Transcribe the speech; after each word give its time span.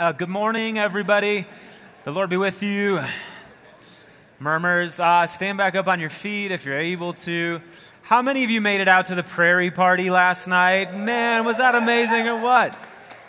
Uh, 0.00 0.12
good 0.12 0.30
morning, 0.30 0.78
everybody. 0.78 1.44
The 2.04 2.10
Lord 2.10 2.30
be 2.30 2.38
with 2.38 2.62
you. 2.62 3.02
Murmurs, 4.38 4.98
uh, 4.98 5.26
stand 5.26 5.58
back 5.58 5.74
up 5.74 5.88
on 5.88 6.00
your 6.00 6.08
feet 6.08 6.52
if 6.52 6.64
you're 6.64 6.78
able 6.78 7.12
to. 7.12 7.60
How 8.00 8.22
many 8.22 8.42
of 8.42 8.48
you 8.48 8.62
made 8.62 8.80
it 8.80 8.88
out 8.88 9.08
to 9.08 9.14
the 9.14 9.22
prairie 9.22 9.70
party 9.70 10.08
last 10.08 10.46
night? 10.46 10.96
Man, 10.96 11.44
was 11.44 11.58
that 11.58 11.74
amazing 11.74 12.26
or 12.28 12.40
what? 12.40 12.78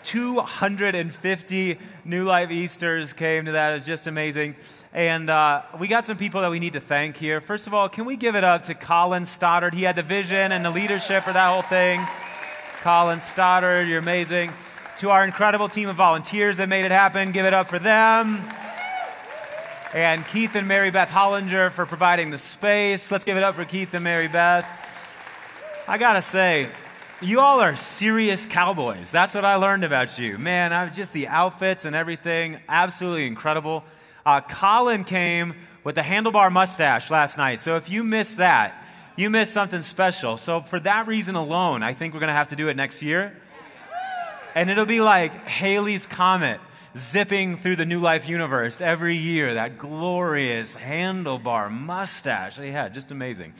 250 0.04 1.78
New 2.05 2.23
Life 2.23 2.52
Easters 2.52 3.11
came 3.11 3.47
to 3.47 3.51
that. 3.51 3.71
It 3.71 3.75
was 3.75 3.85
just 3.85 4.07
amazing. 4.07 4.55
And 4.93 5.29
uh, 5.29 5.63
we 5.77 5.89
got 5.89 6.05
some 6.05 6.15
people 6.15 6.39
that 6.39 6.51
we 6.51 6.59
need 6.59 6.73
to 6.73 6.79
thank 6.79 7.17
here. 7.17 7.41
First 7.41 7.67
of 7.67 7.73
all, 7.73 7.89
can 7.89 8.05
we 8.05 8.15
give 8.15 8.38
it 8.38 8.45
up 8.45 8.63
to 8.63 8.75
Colin 8.75 9.25
Stoddard? 9.25 9.73
He 9.73 9.83
had 9.83 9.97
the 9.97 10.03
vision 10.03 10.53
and 10.53 10.63
the 10.63 10.71
leadership 10.71 11.25
for 11.25 11.33
that 11.33 11.51
whole 11.51 11.63
thing. 11.63 11.99
Colin 12.81 13.19
Stoddard, 13.19 13.89
you're 13.89 13.99
amazing. 13.99 14.53
To 15.02 15.09
our 15.09 15.25
incredible 15.25 15.68
team 15.68 15.89
of 15.89 15.95
volunteers 15.95 16.57
that 16.57 16.70
made 16.70 16.86
it 16.86 16.91
happen, 16.91 17.31
give 17.31 17.47
it 17.47 17.55
up 17.55 17.67
for 17.67 17.79
them. 17.79 18.48
And 19.95 20.23
Keith 20.27 20.53
and 20.53 20.67
Mary 20.67 20.91
Beth 20.91 21.09
Hollinger 21.09 21.71
for 21.71 21.88
providing 21.88 22.30
the 22.30 22.38
space. 22.38 23.09
Let's 23.09 23.26
give 23.26 23.35
it 23.35 23.41
up 23.41 23.55
for 23.55 23.66
Keith 23.66 23.95
and 23.95 24.03
Mary 24.03 24.27
Beth. 24.27 24.63
I 25.88 25.98
gotta 25.98 26.21
say, 26.21 26.70
you 27.20 27.40
all 27.40 27.62
are 27.62 27.76
serious 27.76 28.45
cowboys. 28.45 29.09
That's 29.09 29.34
what 29.34 29.43
I 29.43 29.55
learned 29.55 29.84
about 29.84 30.20
you. 30.20 30.38
Man, 30.38 30.71
I 30.71 30.88
just 30.90 31.13
the 31.13 31.29
outfits 31.29 31.85
and 31.85 31.95
everything, 31.95 32.59
absolutely 32.70 33.26
incredible. 33.26 33.84
Uh, 34.23 34.41
Colin 34.41 35.04
came 35.04 35.55
with 35.84 35.95
the 35.95 36.02
handlebar 36.02 36.52
mustache 36.52 37.09
last 37.09 37.40
night. 37.40 37.59
So 37.59 37.76
if 37.76 37.90
you 37.90 38.04
missed 38.04 38.38
that, 38.38 38.76
you 39.15 39.31
missed 39.31 39.52
something 39.52 39.81
special. 39.81 40.38
So, 40.38 40.62
for 40.62 40.79
that 40.81 41.07
reason 41.07 41.34
alone, 41.34 41.81
I 41.81 41.95
think 41.95 42.13
we're 42.13 42.20
going 42.20 42.27
to 42.27 42.34
have 42.34 42.49
to 42.49 42.55
do 42.55 42.68
it 42.68 42.76
next 42.76 43.02
year. 43.02 43.35
And 44.55 44.70
it'll 44.70 44.86
be 44.86 45.02
like 45.02 45.34
Halley's 45.48 46.05
Comet 46.05 46.60
zipping 46.96 47.55
through 47.55 47.78
the 47.78 47.86
New 47.86 48.00
Life 48.00 48.28
universe 48.28 48.82
every 48.82 49.16
year. 49.16 49.54
That 49.54 49.77
glorious 49.77 50.76
handlebar 50.76 51.71
mustache. 51.71 52.60
Yeah, 52.60 52.90
just 52.90 53.12
amazing. 53.12 53.54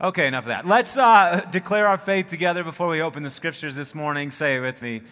Okay, 0.00 0.26
enough 0.26 0.44
of 0.44 0.48
that. 0.48 0.66
Let's 0.66 0.96
uh, 0.96 1.46
declare 1.50 1.88
our 1.88 1.98
faith 1.98 2.28
together 2.28 2.62
before 2.62 2.86
we 2.86 3.00
open 3.00 3.22
the 3.22 3.30
scriptures 3.30 3.74
this 3.74 3.94
morning. 3.94 4.30
Say 4.30 4.56
it 4.56 4.60
with 4.60 4.80
me. 4.82 5.02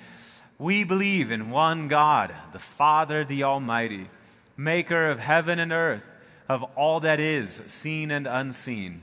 We 0.58 0.84
believe 0.84 1.30
in 1.30 1.50
one 1.50 1.88
God, 1.88 2.32
the 2.52 2.58
Father, 2.58 3.24
the 3.24 3.42
Almighty, 3.42 4.08
maker 4.56 5.08
of 5.10 5.18
heaven 5.18 5.58
and 5.58 5.72
earth, 5.72 6.08
of 6.48 6.62
all 6.76 7.00
that 7.00 7.18
is, 7.18 7.50
seen 7.66 8.10
and 8.12 8.28
unseen. 8.28 9.02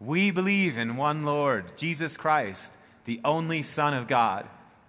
We 0.00 0.30
believe 0.30 0.78
in 0.78 0.96
one 0.96 1.24
Lord, 1.24 1.76
Jesus 1.76 2.16
Christ, 2.16 2.72
the 3.04 3.20
only 3.24 3.62
Son 3.62 3.92
of 3.92 4.08
God, 4.08 4.48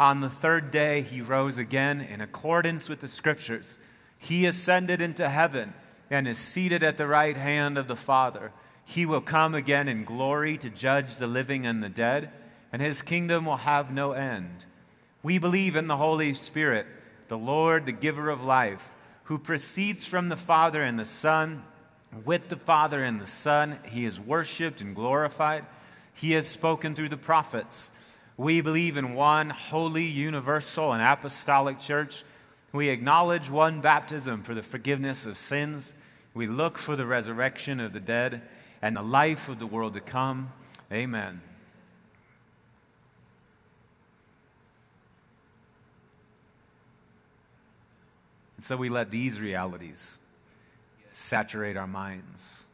On 0.00 0.20
the 0.20 0.30
third 0.30 0.70
day, 0.70 1.02
he 1.02 1.20
rose 1.20 1.58
again 1.58 2.00
in 2.00 2.20
accordance 2.20 2.88
with 2.88 3.00
the 3.00 3.08
scriptures. 3.08 3.78
He 4.16 4.46
ascended 4.46 5.02
into 5.02 5.28
heaven 5.28 5.74
and 6.10 6.28
is 6.28 6.38
seated 6.38 6.82
at 6.82 6.96
the 6.96 7.06
right 7.06 7.36
hand 7.36 7.76
of 7.76 7.88
the 7.88 7.96
Father. 7.96 8.52
He 8.84 9.06
will 9.06 9.20
come 9.20 9.54
again 9.54 9.88
in 9.88 10.04
glory 10.04 10.56
to 10.58 10.70
judge 10.70 11.16
the 11.16 11.26
living 11.26 11.66
and 11.66 11.82
the 11.82 11.88
dead, 11.88 12.30
and 12.72 12.80
his 12.80 13.02
kingdom 13.02 13.44
will 13.44 13.58
have 13.58 13.90
no 13.90 14.12
end. 14.12 14.66
We 15.22 15.38
believe 15.38 15.76
in 15.76 15.88
the 15.88 15.96
Holy 15.96 16.32
Spirit, 16.34 16.86
the 17.26 17.36
Lord, 17.36 17.84
the 17.84 17.92
giver 17.92 18.30
of 18.30 18.44
life, 18.44 18.92
who 19.24 19.36
proceeds 19.36 20.06
from 20.06 20.28
the 20.28 20.36
Father 20.36 20.80
and 20.80 20.98
the 20.98 21.04
Son 21.04 21.64
with 22.24 22.48
the 22.48 22.56
Father 22.56 23.02
and 23.02 23.20
the 23.20 23.26
Son. 23.26 23.78
He 23.84 24.06
is 24.06 24.18
worshiped 24.18 24.80
and 24.80 24.94
glorified. 24.94 25.66
He 26.14 26.32
has 26.32 26.46
spoken 26.46 26.94
through 26.94 27.10
the 27.10 27.16
prophets. 27.16 27.90
We 28.38 28.60
believe 28.60 28.96
in 28.96 29.14
one 29.14 29.50
holy, 29.50 30.04
universal, 30.04 30.92
and 30.92 31.02
apostolic 31.02 31.80
church. 31.80 32.22
We 32.72 32.88
acknowledge 32.88 33.50
one 33.50 33.80
baptism 33.80 34.44
for 34.44 34.54
the 34.54 34.62
forgiveness 34.62 35.26
of 35.26 35.36
sins. 35.36 35.92
We 36.34 36.46
look 36.46 36.78
for 36.78 36.94
the 36.94 37.04
resurrection 37.04 37.80
of 37.80 37.92
the 37.92 38.00
dead 38.00 38.42
and 38.80 38.96
the 38.96 39.02
life 39.02 39.48
of 39.48 39.58
the 39.58 39.66
world 39.66 39.94
to 39.94 40.00
come. 40.00 40.52
Amen. 40.92 41.40
And 48.56 48.64
so 48.64 48.76
we 48.76 48.88
let 48.88 49.10
these 49.10 49.40
realities 49.40 50.20
saturate 51.10 51.76
our 51.76 51.88
minds. 51.88 52.66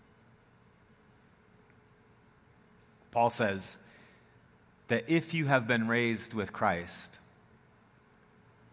Paul 3.12 3.30
says 3.30 3.78
that 4.88 5.04
if 5.08 5.34
you 5.34 5.46
have 5.46 5.66
been 5.66 5.88
raised 5.88 6.34
with 6.34 6.52
Christ, 6.52 7.18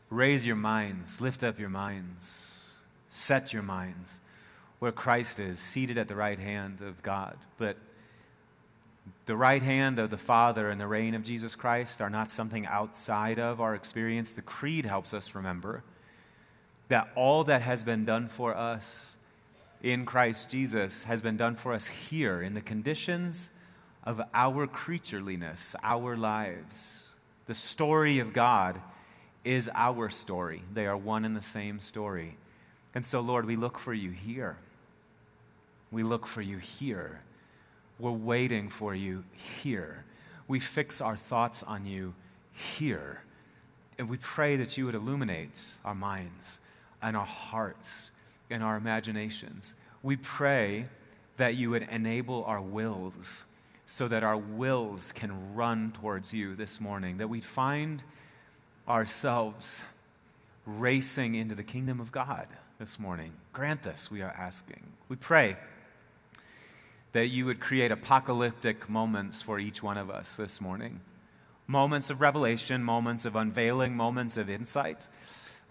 raise 0.10 0.46
your 0.46 0.56
minds, 0.56 1.22
lift 1.22 1.44
up 1.44 1.60
your 1.60 1.70
minds, 1.70 2.72
set 3.10 3.54
your 3.54 3.64
minds 3.64 4.20
where 4.80 4.92
Christ 4.92 5.40
is, 5.40 5.60
seated 5.60 5.98
at 5.98 6.08
the 6.08 6.16
right 6.16 6.40
hand 6.40 6.82
of 6.82 7.02
God. 7.04 7.38
But 7.58 7.78
the 9.26 9.36
right 9.36 9.62
hand 9.62 10.00
of 10.00 10.10
the 10.10 10.18
Father 10.18 10.70
and 10.70 10.82
the 10.82 10.88
reign 10.88 11.14
of 11.14 11.24
Jesus 11.24 11.56
Christ 11.56 12.02
are 12.02 12.10
not 12.10 12.32
something 12.32 12.66
outside 12.66 13.40
of 13.40 13.62
our 13.62 13.76
experience. 13.76 14.34
The 14.34 14.42
Creed 14.42 14.86
helps 14.86 15.14
us 15.14 15.36
remember 15.36 15.84
that 16.88 17.10
all 17.16 17.44
that 17.46 17.62
has 17.62 17.84
been 17.84 18.06
done 18.06 18.28
for 18.28 18.56
us 18.56 19.16
in 19.84 20.06
Christ 20.06 20.50
Jesus 20.50 21.04
has 21.04 21.22
been 21.22 21.38
done 21.38 21.56
for 21.56 21.74
us 21.74 21.88
here 21.88 22.42
in 22.42 22.54
the 22.54 22.62
conditions 22.62 23.52
of 24.04 24.22
our 24.34 24.68
creatureliness, 24.68 25.76
our 25.84 26.18
lives. 26.18 27.16
The 27.48 27.54
story 27.54 28.20
of 28.20 28.34
God 28.34 28.82
is 29.44 29.70
our 29.74 30.10
story, 30.10 30.62
they 30.74 30.86
are 30.86 30.98
one 30.98 31.26
and 31.26 31.36
the 31.36 31.42
same 31.42 31.80
story. 31.80 32.38
And 32.94 33.06
so, 33.06 33.22
Lord, 33.22 33.46
we 33.46 33.56
look 33.56 33.78
for 33.78 33.94
you 33.94 34.12
here. 34.12 34.58
We 35.92 36.04
look 36.04 36.28
for 36.28 36.42
you 36.42 36.58
here. 36.58 37.22
We're 38.00 38.12
waiting 38.12 38.70
for 38.70 38.94
you 38.94 39.24
here. 39.62 40.04
We 40.48 40.60
fix 40.60 41.02
our 41.02 41.16
thoughts 41.16 41.64
on 41.64 41.86
you 41.86 42.14
here. 42.52 43.24
And 43.98 44.10
we 44.10 44.18
pray 44.18 44.58
that 44.58 44.78
you 44.78 44.86
would 44.86 44.96
illuminate 44.96 45.62
our 45.86 45.96
minds 45.96 46.60
and 47.02 47.16
our 47.16 47.26
hearts 47.26 48.12
and 48.50 48.64
our 48.64 48.76
imaginations. 48.76 49.76
We 50.04 50.18
pray 50.18 50.88
that 51.38 51.56
you 51.56 51.70
would 51.70 51.88
enable 51.92 52.44
our 52.46 52.62
wills 52.62 53.46
so 53.92 54.08
that 54.08 54.24
our 54.24 54.38
wills 54.38 55.12
can 55.12 55.54
run 55.54 55.92
towards 55.92 56.34
you 56.34 56.56
this 56.56 56.80
morning, 56.80 57.18
that 57.18 57.28
we'd 57.28 57.44
find 57.44 58.02
ourselves 58.88 59.84
racing 60.66 61.36
into 61.36 61.56
the 61.56 61.64
kingdom 61.64 62.00
of 62.00 62.10
God 62.10 62.48
this 62.80 62.98
morning. 62.98 63.34
Grant 63.52 63.84
this, 63.84 64.10
we 64.10 64.22
are 64.22 64.30
asking. 64.30 64.82
We 65.10 65.18
pray 65.18 65.58
that 67.12 67.28
you 67.28 67.44
would 67.44 67.60
create 67.60 67.92
apocalyptic 67.92 68.90
moments 68.90 69.42
for 69.42 69.60
each 69.60 69.84
one 69.84 69.98
of 69.98 70.10
us 70.10 70.38
this 70.38 70.62
morning 70.62 71.02
moments 71.68 72.10
of 72.10 72.20
revelation, 72.20 72.84
moments 72.84 73.26
of 73.26 73.36
unveiling, 73.36 73.96
moments 73.96 74.38
of 74.38 74.50
insight 74.50 75.08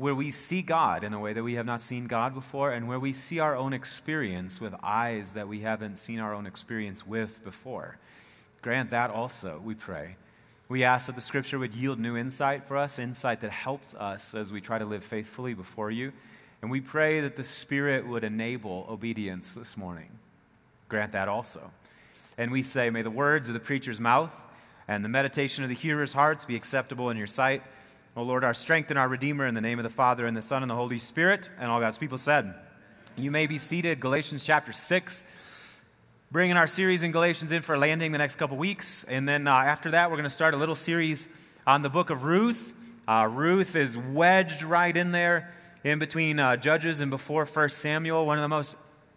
where 0.00 0.14
we 0.14 0.30
see 0.30 0.62
God 0.62 1.04
in 1.04 1.12
a 1.12 1.20
way 1.20 1.34
that 1.34 1.42
we 1.42 1.54
have 1.54 1.66
not 1.66 1.80
seen 1.80 2.06
God 2.06 2.34
before, 2.34 2.72
and 2.72 2.88
where 2.88 2.98
we 2.98 3.12
see 3.12 3.38
our 3.38 3.54
own 3.54 3.74
experience 3.74 4.60
with 4.60 4.74
eyes 4.82 5.34
that 5.34 5.46
we 5.46 5.60
haven't 5.60 5.98
seen 5.98 6.20
our 6.20 6.32
own 6.34 6.46
experience 6.46 7.06
with 7.06 7.44
before. 7.44 7.98
Grant 8.62 8.90
that 8.90 9.10
also, 9.10 9.60
we 9.64 9.74
pray. 9.74 10.16
We 10.68 10.84
ask 10.84 11.06
that 11.06 11.16
the 11.16 11.22
scripture 11.22 11.58
would 11.58 11.74
yield 11.74 11.98
new 11.98 12.16
insight 12.16 12.64
for 12.64 12.76
us, 12.76 12.98
insight 12.98 13.40
that 13.40 13.50
helps 13.50 13.94
us 13.94 14.34
as 14.34 14.52
we 14.52 14.60
try 14.60 14.78
to 14.78 14.84
live 14.84 15.02
faithfully 15.02 15.54
before 15.54 15.90
you. 15.90 16.12
And 16.62 16.70
we 16.70 16.80
pray 16.80 17.20
that 17.22 17.36
the 17.36 17.44
Spirit 17.44 18.06
would 18.06 18.22
enable 18.22 18.86
obedience 18.88 19.54
this 19.54 19.76
morning. 19.76 20.10
Grant 20.88 21.12
that 21.12 21.28
also. 21.28 21.70
And 22.36 22.50
we 22.52 22.62
say, 22.62 22.90
May 22.90 23.02
the 23.02 23.10
words 23.10 23.48
of 23.48 23.54
the 23.54 23.60
preacher's 23.60 23.98
mouth 23.98 24.34
and 24.86 25.04
the 25.04 25.08
meditation 25.08 25.64
of 25.64 25.70
the 25.70 25.76
hearer's 25.76 26.12
hearts 26.12 26.44
be 26.44 26.56
acceptable 26.56 27.10
in 27.10 27.16
your 27.16 27.26
sight. 27.26 27.62
O 28.16 28.22
Lord, 28.22 28.44
our 28.44 28.54
strength 28.54 28.90
and 28.90 28.98
our 28.98 29.08
Redeemer, 29.08 29.46
in 29.46 29.54
the 29.54 29.60
name 29.60 29.78
of 29.78 29.84
the 29.84 29.88
Father, 29.88 30.26
and 30.26 30.36
the 30.36 30.42
Son, 30.42 30.62
and 30.62 30.70
the 30.70 30.74
Holy 30.74 30.98
Spirit, 30.98 31.48
and 31.58 31.70
all 31.70 31.80
God's 31.80 31.98
people 31.98 32.18
said. 32.18 32.54
You 33.16 33.30
may 33.30 33.46
be 33.46 33.56
seated. 33.56 34.00
Galatians 34.00 34.44
chapter 34.44 34.72
6. 34.72 35.24
Bringing 36.32 36.56
our 36.56 36.68
series 36.68 37.02
in 37.02 37.10
Galatians 37.10 37.50
in 37.50 37.62
for 37.62 37.76
landing 37.76 38.12
the 38.12 38.18
next 38.18 38.36
couple 38.36 38.56
weeks. 38.56 39.02
And 39.02 39.28
then 39.28 39.48
uh, 39.48 39.52
after 39.52 39.90
that, 39.90 40.10
we're 40.10 40.16
going 40.16 40.22
to 40.22 40.30
start 40.30 40.54
a 40.54 40.56
little 40.56 40.76
series 40.76 41.26
on 41.66 41.82
the 41.82 41.90
book 41.90 42.10
of 42.10 42.22
Ruth. 42.22 42.72
Uh, 43.08 43.28
Ruth 43.28 43.74
is 43.74 43.98
wedged 43.98 44.62
right 44.62 44.96
in 44.96 45.10
there 45.10 45.52
in 45.82 45.98
between 45.98 46.38
uh, 46.38 46.56
Judges 46.56 47.00
and 47.00 47.10
before 47.10 47.44
1 47.46 47.70
Samuel, 47.70 48.26
one 48.26 48.38
of 48.38 48.42
the 48.42 48.48
most 48.48 48.76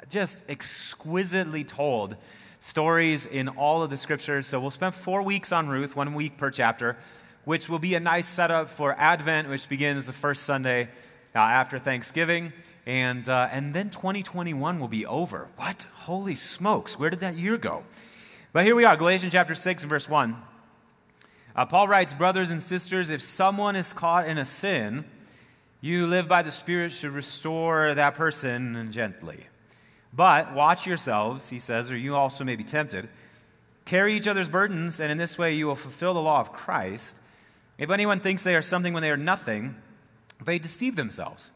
just 0.09 0.41
exquisitely 0.49 1.63
told 1.63 2.17
stories 2.61 3.27
in 3.27 3.47
all 3.47 3.83
of 3.83 3.91
the 3.91 3.97
scriptures. 3.97 4.47
So 4.47 4.59
we'll 4.59 4.71
spend 4.71 4.95
four 4.95 5.21
weeks 5.21 5.51
on 5.51 5.67
Ruth, 5.67 5.95
one 5.95 6.15
week 6.15 6.35
per 6.35 6.49
chapter, 6.49 6.97
which 7.45 7.69
will 7.69 7.77
be 7.77 7.93
a 7.93 7.99
nice 7.99 8.27
setup 8.27 8.71
for 8.71 8.95
Advent, 8.97 9.49
which 9.49 9.69
begins 9.69 10.07
the 10.07 10.13
first 10.13 10.45
Sunday 10.45 10.89
uh, 11.35 11.37
after 11.37 11.77
Thanksgiving. 11.77 12.53
And, 12.85 13.29
uh, 13.29 13.49
and 13.51 13.73
then 13.73 13.89
2021 13.89 14.79
will 14.79 14.87
be 14.87 15.05
over. 15.05 15.47
What? 15.55 15.87
Holy 15.93 16.35
smokes, 16.35 16.99
where 16.99 17.09
did 17.09 17.21
that 17.21 17.35
year 17.35 17.57
go? 17.57 17.83
But 18.51 18.65
here 18.65 18.75
we 18.75 18.85
are, 18.85 18.97
Galatians 18.97 19.31
chapter 19.31 19.55
6 19.55 19.83
and 19.83 19.89
verse 19.89 20.09
1. 20.09 20.35
Uh, 21.55 21.65
Paul 21.65 21.87
writes, 21.87 22.13
Brothers 22.13 22.51
and 22.51 22.61
sisters, 22.61 23.09
if 23.09 23.21
someone 23.21 23.75
is 23.75 23.93
caught 23.93 24.27
in 24.27 24.37
a 24.37 24.45
sin, 24.45 25.05
you 25.81 26.01
who 26.01 26.07
live 26.07 26.27
by 26.27 26.43
the 26.43 26.51
Spirit 26.51 26.93
should 26.93 27.11
restore 27.11 27.93
that 27.93 28.15
person 28.15 28.91
gently. 28.91 29.47
But 30.13 30.53
watch 30.53 30.85
yourselves, 30.85 31.49
he 31.49 31.59
says, 31.59 31.91
or 31.91 31.97
you 31.97 32.15
also 32.15 32.43
may 32.43 32.55
be 32.55 32.63
tempted. 32.63 33.09
Carry 33.85 34.13
each 34.13 34.27
other's 34.27 34.49
burdens, 34.49 34.99
and 34.99 35.11
in 35.11 35.17
this 35.17 35.37
way 35.37 35.53
you 35.53 35.67
will 35.67 35.75
fulfill 35.75 36.13
the 36.13 36.21
law 36.21 36.39
of 36.39 36.53
Christ. 36.53 37.17
If 37.77 37.89
anyone 37.89 38.19
thinks 38.19 38.43
they 38.43 38.55
are 38.55 38.61
something 38.61 38.93
when 38.93 39.01
they 39.01 39.11
are 39.11 39.17
nothing, 39.17 39.75
they 40.43 40.59
deceive 40.59 40.95
themselves. 40.95 41.51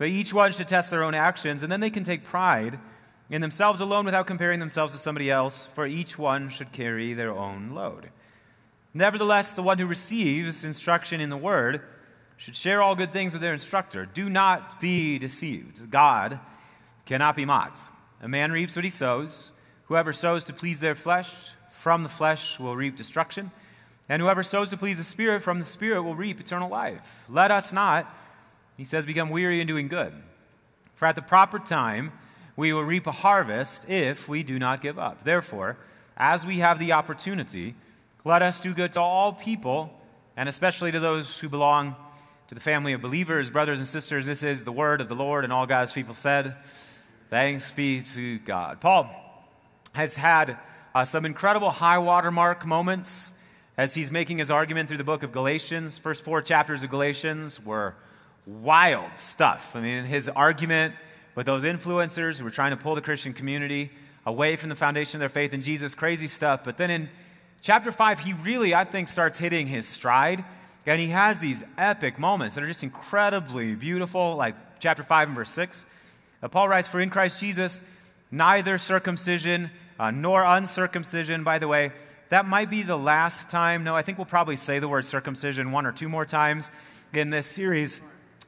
But 0.00 0.08
each 0.08 0.32
one 0.32 0.50
should 0.52 0.66
test 0.66 0.90
their 0.90 1.02
own 1.02 1.12
actions, 1.12 1.62
and 1.62 1.70
then 1.70 1.80
they 1.80 1.90
can 1.90 2.04
take 2.04 2.24
pride 2.24 2.78
in 3.28 3.42
themselves 3.42 3.82
alone 3.82 4.06
without 4.06 4.26
comparing 4.26 4.58
themselves 4.58 4.94
to 4.94 4.98
somebody 4.98 5.30
else, 5.30 5.68
for 5.74 5.86
each 5.86 6.18
one 6.18 6.48
should 6.48 6.72
carry 6.72 7.12
their 7.12 7.32
own 7.32 7.72
load. 7.74 8.08
Nevertheless, 8.94 9.52
the 9.52 9.62
one 9.62 9.78
who 9.78 9.86
receives 9.86 10.64
instruction 10.64 11.20
in 11.20 11.28
the 11.28 11.36
word 11.36 11.82
should 12.38 12.56
share 12.56 12.80
all 12.80 12.94
good 12.94 13.12
things 13.12 13.34
with 13.34 13.42
their 13.42 13.52
instructor. 13.52 14.06
Do 14.06 14.30
not 14.30 14.80
be 14.80 15.18
deceived. 15.18 15.90
God 15.90 16.40
cannot 17.04 17.36
be 17.36 17.44
mocked. 17.44 17.82
A 18.22 18.28
man 18.28 18.52
reaps 18.52 18.76
what 18.76 18.86
he 18.86 18.90
sows. 18.90 19.50
Whoever 19.84 20.14
sows 20.14 20.44
to 20.44 20.54
please 20.54 20.80
their 20.80 20.94
flesh, 20.94 21.50
from 21.72 22.04
the 22.04 22.08
flesh 22.08 22.58
will 22.58 22.74
reap 22.74 22.96
destruction. 22.96 23.50
And 24.08 24.22
whoever 24.22 24.44
sows 24.44 24.70
to 24.70 24.78
please 24.78 24.96
the 24.96 25.04
Spirit, 25.04 25.42
from 25.42 25.60
the 25.60 25.66
Spirit 25.66 26.04
will 26.04 26.14
reap 26.14 26.40
eternal 26.40 26.70
life. 26.70 27.26
Let 27.28 27.50
us 27.50 27.70
not, 27.70 28.10
he 28.80 28.86
says, 28.86 29.04
become 29.04 29.28
weary 29.28 29.60
in 29.60 29.66
doing 29.66 29.88
good. 29.88 30.10
For 30.94 31.04
at 31.04 31.14
the 31.14 31.20
proper 31.20 31.58
time, 31.58 32.12
we 32.56 32.72
will 32.72 32.82
reap 32.82 33.06
a 33.06 33.12
harvest 33.12 33.86
if 33.90 34.26
we 34.26 34.42
do 34.42 34.58
not 34.58 34.80
give 34.80 34.98
up. 34.98 35.22
Therefore, 35.22 35.76
as 36.16 36.46
we 36.46 36.60
have 36.60 36.78
the 36.78 36.92
opportunity, 36.92 37.74
let 38.24 38.40
us 38.40 38.58
do 38.58 38.72
good 38.72 38.94
to 38.94 39.00
all 39.02 39.34
people, 39.34 39.92
and 40.34 40.48
especially 40.48 40.92
to 40.92 40.98
those 40.98 41.38
who 41.38 41.50
belong 41.50 41.94
to 42.48 42.54
the 42.54 42.60
family 42.62 42.94
of 42.94 43.02
believers, 43.02 43.50
brothers 43.50 43.80
and 43.80 43.86
sisters. 43.86 44.24
This 44.24 44.42
is 44.42 44.64
the 44.64 44.72
word 44.72 45.02
of 45.02 45.10
the 45.10 45.14
Lord, 45.14 45.44
and 45.44 45.52
all 45.52 45.66
God's 45.66 45.92
people 45.92 46.14
said, 46.14 46.56
Thanks 47.28 47.70
be 47.72 48.00
to 48.14 48.38
God. 48.38 48.80
Paul 48.80 49.10
has 49.92 50.16
had 50.16 50.56
uh, 50.94 51.04
some 51.04 51.26
incredible 51.26 51.68
high 51.68 51.98
watermark 51.98 52.64
moments 52.64 53.34
as 53.76 53.92
he's 53.92 54.10
making 54.10 54.38
his 54.38 54.50
argument 54.50 54.88
through 54.88 54.96
the 54.96 55.04
book 55.04 55.22
of 55.22 55.32
Galatians. 55.32 55.98
First 55.98 56.24
four 56.24 56.40
chapters 56.40 56.82
of 56.82 56.88
Galatians 56.88 57.62
were 57.62 57.94
wild 58.46 59.10
stuff. 59.16 59.76
I 59.76 59.80
mean, 59.80 60.04
his 60.04 60.28
argument 60.28 60.94
with 61.34 61.46
those 61.46 61.62
influencers 61.62 62.38
who 62.38 62.44
were 62.44 62.50
trying 62.50 62.70
to 62.70 62.76
pull 62.76 62.94
the 62.94 63.00
Christian 63.00 63.32
community 63.32 63.90
away 64.26 64.56
from 64.56 64.68
the 64.68 64.76
foundation 64.76 65.16
of 65.16 65.20
their 65.20 65.28
faith 65.28 65.54
in 65.54 65.62
Jesus, 65.62 65.94
crazy 65.94 66.28
stuff. 66.28 66.64
But 66.64 66.76
then 66.76 66.90
in 66.90 67.08
chapter 67.62 67.92
5, 67.92 68.20
he 68.20 68.32
really, 68.32 68.74
I 68.74 68.84
think, 68.84 69.08
starts 69.08 69.38
hitting 69.38 69.66
his 69.66 69.86
stride. 69.86 70.44
And 70.86 71.00
he 71.00 71.08
has 71.08 71.38
these 71.38 71.62
epic 71.78 72.18
moments 72.18 72.54
that 72.54 72.64
are 72.64 72.66
just 72.66 72.82
incredibly 72.82 73.74
beautiful, 73.76 74.34
like 74.36 74.56
chapter 74.80 75.02
5 75.02 75.28
and 75.28 75.36
verse 75.36 75.50
6. 75.50 75.84
Uh, 76.42 76.48
Paul 76.48 76.68
writes, 76.68 76.88
For 76.88 77.00
in 77.00 77.10
Christ 77.10 77.38
Jesus, 77.38 77.80
neither 78.30 78.78
circumcision 78.78 79.70
uh, 79.98 80.10
nor 80.10 80.42
uncircumcision, 80.42 81.44
by 81.44 81.58
the 81.58 81.68
way, 81.68 81.92
that 82.30 82.46
might 82.46 82.70
be 82.70 82.82
the 82.82 82.96
last 82.96 83.50
time. 83.50 83.84
No, 83.84 83.94
I 83.94 84.02
think 84.02 84.16
we'll 84.16 84.24
probably 84.24 84.56
say 84.56 84.78
the 84.78 84.88
word 84.88 85.04
circumcision 85.04 85.72
one 85.72 85.84
or 85.84 85.92
two 85.92 86.08
more 86.08 86.24
times 86.24 86.70
in 87.12 87.30
this 87.30 87.46
series. 87.46 88.00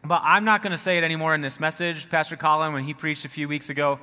But 0.05 0.23
I'm 0.25 0.45
not 0.45 0.63
going 0.63 0.73
to 0.73 0.79
say 0.79 0.99
it 0.99 1.05
anymore 1.05 1.33
in 1.35 1.43
this 1.43 1.61
message. 1.61 2.11
Pastor 2.11 2.37
Colin, 2.37 2.73
when 2.73 2.83
he 2.83 2.93
preached 2.93 3.25
a 3.25 3.29
few 3.29 3.47
weeks 3.47 3.71
ago, 3.71 4.01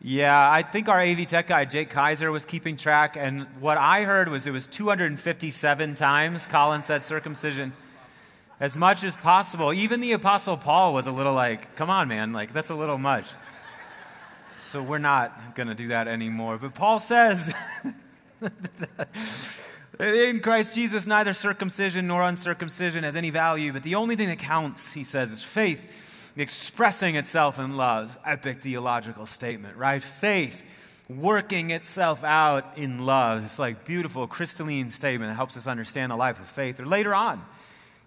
yeah, 0.00 0.50
I 0.50 0.62
think 0.62 0.88
our 0.88 0.98
AV 0.98 1.28
Tech 1.28 1.48
guy, 1.48 1.66
Jake 1.66 1.90
Kaiser, 1.90 2.32
was 2.32 2.46
keeping 2.46 2.76
track. 2.76 3.16
And 3.18 3.42
what 3.60 3.76
I 3.76 4.04
heard 4.04 4.28
was 4.30 4.46
it 4.46 4.52
was 4.52 4.66
257 4.66 5.94
times 5.96 6.46
Colin 6.46 6.82
said 6.82 7.04
circumcision 7.04 7.74
as 8.58 8.76
much 8.76 9.04
as 9.04 9.16
possible. 9.16 9.72
Even 9.72 10.00
the 10.00 10.12
Apostle 10.12 10.56
Paul 10.56 10.94
was 10.94 11.06
a 11.06 11.12
little 11.12 11.34
like, 11.34 11.76
come 11.76 11.90
on, 11.90 12.08
man, 12.08 12.32
like, 12.32 12.54
that's 12.54 12.70
a 12.70 12.74
little 12.74 12.98
much. 12.98 13.30
So 14.58 14.82
we're 14.82 14.98
not 14.98 15.54
going 15.54 15.68
to 15.68 15.74
do 15.74 15.88
that 15.88 16.08
anymore. 16.08 16.56
But 16.56 16.74
Paul 16.74 16.98
says, 16.98 17.52
in 20.02 20.40
Christ 20.40 20.74
Jesus, 20.74 21.06
neither 21.06 21.34
circumcision 21.34 22.06
nor 22.06 22.22
uncircumcision 22.22 23.04
has 23.04 23.16
any 23.16 23.30
value, 23.30 23.72
but 23.72 23.82
the 23.82 23.94
only 23.94 24.16
thing 24.16 24.28
that 24.28 24.38
counts, 24.38 24.92
he 24.92 25.04
says, 25.04 25.32
is 25.32 25.42
faith 25.42 25.82
expressing 26.36 27.16
itself 27.16 27.58
in 27.58 27.76
love. 27.76 28.18
Epic 28.24 28.62
theological 28.62 29.26
statement, 29.26 29.76
right? 29.76 30.02
Faith 30.02 30.62
working 31.08 31.70
itself 31.70 32.24
out 32.24 32.78
in 32.78 33.04
love. 33.04 33.44
It's 33.44 33.58
like 33.58 33.84
beautiful 33.84 34.26
crystalline 34.26 34.90
statement 34.90 35.30
that 35.30 35.36
helps 35.36 35.56
us 35.56 35.66
understand 35.66 36.10
the 36.10 36.16
life 36.16 36.40
of 36.40 36.48
faith. 36.48 36.80
Or 36.80 36.86
later 36.86 37.14
on, 37.14 37.44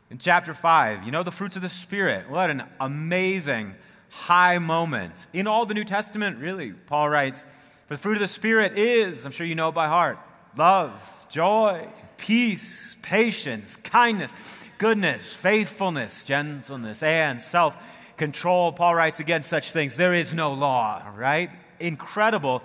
in 0.09 0.17
chapter 0.17 0.53
5. 0.53 1.03
You 1.03 1.11
know, 1.11 1.23
the 1.23 1.31
fruits 1.31 1.55
of 1.55 1.61
the 1.61 1.69
Spirit. 1.69 2.29
What 2.29 2.49
an 2.49 2.63
amazing 2.79 3.75
high 4.09 4.57
moment. 4.59 5.27
In 5.33 5.47
all 5.47 5.65
the 5.65 5.73
New 5.73 5.83
Testament, 5.83 6.39
really, 6.39 6.71
Paul 6.73 7.09
writes, 7.09 7.43
For 7.87 7.95
the 7.95 7.97
fruit 7.97 8.13
of 8.13 8.19
the 8.19 8.27
Spirit 8.27 8.77
is, 8.77 9.25
I'm 9.25 9.31
sure 9.31 9.47
you 9.47 9.55
know 9.55 9.71
by 9.71 9.87
heart, 9.87 10.19
love, 10.57 11.01
joy, 11.29 11.87
peace, 12.17 12.97
patience, 13.01 13.75
kindness, 13.77 14.33
goodness, 14.77 15.33
faithfulness, 15.33 16.23
gentleness, 16.23 17.03
and 17.03 17.41
self 17.41 17.75
control. 18.17 18.71
Paul 18.71 18.95
writes 18.95 19.19
against 19.19 19.49
such 19.49 19.71
things, 19.71 19.95
there 19.95 20.13
is 20.13 20.33
no 20.33 20.53
law, 20.53 21.03
right? 21.15 21.49
Incredible 21.79 22.63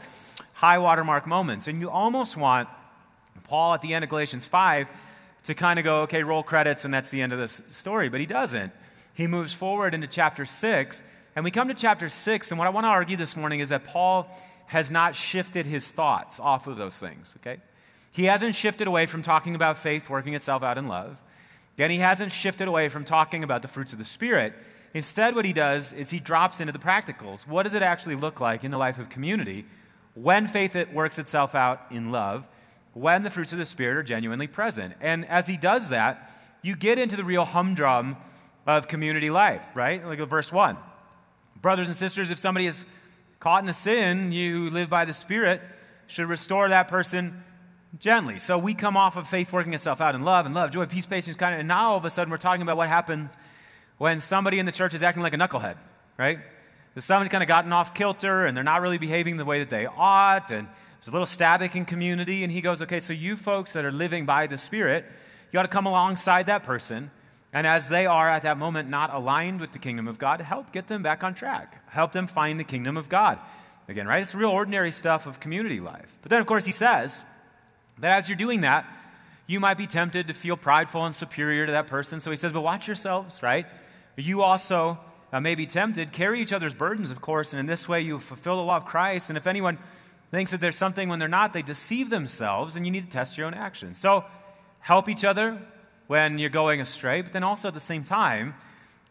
high 0.52 0.78
watermark 0.78 1.26
moments. 1.26 1.68
And 1.68 1.80
you 1.80 1.90
almost 1.90 2.36
want 2.36 2.68
Paul 3.44 3.74
at 3.74 3.82
the 3.82 3.94
end 3.94 4.04
of 4.04 4.10
Galatians 4.10 4.44
5 4.44 4.86
to 5.44 5.54
kind 5.54 5.78
of 5.78 5.84
go, 5.84 6.02
okay, 6.02 6.22
roll 6.22 6.42
credits, 6.42 6.84
and 6.84 6.92
that's 6.92 7.10
the 7.10 7.22
end 7.22 7.32
of 7.32 7.38
this 7.38 7.62
story. 7.70 8.08
But 8.08 8.20
he 8.20 8.26
doesn't. 8.26 8.72
He 9.14 9.26
moves 9.26 9.52
forward 9.52 9.94
into 9.94 10.06
chapter 10.06 10.44
6. 10.44 11.02
And 11.34 11.44
we 11.44 11.50
come 11.50 11.68
to 11.68 11.74
chapter 11.74 12.08
6, 12.08 12.50
and 12.50 12.58
what 12.58 12.66
I 12.66 12.70
want 12.70 12.84
to 12.84 12.88
argue 12.88 13.16
this 13.16 13.36
morning 13.36 13.60
is 13.60 13.70
that 13.70 13.84
Paul 13.84 14.28
has 14.66 14.90
not 14.90 15.14
shifted 15.14 15.66
his 15.66 15.90
thoughts 15.90 16.38
off 16.38 16.66
of 16.66 16.76
those 16.76 16.96
things, 16.96 17.34
okay? 17.38 17.60
He 18.10 18.24
hasn't 18.24 18.54
shifted 18.54 18.86
away 18.86 19.06
from 19.06 19.22
talking 19.22 19.54
about 19.54 19.78
faith 19.78 20.10
working 20.10 20.34
itself 20.34 20.62
out 20.62 20.78
in 20.78 20.88
love. 20.88 21.16
And 21.78 21.90
he 21.90 21.98
hasn't 21.98 22.32
shifted 22.32 22.68
away 22.68 22.88
from 22.88 23.04
talking 23.04 23.42
about 23.42 23.62
the 23.62 23.68
fruits 23.68 23.92
of 23.92 23.98
the 23.98 24.04
Spirit. 24.04 24.52
Instead, 24.92 25.34
what 25.34 25.44
he 25.44 25.52
does 25.52 25.92
is 25.92 26.10
he 26.10 26.20
drops 26.20 26.60
into 26.60 26.72
the 26.72 26.78
practicals. 26.78 27.46
What 27.46 27.62
does 27.62 27.74
it 27.74 27.82
actually 27.82 28.16
look 28.16 28.40
like 28.40 28.64
in 28.64 28.70
the 28.70 28.78
life 28.78 28.98
of 28.98 29.08
community 29.08 29.64
when 30.14 30.46
faith 30.46 30.76
works 30.92 31.18
itself 31.18 31.54
out 31.54 31.86
in 31.90 32.10
love? 32.10 32.44
when 32.94 33.22
the 33.22 33.30
fruits 33.30 33.52
of 33.52 33.58
the 33.58 33.66
Spirit 33.66 33.96
are 33.96 34.02
genuinely 34.02 34.46
present. 34.46 34.94
And 35.00 35.24
as 35.26 35.46
he 35.46 35.56
does 35.56 35.90
that, 35.90 36.30
you 36.62 36.76
get 36.76 36.98
into 36.98 37.16
the 37.16 37.24
real 37.24 37.44
humdrum 37.44 38.16
of 38.66 38.88
community 38.88 39.30
life, 39.30 39.64
right? 39.74 40.04
Like 40.04 40.18
verse 40.28 40.52
1. 40.52 40.76
Brothers 41.62 41.88
and 41.88 41.96
sisters, 41.96 42.30
if 42.30 42.38
somebody 42.38 42.66
is 42.66 42.84
caught 43.38 43.62
in 43.62 43.68
a 43.68 43.74
sin, 43.74 44.32
you 44.32 44.64
who 44.64 44.70
live 44.70 44.90
by 44.90 45.04
the 45.04 45.14
Spirit, 45.14 45.62
should 46.06 46.26
restore 46.26 46.68
that 46.68 46.88
person 46.88 47.42
gently. 47.98 48.38
So 48.38 48.58
we 48.58 48.74
come 48.74 48.96
off 48.96 49.16
of 49.16 49.28
faith 49.28 49.52
working 49.52 49.74
itself 49.74 50.00
out 50.00 50.14
in 50.14 50.22
love 50.22 50.46
and 50.46 50.54
love, 50.54 50.70
joy, 50.70 50.86
peace, 50.86 51.06
patience, 51.06 51.36
kind 51.36 51.54
of, 51.54 51.60
and 51.60 51.68
now 51.68 51.90
all 51.90 51.96
of 51.96 52.04
a 52.04 52.10
sudden 52.10 52.30
we're 52.30 52.38
talking 52.38 52.62
about 52.62 52.76
what 52.76 52.88
happens 52.88 53.36
when 53.98 54.20
somebody 54.20 54.58
in 54.58 54.66
the 54.66 54.72
church 54.72 54.94
is 54.94 55.02
acting 55.02 55.22
like 55.22 55.34
a 55.34 55.36
knucklehead, 55.36 55.76
right? 56.18 56.38
Somebody 56.96 57.30
kind 57.30 57.42
of 57.42 57.48
gotten 57.48 57.72
off 57.72 57.94
kilter 57.94 58.44
and 58.44 58.56
they're 58.56 58.64
not 58.64 58.82
really 58.82 58.98
behaving 58.98 59.36
the 59.36 59.44
way 59.44 59.60
that 59.60 59.70
they 59.70 59.86
ought, 59.86 60.50
and 60.50 60.66
there's 60.66 61.08
a 61.08 61.12
little 61.12 61.26
static 61.26 61.76
in 61.76 61.84
community, 61.84 62.42
and 62.42 62.52
he 62.52 62.60
goes, 62.60 62.82
Okay, 62.82 63.00
so 63.00 63.12
you 63.12 63.36
folks 63.36 63.72
that 63.72 63.84
are 63.84 63.92
living 63.92 64.26
by 64.26 64.46
the 64.46 64.58
Spirit, 64.58 65.04
you 65.06 65.52
got 65.52 65.62
to 65.62 65.68
come 65.68 65.86
alongside 65.86 66.46
that 66.46 66.62
person. 66.62 67.10
And 67.52 67.66
as 67.66 67.88
they 67.88 68.06
are 68.06 68.28
at 68.28 68.42
that 68.42 68.58
moment 68.58 68.88
not 68.88 69.12
aligned 69.12 69.60
with 69.60 69.72
the 69.72 69.78
kingdom 69.78 70.06
of 70.08 70.18
God, 70.18 70.40
help 70.40 70.72
get 70.72 70.86
them 70.86 71.02
back 71.02 71.24
on 71.24 71.34
track. 71.34 71.82
Help 71.90 72.12
them 72.12 72.26
find 72.26 72.60
the 72.60 72.64
kingdom 72.64 72.96
of 72.96 73.08
God. 73.08 73.38
Again, 73.88 74.06
right? 74.06 74.22
It's 74.22 74.34
real 74.34 74.50
ordinary 74.50 74.92
stuff 74.92 75.26
of 75.26 75.40
community 75.40 75.80
life. 75.80 76.16
But 76.22 76.30
then, 76.30 76.40
of 76.40 76.46
course, 76.46 76.64
he 76.64 76.70
says 76.70 77.24
that 78.00 78.12
as 78.12 78.28
you're 78.28 78.36
doing 78.36 78.62
that, 78.62 78.86
you 79.46 79.60
might 79.60 79.78
be 79.78 79.86
tempted 79.86 80.28
to 80.28 80.34
feel 80.34 80.56
prideful 80.56 81.04
and 81.04 81.14
superior 81.14 81.66
to 81.66 81.72
that 81.72 81.86
person. 81.88 82.20
So 82.20 82.30
he 82.30 82.36
says, 82.36 82.52
but 82.52 82.60
watch 82.60 82.86
yourselves, 82.86 83.42
right? 83.42 83.66
You 84.16 84.42
also 84.42 84.98
uh, 85.32 85.40
may 85.40 85.54
be 85.54 85.66
tempted. 85.66 86.12
Carry 86.12 86.40
each 86.40 86.52
other's 86.52 86.74
burdens, 86.74 87.10
of 87.10 87.20
course, 87.20 87.52
and 87.52 87.60
in 87.60 87.66
this 87.66 87.88
way 87.88 88.00
you 88.02 88.18
fulfill 88.18 88.56
the 88.56 88.62
law 88.62 88.76
of 88.76 88.84
Christ. 88.84 89.30
And 89.30 89.36
if 89.36 89.46
anyone 89.46 89.78
thinks 90.30 90.52
that 90.52 90.60
there's 90.60 90.76
something 90.76 91.08
when 91.08 91.18
they're 91.18 91.28
not, 91.28 91.52
they 91.52 91.62
deceive 91.62 92.10
themselves, 92.10 92.76
and 92.76 92.86
you 92.86 92.92
need 92.92 93.04
to 93.04 93.10
test 93.10 93.36
your 93.36 93.46
own 93.46 93.54
actions. 93.54 93.98
So 93.98 94.24
help 94.78 95.08
each 95.08 95.24
other 95.24 95.60
when 96.06 96.38
you're 96.38 96.50
going 96.50 96.80
astray, 96.80 97.22
but 97.22 97.32
then 97.32 97.42
also 97.42 97.68
at 97.68 97.74
the 97.74 97.80
same 97.80 98.04
time, 98.04 98.54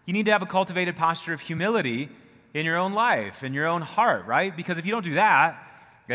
you 0.05 0.13
need 0.13 0.25
to 0.25 0.31
have 0.31 0.41
a 0.41 0.45
cultivated 0.45 0.95
posture 0.95 1.33
of 1.33 1.41
humility 1.41 2.09
in 2.53 2.65
your 2.65 2.77
own 2.77 2.93
life, 2.93 3.43
in 3.43 3.53
your 3.53 3.67
own 3.67 3.81
heart, 3.81 4.25
right? 4.25 4.55
Because 4.55 4.77
if 4.77 4.85
you 4.85 4.91
don't 4.91 5.05
do 5.05 5.13
that, 5.15 5.61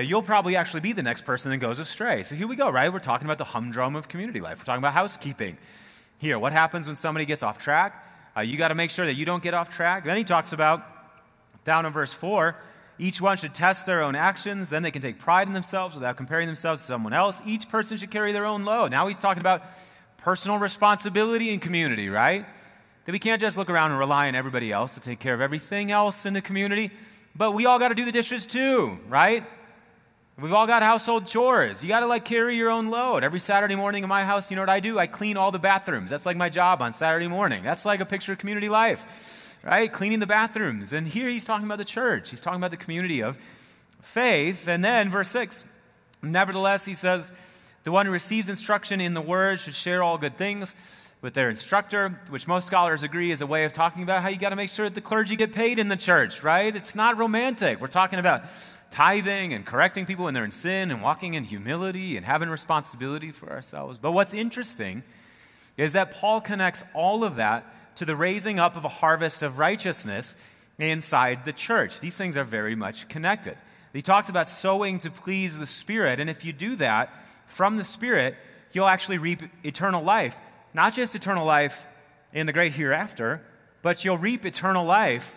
you'll 0.03 0.23
probably 0.23 0.57
actually 0.57 0.81
be 0.81 0.93
the 0.93 1.03
next 1.03 1.25
person 1.25 1.51
that 1.51 1.59
goes 1.59 1.79
astray. 1.79 2.23
So 2.23 2.35
here 2.35 2.47
we 2.47 2.57
go, 2.57 2.71
right? 2.71 2.93
We're 2.93 2.99
talking 2.99 3.27
about 3.27 3.39
the 3.39 3.45
humdrum 3.45 3.95
of 3.95 4.09
community 4.09 4.41
life. 4.41 4.59
We're 4.59 4.65
talking 4.65 4.81
about 4.81 4.93
housekeeping. 4.93 5.57
Here, 6.19 6.39
what 6.39 6.53
happens 6.53 6.87
when 6.87 6.97
somebody 6.97 7.27
gets 7.27 7.43
off 7.43 7.59
track? 7.59 8.05
Uh, 8.37 8.41
you 8.41 8.57
got 8.57 8.69
to 8.69 8.75
make 8.75 8.91
sure 8.91 9.07
that 9.07 9.15
you 9.15 9.25
don't 9.25 9.43
get 9.43 9.55
off 9.55 9.71
track. 9.71 10.05
Then 10.05 10.17
he 10.17 10.25
talks 10.25 10.53
about, 10.53 10.85
down 11.65 11.87
in 11.87 11.93
verse 11.93 12.13
4, 12.13 12.57
each 12.99 13.21
one 13.21 13.37
should 13.37 13.55
test 13.55 13.87
their 13.87 14.03
own 14.03 14.15
actions. 14.15 14.71
Then 14.71 14.83
they 14.83 14.91
can 14.91 15.03
take 15.03 15.19
pride 15.19 15.47
in 15.47 15.53
themselves 15.53 15.95
without 15.95 16.17
comparing 16.17 16.47
themselves 16.47 16.81
to 16.81 16.87
someone 16.87 17.13
else. 17.13 17.41
Each 17.47 17.69
person 17.69 17.97
should 17.97 18.11
carry 18.11 18.33
their 18.33 18.47
own 18.47 18.65
load. 18.65 18.91
Now 18.91 19.07
he's 19.07 19.19
talking 19.19 19.41
about 19.41 19.63
personal 20.19 20.59
responsibility 20.59 21.51
in 21.51 21.61
community, 21.61 22.09
right? 22.09 22.47
That 23.05 23.13
we 23.13 23.19
can't 23.19 23.41
just 23.41 23.57
look 23.57 23.69
around 23.69 23.91
and 23.91 24.01
rely 24.01 24.29
on 24.29 24.35
everybody 24.35 24.73
else 24.73 24.95
to 24.95 25.01
take 25.01 25.21
care 25.21 25.35
of 25.35 25.41
everything 25.41 25.91
else 25.91 26.25
in 26.25 26.33
the 26.33 26.41
community, 26.41 26.91
but 27.37 27.53
we 27.53 27.67
all 27.67 27.79
got 27.79 27.89
to 27.89 27.95
do 27.95 28.05
the 28.05 28.13
dishes 28.13 28.47
too, 28.47 28.99
right? 29.09 29.45
We've 30.37 30.53
all 30.53 30.67
got 30.67 30.83
household 30.83 31.29
chores. 31.29 31.81
You 31.81 31.89
got 31.89 32.01
to 32.01 32.07
like 32.07 32.25
carry 32.25 32.57
your 32.57 32.69
own 32.69 32.91
load. 32.91 33.23
Every 33.23 33.39
Saturday 33.39 33.77
morning 33.77 34.03
in 34.03 34.09
my 34.09 34.25
house, 34.25 34.51
you 34.51 34.57
know 34.57 34.63
what 34.63 34.69
I 34.69 34.81
do? 34.81 34.99
I 34.99 35.07
clean 35.07 35.37
all 35.37 35.53
the 35.53 35.61
bathrooms. 35.61 36.11
That's 36.11 36.27
like 36.27 36.37
my 36.37 36.49
job 36.49 36.83
on 36.83 36.93
Saturday 36.93 37.29
morning. 37.29 37.63
That's 37.63 37.85
like 37.85 38.01
a 38.01 38.05
picture 38.05 38.33
of 38.33 38.39
community 38.39 38.69
life, 38.69 39.57
right? 39.63 39.93
Cleaning 39.93 40.19
the 40.19 40.27
bathrooms. 40.27 40.93
And 40.93 41.07
here 41.07 41.29
he's 41.29 41.45
talking 41.45 41.67
about 41.67 41.79
the 41.79 41.85
church. 41.85 42.31
He's 42.31 42.41
talking 42.41 42.59
about 42.59 42.73
the 42.73 42.77
community 42.77 43.23
of 43.23 43.39
faith. 44.03 44.67
And 44.67 44.85
then 44.85 45.09
verse 45.09 45.29
6, 45.29 45.65
nevertheless, 46.21 46.85
he 46.85 46.95
says, 46.95 47.31
the 47.85 47.93
one 47.93 48.07
who 48.07 48.13
receives 48.13 48.49
instruction 48.49 49.01
in 49.01 49.15
the 49.15 49.21
word 49.21 49.61
should 49.61 49.75
share 49.75 50.03
all 50.03 50.19
good 50.19 50.37
things 50.37 50.75
with 51.21 51.35
their 51.35 51.49
instructor, 51.49 52.21
which 52.29 52.49
most 52.49 52.67
scholars 52.67 53.03
agree 53.03 53.31
is 53.31 53.41
a 53.41 53.47
way 53.47 53.65
of 53.65 53.73
talking 53.73 54.03
about 54.03 54.21
how 54.21 54.29
you 54.29 54.39
got 54.39 54.51
to 54.51 54.57
make 54.57 54.69
sure 54.69 54.87
that 54.87 54.95
the 54.95 55.01
clergy 55.01 55.37
get 55.37 55.53
paid 55.53 55.79
in 55.79 55.89
the 55.89 55.97
church, 55.97 56.43
right? 56.43 56.75
It's 56.75 56.95
not 56.95 57.19
romantic. 57.19 57.81
We're 57.81 57.87
talking 57.87 58.19
about 58.19 58.45
tithing 58.95 59.53
and 59.53 59.67
correcting 59.67 60.07
people 60.07 60.25
when 60.25 60.35
they're 60.35 60.45
in 60.45 60.53
sin 60.53 60.93
and 60.93 61.03
walking 61.03 61.35
in 61.35 61.43
humility 61.43 62.17
and 62.17 62.25
having 62.25 62.49
responsibility 62.49 63.33
for 63.33 63.51
ourselves. 63.51 63.99
But 63.99 64.13
what's 64.13 64.33
interesting 64.33 65.03
is 65.77 65.95
that 65.95 66.13
Paul 66.13 66.41
connects 66.41 66.85
all 66.95 67.25
of 67.25 67.37
that 67.37 67.97
to 67.97 68.05
the 68.05 68.15
raising 68.15 68.61
up 68.61 68.77
of 68.77 68.85
a 68.85 68.89
harvest 68.89 69.43
of 69.43 69.59
righteousness 69.59 70.37
inside 70.79 71.45
the 71.45 71.53
church. 71.53 71.99
These 71.99 72.17
things 72.17 72.37
are 72.37 72.45
very 72.45 72.77
much 72.77 73.09
connected. 73.09 73.59
He 73.93 74.01
talks 74.01 74.29
about 74.29 74.49
sowing 74.49 75.01
to 75.01 75.11
please 75.11 75.59
the 75.59 75.67
Spirit, 75.67 76.21
and 76.21 76.31
if 76.31 76.45
you 76.45 76.53
do 76.53 76.77
that 76.77 77.11
from 77.47 77.77
the 77.77 77.85
Spirit, 77.85 78.37
you'll 78.73 78.87
actually 78.87 79.19
reap 79.19 79.43
eternal 79.65 80.05
life. 80.05 80.39
Not 80.73 80.95
just 80.95 81.17
eternal 81.17 81.45
life 81.45 81.85
in 82.33 82.47
the 82.47 82.53
great 82.53 82.73
hereafter, 82.73 83.43
but 83.83 84.05
you'll 84.05 84.19
reap 84.19 84.47
eternal 84.47 84.85
life 84.85 85.35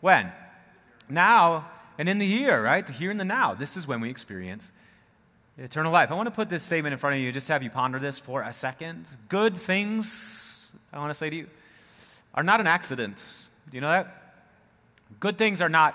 when? 0.00 0.30
Now 1.08 1.66
and 1.98 2.08
in 2.08 2.18
the 2.18 2.26
here, 2.26 2.62
right? 2.62 2.86
The 2.86 2.92
here 2.92 3.10
and 3.10 3.20
the 3.20 3.24
now. 3.24 3.54
This 3.54 3.76
is 3.76 3.86
when 3.86 4.00
we 4.00 4.10
experience 4.10 4.72
eternal 5.58 5.92
life. 5.92 6.10
I 6.10 6.14
want 6.14 6.26
to 6.26 6.34
put 6.34 6.48
this 6.48 6.62
statement 6.62 6.92
in 6.92 6.98
front 6.98 7.16
of 7.16 7.22
you, 7.22 7.32
just 7.32 7.46
to 7.48 7.52
have 7.52 7.62
you 7.62 7.70
ponder 7.70 7.98
this 7.98 8.18
for 8.18 8.42
a 8.42 8.52
second. 8.52 9.06
Good 9.28 9.56
things, 9.56 10.72
I 10.92 10.98
want 10.98 11.10
to 11.10 11.14
say 11.14 11.30
to 11.30 11.36
you, 11.36 11.46
are 12.34 12.42
not 12.42 12.60
an 12.60 12.66
accident. 12.66 13.24
Do 13.70 13.76
you 13.76 13.80
know 13.80 13.88
that? 13.88 14.34
Good 15.18 15.36
things 15.36 15.60
are 15.60 15.68
not 15.68 15.94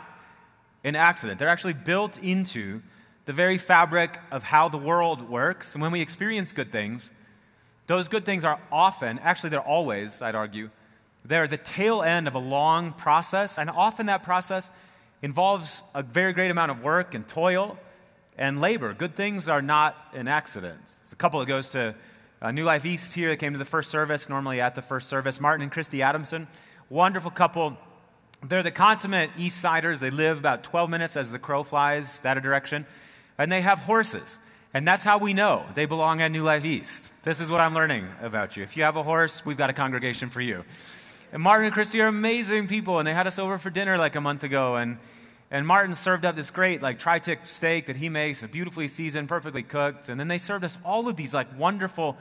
an 0.84 0.96
accident. 0.96 1.40
They're 1.40 1.50
actually 1.50 1.74
built 1.74 2.18
into 2.20 2.82
the 3.26 3.34
very 3.34 3.58
fabric 3.58 4.20
of 4.32 4.44
how 4.44 4.70
the 4.70 4.78
world 4.78 5.28
works. 5.28 5.74
And 5.74 5.82
when 5.82 5.92
we 5.92 6.02
experience 6.02 6.54
good 6.54 6.72
things, 6.72 7.12
those 7.88 8.08
good 8.08 8.26
things 8.26 8.44
are 8.44 8.60
often, 8.72 9.20
actually, 9.20 9.50
they're 9.50 9.60
always, 9.62 10.22
I'd 10.22 10.36
argue, 10.36 10.70
they're 11.24 11.48
the 11.48 11.58
tail 11.58 12.04
end 12.04 12.28
of 12.28 12.36
a 12.36 12.40
long 12.40 12.94
process. 12.94 13.58
And 13.58 13.70
often 13.70 14.08
that 14.08 14.22
process 14.24 14.70
involves 15.26 15.82
a 15.96 16.04
very 16.04 16.34
great 16.34 16.52
amount 16.52 16.70
of 16.70 16.84
work 16.84 17.16
and 17.16 17.28
toil 17.28 17.80
and 18.38 18.62
labor. 18.62 18.94
Good 18.94 19.16
things 19.16 19.50
are 19.50 19.64
not 19.64 19.98
an 20.14 20.28
accident. 20.28 20.80
It's 21.02 21.14
a 21.14 21.16
couple 21.16 21.40
that 21.40 21.48
goes 21.48 21.70
to 21.70 21.96
uh, 22.44 22.52
New 22.52 22.64
Life 22.64 22.86
East 22.86 23.12
here 23.16 23.32
that 23.32 23.38
came 23.38 23.54
to 23.54 23.58
the 23.58 23.66
first 23.66 23.90
service, 23.90 24.30
normally 24.30 24.62
at 24.62 24.76
the 24.76 24.84
first 24.84 25.10
service. 25.10 25.42
Martin 25.42 25.64
and 25.64 25.72
Christy 25.72 26.04
Adamson, 26.04 26.48
wonderful 26.92 27.32
couple. 27.32 27.76
They're 28.44 28.62
the 28.62 28.70
consummate 28.70 29.32
East 29.36 29.60
Siders. 29.60 30.00
They 30.00 30.12
live 30.12 30.38
about 30.38 30.64
12 30.64 30.92
minutes 30.92 31.18
as 31.18 31.32
the 31.32 31.40
crow 31.40 31.64
flies 31.64 32.20
that 32.20 32.40
direction. 32.44 32.86
And 33.40 33.52
they 33.52 33.62
have 33.62 33.80
horses. 33.80 34.38
And 34.76 34.88
that's 34.88 35.04
how 35.04 35.18
we 35.18 35.34
know 35.34 35.66
they 35.74 35.86
belong 35.88 36.22
at 36.22 36.32
New 36.32 36.44
Life 36.44 36.66
East. 36.66 37.10
This 37.24 37.42
is 37.42 37.50
what 37.50 37.62
I'm 37.62 37.74
learning 37.74 38.08
about 38.22 38.56
you. 38.58 38.62
If 38.62 38.78
you 38.78 38.84
have 38.84 38.96
a 38.96 39.02
horse, 39.02 39.44
we've 39.44 39.58
got 39.58 39.72
a 39.72 39.74
congregation 39.74 40.30
for 40.30 40.42
you. 40.42 40.64
And 41.34 41.42
Martin 41.42 41.66
and 41.66 41.74
Christy 41.74 42.00
are 42.02 42.08
amazing 42.08 42.68
people, 42.68 43.00
and 43.00 43.08
they 43.08 43.14
had 43.14 43.26
us 43.26 43.40
over 43.40 43.58
for 43.58 43.72
dinner 43.72 43.98
like 43.98 44.16
a 44.16 44.22
month 44.22 44.44
ago. 44.44 44.76
And, 44.76 45.00
and 45.52 45.66
Martin 45.66 45.96
served 45.96 46.26
up 46.26 46.36
this 46.36 46.50
great, 46.50 46.82
like, 46.82 47.00
tri 47.00 47.20
tip 47.20 47.46
steak 47.46 47.86
that 47.86 47.96
he 47.96 48.10
makes, 48.10 48.44
beautifully 48.44 48.88
seasoned, 48.88 49.30
perfectly 49.30 49.64
cooked. 49.64 50.10
And 50.10 50.20
then 50.20 50.28
they 50.28 50.38
served 50.40 50.64
us 50.64 50.78
all 50.84 51.08
of 51.08 51.16
these, 51.16 51.34
like, 51.34 51.48
wonderful 51.58 52.18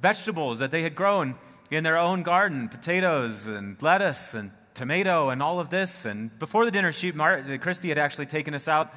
vegetables 0.00 0.58
that 0.60 0.70
they 0.70 0.82
had 0.82 0.94
grown 0.94 1.34
in 1.70 1.84
their 1.84 1.96
own 1.96 2.22
garden 2.22 2.68
potatoes 2.68 3.46
and 3.46 3.80
lettuce 3.82 4.34
and 4.34 4.50
tomato 4.74 5.30
and 5.30 5.42
all 5.42 5.60
of 5.60 5.70
this. 5.70 6.06
And 6.06 6.36
before 6.38 6.64
the 6.64 6.70
dinner 6.70 6.92
shoot, 6.92 7.14
Martin, 7.14 7.52
uh, 7.52 7.58
Christy 7.58 7.88
had 7.88 7.98
actually 7.98 8.26
taken 8.26 8.54
us 8.54 8.68
out 8.68 8.92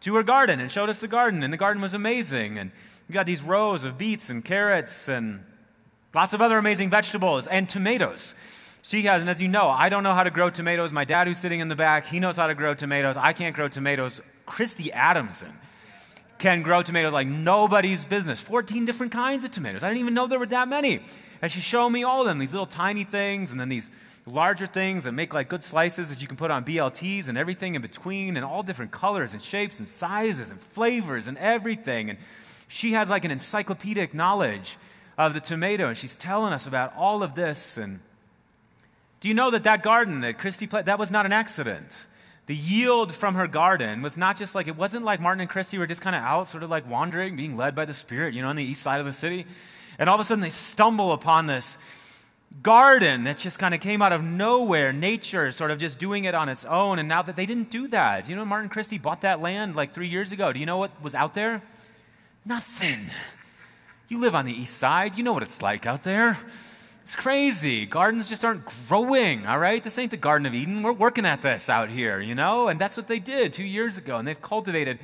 to 0.00 0.14
her 0.16 0.22
garden 0.22 0.60
and 0.60 0.70
showed 0.70 0.88
us 0.88 0.98
the 0.98 1.08
garden. 1.08 1.42
And 1.42 1.52
the 1.52 1.58
garden 1.58 1.82
was 1.82 1.94
amazing. 1.94 2.58
And 2.58 2.72
we 3.08 3.12
got 3.12 3.26
these 3.26 3.42
rows 3.42 3.84
of 3.84 3.98
beets 3.98 4.30
and 4.30 4.44
carrots 4.44 5.08
and 5.08 5.44
lots 6.14 6.32
of 6.32 6.42
other 6.42 6.58
amazing 6.58 6.90
vegetables 6.90 7.46
and 7.46 7.68
tomatoes. 7.68 8.34
She 8.86 9.00
has, 9.04 9.22
and 9.22 9.30
as 9.30 9.40
you 9.40 9.48
know, 9.48 9.70
I 9.70 9.88
don't 9.88 10.02
know 10.02 10.12
how 10.12 10.24
to 10.24 10.30
grow 10.30 10.50
tomatoes. 10.50 10.92
My 10.92 11.06
dad, 11.06 11.26
who's 11.26 11.38
sitting 11.38 11.60
in 11.60 11.68
the 11.68 11.74
back, 11.74 12.04
he 12.04 12.20
knows 12.20 12.36
how 12.36 12.48
to 12.48 12.54
grow 12.54 12.74
tomatoes. 12.74 13.16
I 13.16 13.32
can't 13.32 13.56
grow 13.56 13.66
tomatoes. 13.66 14.20
Christy 14.44 14.92
Adamson 14.92 15.54
can 16.36 16.60
grow 16.60 16.82
tomatoes 16.82 17.14
like 17.14 17.26
nobody's 17.26 18.04
business. 18.04 18.42
14 18.42 18.84
different 18.84 19.10
kinds 19.10 19.42
of 19.42 19.50
tomatoes. 19.50 19.82
I 19.82 19.88
didn't 19.88 20.00
even 20.00 20.12
know 20.12 20.26
there 20.26 20.38
were 20.38 20.44
that 20.44 20.68
many. 20.68 21.00
And 21.40 21.50
she 21.50 21.62
showed 21.62 21.88
me 21.88 22.04
all 22.04 22.20
of 22.20 22.26
them, 22.26 22.38
these 22.38 22.52
little 22.52 22.66
tiny 22.66 23.04
things, 23.04 23.52
and 23.52 23.58
then 23.58 23.70
these 23.70 23.90
larger 24.26 24.66
things 24.66 25.04
that 25.04 25.12
make 25.12 25.32
like 25.32 25.48
good 25.48 25.64
slices 25.64 26.10
that 26.10 26.20
you 26.20 26.28
can 26.28 26.36
put 26.36 26.50
on 26.50 26.62
BLTs 26.62 27.28
and 27.28 27.38
everything 27.38 27.76
in 27.76 27.80
between, 27.80 28.36
and 28.36 28.44
all 28.44 28.62
different 28.62 28.90
colors 28.90 29.32
and 29.32 29.40
shapes 29.40 29.78
and 29.78 29.88
sizes 29.88 30.50
and 30.50 30.60
flavors 30.60 31.26
and 31.26 31.38
everything. 31.38 32.10
And 32.10 32.18
she 32.68 32.92
has 32.92 33.08
like 33.08 33.24
an 33.24 33.30
encyclopedic 33.30 34.12
knowledge 34.12 34.76
of 35.16 35.32
the 35.32 35.40
tomato, 35.40 35.88
and 35.88 35.96
she's 35.96 36.16
telling 36.16 36.52
us 36.52 36.66
about 36.66 36.94
all 36.98 37.22
of 37.22 37.34
this. 37.34 37.78
And 37.78 38.00
do 39.24 39.28
you 39.28 39.34
know 39.34 39.50
that 39.52 39.64
that 39.64 39.82
garden 39.82 40.20
that 40.20 40.36
Christy 40.36 40.66
planted, 40.66 40.84
that 40.84 40.98
was 40.98 41.10
not 41.10 41.24
an 41.24 41.32
accident? 41.32 42.06
The 42.44 42.54
yield 42.54 43.10
from 43.10 43.36
her 43.36 43.46
garden 43.46 44.02
was 44.02 44.18
not 44.18 44.36
just 44.36 44.54
like, 44.54 44.68
it 44.68 44.76
wasn't 44.76 45.06
like 45.06 45.18
Martin 45.18 45.40
and 45.40 45.48
Christy 45.48 45.78
were 45.78 45.86
just 45.86 46.02
kind 46.02 46.14
of 46.14 46.20
out, 46.20 46.46
sort 46.46 46.62
of 46.62 46.68
like 46.68 46.86
wandering, 46.86 47.34
being 47.34 47.56
led 47.56 47.74
by 47.74 47.86
the 47.86 47.94
Spirit, 47.94 48.34
you 48.34 48.42
know, 48.42 48.48
on 48.48 48.56
the 48.56 48.62
east 48.62 48.82
side 48.82 49.00
of 49.00 49.06
the 49.06 49.14
city. 49.14 49.46
And 49.98 50.10
all 50.10 50.14
of 50.16 50.20
a 50.20 50.24
sudden 50.24 50.42
they 50.42 50.50
stumble 50.50 51.12
upon 51.12 51.46
this 51.46 51.78
garden 52.62 53.24
that 53.24 53.38
just 53.38 53.58
kind 53.58 53.74
of 53.74 53.80
came 53.80 54.02
out 54.02 54.12
of 54.12 54.22
nowhere, 54.22 54.92
nature 54.92 55.50
sort 55.52 55.70
of 55.70 55.78
just 55.78 55.98
doing 55.98 56.24
it 56.24 56.34
on 56.34 56.50
its 56.50 56.66
own. 56.66 56.98
And 56.98 57.08
now 57.08 57.22
that 57.22 57.34
they 57.34 57.46
didn't 57.46 57.70
do 57.70 57.88
that, 57.88 58.28
you 58.28 58.36
know, 58.36 58.44
Martin 58.44 58.68
Christy 58.68 58.98
bought 58.98 59.22
that 59.22 59.40
land 59.40 59.74
like 59.74 59.94
three 59.94 60.08
years 60.08 60.32
ago. 60.32 60.52
Do 60.52 60.60
you 60.60 60.66
know 60.66 60.76
what 60.76 61.02
was 61.02 61.14
out 61.14 61.32
there? 61.32 61.62
Nothing. 62.44 62.98
You 64.06 64.20
live 64.20 64.34
on 64.34 64.44
the 64.44 64.52
east 64.52 64.76
side, 64.76 65.16
you 65.16 65.24
know 65.24 65.32
what 65.32 65.42
it's 65.42 65.62
like 65.62 65.86
out 65.86 66.02
there. 66.02 66.36
It's 67.04 67.16
crazy. 67.16 67.84
Gardens 67.84 68.30
just 68.30 68.46
aren't 68.46 68.64
growing, 68.88 69.46
all 69.46 69.58
right? 69.58 69.84
This 69.84 69.98
ain't 69.98 70.10
the 70.10 70.16
Garden 70.16 70.46
of 70.46 70.54
Eden. 70.54 70.82
We're 70.82 70.94
working 70.94 71.26
at 71.26 71.42
this 71.42 71.68
out 71.68 71.90
here, 71.90 72.18
you 72.18 72.34
know? 72.34 72.68
And 72.68 72.80
that's 72.80 72.96
what 72.96 73.08
they 73.08 73.18
did 73.18 73.52
two 73.52 73.62
years 73.62 73.98
ago. 73.98 74.16
And 74.16 74.26
they've 74.26 74.40
cultivated 74.40 74.98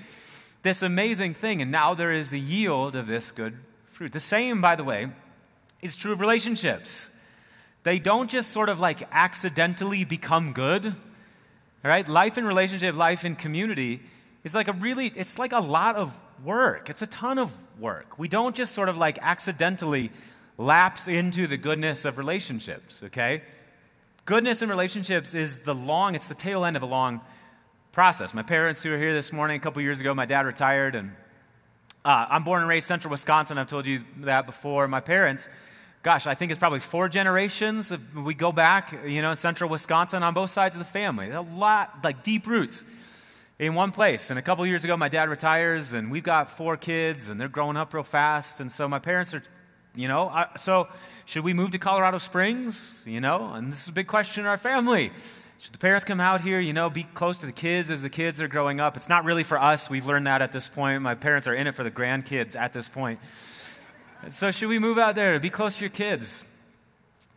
this 0.63 0.81
amazing 0.81 1.35
thing. 1.35 1.61
And 1.61 1.71
now 1.71 1.93
there 1.93 2.11
is 2.11 2.31
the 2.31 2.41
yield 2.41 2.97
of 2.97 3.07
this 3.07 3.31
good 3.33 3.59
fruit. 3.93 4.13
The 4.13 4.19
same, 4.19 4.63
by 4.63 4.77
the 4.77 4.83
way, 4.83 5.09
is 5.83 5.95
true 5.95 6.13
of 6.13 6.21
relationships. 6.21 7.11
They 7.83 7.99
don't 7.99 8.31
just 8.31 8.51
sort 8.51 8.71
of 8.71 8.81
like 8.81 9.07
accidentally 9.13 10.07
become 10.07 10.55
good, 10.55 10.87
all 10.87 10.93
right? 11.85 12.09
Life 12.09 12.39
in 12.39 12.47
relationship, 12.47 12.97
life 12.97 13.27
in 13.27 13.37
community 13.37 14.01
is 14.43 14.55
like 14.55 14.69
a 14.69 14.73
really, 14.73 15.13
it's 15.15 15.39
like 15.39 15.53
a 15.53 15.61
lot 15.61 15.97
of 15.97 16.19
work. 16.43 16.89
It's 16.89 17.03
a 17.03 17.07
ton 17.07 17.39
of 17.39 17.55
work. 17.79 18.19
We 18.19 18.27
don't 18.27 18.57
just 18.57 18.75
sort 18.75 18.89
of 18.89 18.97
like 18.97 19.19
accidentally 19.21 20.11
lapse 20.61 21.09
into 21.09 21.47
the 21.47 21.57
goodness 21.57 22.05
of 22.05 22.19
relationships, 22.19 23.01
okay? 23.03 23.43
Goodness 24.27 24.61
in 24.61 24.69
relationships 24.69 25.35
is 25.35 25.61
the 25.61 25.73
long, 25.73 26.15
it's 26.15 26.29
the 26.29 26.35
tail 26.35 26.67
end 26.67 26.77
of 26.77 26.83
a 26.83 26.87
long 26.87 27.23
process. 27.93 28.35
My 28.35 28.43
parents 28.43 28.83
who 28.83 28.93
are 28.93 28.99
here 28.99 29.15
this 29.15 29.33
morning, 29.33 29.57
a 29.57 29.61
couple 29.61 29.81
years 29.81 30.01
ago, 30.01 30.13
my 30.15 30.27
dad 30.27 30.45
retired, 30.45 30.95
and 30.95 31.13
uh, 32.05 32.27
I'm 32.29 32.45
born 32.45 32.61
and 32.61 32.69
raised 32.69 32.87
central 32.87 33.11
Wisconsin. 33.11 33.57
I've 33.57 33.69
told 33.69 33.87
you 33.87 34.05
that 34.19 34.45
before. 34.45 34.87
My 34.87 35.01
parents, 35.01 35.49
gosh, 36.03 36.27
I 36.27 36.35
think 36.35 36.53
it's 36.53 36.59
probably 36.59 36.81
four 36.81 37.09
generations. 37.09 37.91
We 38.15 38.35
go 38.35 38.53
back, 38.53 38.95
you 39.07 39.23
know, 39.23 39.31
in 39.31 39.39
central 39.39 39.71
Wisconsin 39.71 40.23
on 40.23 40.35
both 40.35 40.51
sides 40.51 40.77
of 40.77 40.81
the 40.81 40.93
family. 40.93 41.31
A 41.31 41.41
lot, 41.41 42.05
like 42.05 42.23
deep 42.23 42.47
roots 42.47 42.85
in 43.59 43.75
one 43.75 43.93
place. 43.93 44.29
And 44.29 44.39
a 44.39 44.43
couple 44.43 44.67
years 44.67 44.85
ago, 44.85 44.95
my 44.99 45.09
dad 45.09 45.31
retires, 45.31 45.95
and 45.95 46.11
we've 46.11 46.23
got 46.23 46.51
four 46.51 46.77
kids, 46.77 47.31
and 47.31 47.41
they're 47.41 47.49
growing 47.49 47.79
up 47.79 47.95
real 47.95 48.03
fast. 48.03 48.61
And 48.61 48.71
so 48.71 48.87
my 48.87 48.99
parents 48.99 49.33
are 49.33 49.43
You 49.95 50.07
know, 50.07 50.29
I, 50.29 50.49
so 50.59 50.89
should 51.27 51.43
we 51.43 51.53
move 51.53 51.73
to 51.73 51.79
Colorado 51.79 52.19
Springs? 52.19 53.05
You 53.07 53.21
know, 53.21 53.53
and 53.55 53.73
this 53.73 53.83
is 53.83 53.89
a 53.89 53.93
big 53.93 54.07
question 54.07 54.45
in 54.45 54.47
our 54.47 54.59
family. 54.59 55.11
Should 55.59 55.75
the 55.75 55.79
parents 55.79 56.05
come 56.05 56.21
out 56.21 56.41
here, 56.41 56.61
you 56.61 56.73
know, 56.73 56.89
be 56.89 57.03
close 57.03 57.39
to 57.39 57.47
the 57.47 57.53
kids 57.53 57.91
as 57.91 58.01
the 58.01 58.09
kids 58.09 58.41
are 58.41 58.49
growing 58.49 58.81
up? 58.81 58.97
It's 58.97 59.09
not 59.09 59.25
really 59.25 59.43
for 59.43 59.61
us. 59.61 59.91
We've 59.91 60.07
learned 60.07 60.27
that 60.27 60.43
at 60.43 60.53
this 60.53 60.69
point. 60.69 61.03
My 61.03 61.15
parents 61.15 61.47
are 61.49 61.55
in 61.55 61.67
it 61.67 61.75
for 61.75 61.83
the 61.83 61.91
grandkids 61.91 62.57
at 62.57 62.73
this 62.73 62.89
point. 62.89 63.21
So, 64.29 64.51
should 64.53 64.69
we 64.69 64.79
move 64.79 64.97
out 64.97 65.17
there 65.17 65.35
to 65.35 65.41
be 65.41 65.51
close 65.51 65.77
to 65.77 65.81
your 65.81 65.91
kids 65.91 66.45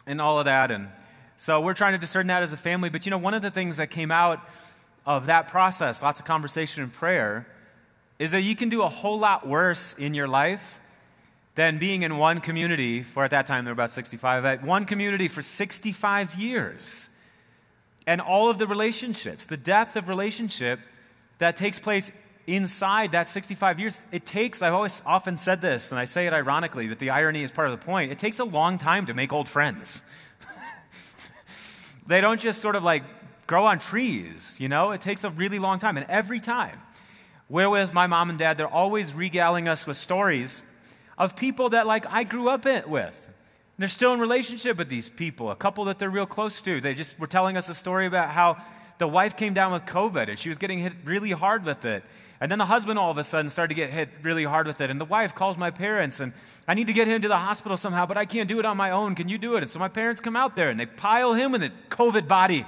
and 0.05 0.21
all 0.21 0.39
of 0.39 0.45
that? 0.45 0.69
And 0.69 0.89
so, 1.37 1.59
we're 1.59 1.73
trying 1.73 1.93
to 1.93 1.97
discern 1.97 2.27
that 2.27 2.43
as 2.43 2.53
a 2.53 2.57
family. 2.57 2.89
But, 2.89 3.05
you 3.05 3.09
know, 3.09 3.17
one 3.17 3.33
of 3.33 3.41
the 3.41 3.51
things 3.51 3.77
that 3.77 3.89
came 3.89 4.11
out 4.11 4.39
of 5.05 5.25
that 5.25 5.47
process, 5.47 6.03
lots 6.03 6.19
of 6.19 6.25
conversation 6.25 6.83
and 6.83 6.93
prayer, 6.93 7.47
is 8.19 8.31
that 8.31 8.41
you 8.41 8.55
can 8.55 8.69
do 8.69 8.83
a 8.83 8.89
whole 8.89 9.17
lot 9.17 9.47
worse 9.47 9.95
in 9.97 10.13
your 10.13 10.27
life 10.27 10.79
than 11.55 11.77
being 11.77 12.03
in 12.03 12.17
one 12.17 12.39
community 12.39 13.03
for, 13.03 13.23
at 13.23 13.31
that 13.31 13.45
time, 13.45 13.65
they 13.65 13.69
were 13.69 13.73
about 13.73 13.91
65, 13.91 14.45
at 14.45 14.63
one 14.63 14.85
community 14.85 15.27
for 15.27 15.41
65 15.41 16.35
years 16.35 17.09
and 18.07 18.19
all 18.21 18.49
of 18.49 18.57
the 18.57 18.67
relationships, 18.67 19.45
the 19.45 19.57
depth 19.57 19.95
of 19.95 20.07
relationship 20.07 20.79
that 21.37 21.57
takes 21.57 21.79
place 21.79 22.11
inside 22.47 23.13
that 23.13 23.29
65 23.29 23.79
years. 23.79 24.03
It 24.11 24.25
takes, 24.25 24.61
I've 24.61 24.73
always 24.73 25.01
often 25.05 25.37
said 25.37 25.61
this, 25.61 25.91
and 25.91 25.99
I 25.99 26.05
say 26.05 26.27
it 26.27 26.33
ironically, 26.33 26.87
but 26.87 26.99
the 26.99 27.11
irony 27.11 27.43
is 27.43 27.51
part 27.51 27.69
of 27.69 27.79
the 27.79 27.85
point. 27.85 28.11
It 28.11 28.19
takes 28.19 28.39
a 28.39 28.43
long 28.43 28.77
time 28.77 29.05
to 29.05 29.13
make 29.13 29.31
old 29.31 29.47
friends. 29.47 30.01
they 32.07 32.19
don't 32.19 32.39
just 32.39 32.61
sort 32.61 32.75
of 32.75 32.83
like 32.83 33.03
grow 33.47 33.65
on 33.65 33.79
trees, 33.79 34.57
you 34.59 34.67
know? 34.69 34.91
It 34.91 35.01
takes 35.01 35.23
a 35.23 35.29
really 35.29 35.59
long 35.59 35.79
time. 35.79 35.97
And 35.97 36.05
every 36.09 36.39
time 36.39 36.79
we're 37.47 37.69
with 37.69 37.93
my 37.93 38.07
mom 38.07 38.29
and 38.29 38.39
dad, 38.39 38.57
they're 38.57 38.67
always 38.67 39.13
regaling 39.13 39.67
us 39.67 39.87
with 39.87 39.97
stories 39.97 40.63
of 41.17 41.35
people 41.35 41.69
that 41.69 41.87
like 41.87 42.05
I 42.09 42.23
grew 42.23 42.49
up 42.49 42.65
with 42.87 43.29
they're 43.77 43.89
still 43.89 44.13
in 44.13 44.19
relationship 44.19 44.77
with 44.77 44.87
these 44.87 45.09
people, 45.09 45.49
a 45.51 45.55
couple 45.55 45.85
that 45.85 45.97
they're 45.99 46.09
real 46.09 46.25
close 46.25 46.61
to. 46.61 46.79
They 46.79 46.93
just 46.93 47.19
were 47.19 47.27
telling 47.27 47.57
us 47.57 47.69
a 47.69 47.75
story 47.75 48.05
about 48.05 48.29
how 48.29 48.57
the 48.99 49.07
wife 49.07 49.35
came 49.35 49.53
down 49.53 49.73
with 49.73 49.85
COVID 49.85 50.29
and 50.29 50.37
she 50.37 50.49
was 50.49 50.57
getting 50.57 50.79
hit 50.79 50.93
really 51.03 51.31
hard 51.31 51.65
with 51.65 51.83
it. 51.83 52.03
And 52.39 52.51
then 52.51 52.59
the 52.59 52.65
husband 52.65 52.99
all 52.99 53.09
of 53.09 53.17
a 53.17 53.23
sudden 53.23 53.49
started 53.49 53.69
to 53.69 53.75
get 53.75 53.89
hit 53.89 54.09
really 54.21 54.43
hard 54.43 54.67
with 54.67 54.79
it. 54.79 54.91
And 54.91 55.01
the 55.01 55.05
wife 55.05 55.33
calls 55.33 55.57
my 55.57 55.71
parents 55.71 56.19
and 56.19 56.33
I 56.67 56.75
need 56.75 56.87
to 56.87 56.93
get 56.93 57.07
him 57.07 57.21
to 57.23 57.27
the 57.27 57.37
hospital 57.37 57.75
somehow, 57.75 58.05
but 58.05 58.17
I 58.17 58.25
can't 58.25 58.47
do 58.47 58.59
it 58.59 58.65
on 58.65 58.77
my 58.77 58.91
own. 58.91 59.15
Can 59.15 59.27
you 59.27 59.37
do 59.37 59.55
it? 59.55 59.63
And 59.63 59.69
so 59.69 59.79
my 59.79 59.87
parents 59.87 60.21
come 60.21 60.35
out 60.35 60.55
there 60.55 60.69
and 60.69 60.79
they 60.79 60.85
pile 60.85 61.33
him 61.33 61.51
with 61.51 61.63
a 61.63 61.71
COVID 61.89 62.27
body 62.27 62.65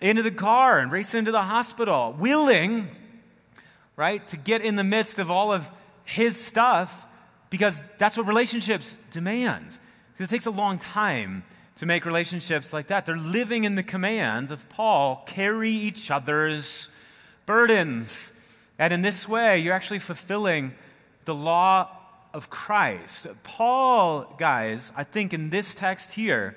into 0.00 0.22
the 0.22 0.30
car 0.30 0.78
and 0.78 0.92
race 0.92 1.14
into 1.14 1.32
the 1.32 1.42
hospital, 1.42 2.14
willing, 2.18 2.86
right, 3.96 4.26
to 4.28 4.36
get 4.36 4.62
in 4.62 4.76
the 4.76 4.84
midst 4.84 5.18
of 5.18 5.30
all 5.30 5.52
of 5.52 5.68
his 6.04 6.38
stuff 6.38 7.06
because 7.50 7.82
that's 7.98 8.16
what 8.16 8.26
relationships 8.26 8.98
demand. 9.10 9.78
Because 10.12 10.26
it 10.26 10.30
takes 10.30 10.46
a 10.46 10.50
long 10.50 10.78
time 10.78 11.44
to 11.76 11.86
make 11.86 12.04
relationships 12.04 12.72
like 12.72 12.88
that. 12.88 13.06
They're 13.06 13.16
living 13.16 13.64
in 13.64 13.76
the 13.76 13.82
command 13.82 14.50
of 14.50 14.68
Paul 14.68 15.22
carry 15.26 15.70
each 15.70 16.10
other's 16.10 16.88
burdens. 17.46 18.32
And 18.78 18.92
in 18.92 19.02
this 19.02 19.28
way, 19.28 19.58
you're 19.58 19.74
actually 19.74 20.00
fulfilling 20.00 20.74
the 21.24 21.34
law 21.34 21.88
of 22.34 22.50
Christ. 22.50 23.26
Paul, 23.42 24.34
guys, 24.38 24.92
I 24.96 25.04
think 25.04 25.32
in 25.32 25.50
this 25.50 25.74
text 25.74 26.12
here, 26.12 26.56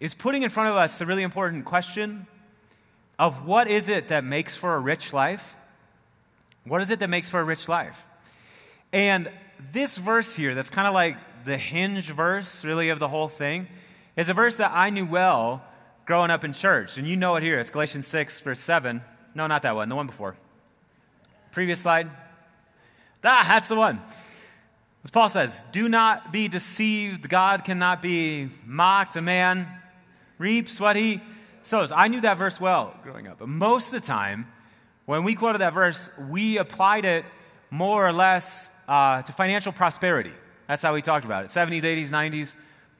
is 0.00 0.14
putting 0.14 0.42
in 0.42 0.50
front 0.50 0.70
of 0.70 0.76
us 0.76 0.98
the 0.98 1.06
really 1.06 1.22
important 1.22 1.64
question 1.64 2.26
of 3.18 3.46
what 3.46 3.68
is 3.68 3.88
it 3.88 4.08
that 4.08 4.24
makes 4.24 4.56
for 4.56 4.74
a 4.74 4.78
rich 4.78 5.12
life? 5.12 5.56
What 6.64 6.80
is 6.82 6.90
it 6.90 7.00
that 7.00 7.10
makes 7.10 7.28
for 7.28 7.40
a 7.40 7.44
rich 7.44 7.68
life? 7.68 8.06
And 8.92 9.30
this 9.72 9.96
verse 9.96 10.36
here, 10.36 10.54
that's 10.54 10.70
kind 10.70 10.86
of 10.86 10.94
like 10.94 11.16
the 11.44 11.56
hinge 11.56 12.10
verse, 12.10 12.64
really, 12.64 12.88
of 12.88 12.98
the 12.98 13.08
whole 13.08 13.28
thing, 13.28 13.68
is 14.16 14.28
a 14.28 14.34
verse 14.34 14.56
that 14.56 14.72
I 14.72 14.90
knew 14.90 15.06
well 15.06 15.62
growing 16.06 16.30
up 16.30 16.44
in 16.44 16.52
church. 16.52 16.98
And 16.98 17.06
you 17.06 17.16
know 17.16 17.36
it 17.36 17.42
here. 17.42 17.58
It's 17.58 17.70
Galatians 17.70 18.06
6, 18.06 18.40
verse 18.40 18.60
7. 18.60 19.02
No, 19.34 19.46
not 19.46 19.62
that 19.62 19.74
one, 19.74 19.88
the 19.88 19.96
one 19.96 20.06
before. 20.06 20.36
Previous 21.52 21.80
slide. 21.80 22.10
Ah, 23.24 23.44
that's 23.48 23.68
the 23.68 23.76
one. 23.76 24.00
As 25.02 25.10
Paul 25.10 25.28
says, 25.28 25.62
do 25.72 25.88
not 25.88 26.32
be 26.32 26.48
deceived. 26.48 27.28
God 27.28 27.64
cannot 27.64 28.00
be 28.00 28.48
mocked. 28.66 29.16
A 29.16 29.22
man 29.22 29.68
reaps 30.38 30.80
what 30.80 30.96
he 30.96 31.20
sows. 31.62 31.92
I 31.92 32.08
knew 32.08 32.20
that 32.22 32.38
verse 32.38 32.60
well 32.60 32.94
growing 33.02 33.26
up. 33.26 33.38
But 33.38 33.48
most 33.48 33.92
of 33.92 34.00
the 34.00 34.06
time, 34.06 34.46
when 35.06 35.24
we 35.24 35.34
quoted 35.34 35.58
that 35.58 35.74
verse, 35.74 36.10
we 36.30 36.58
applied 36.58 37.04
it 37.04 37.24
more 37.70 38.06
or 38.06 38.12
less 38.12 38.70
uh, 38.88 39.22
to 39.22 39.32
financial 39.32 39.72
prosperity. 39.72 40.32
That's 40.66 40.82
how 40.82 40.94
we 40.94 41.02
talked 41.02 41.24
about 41.24 41.44
it. 41.44 41.48
70s, 41.48 41.82
80s, 41.82 42.08
90s, 42.08 42.54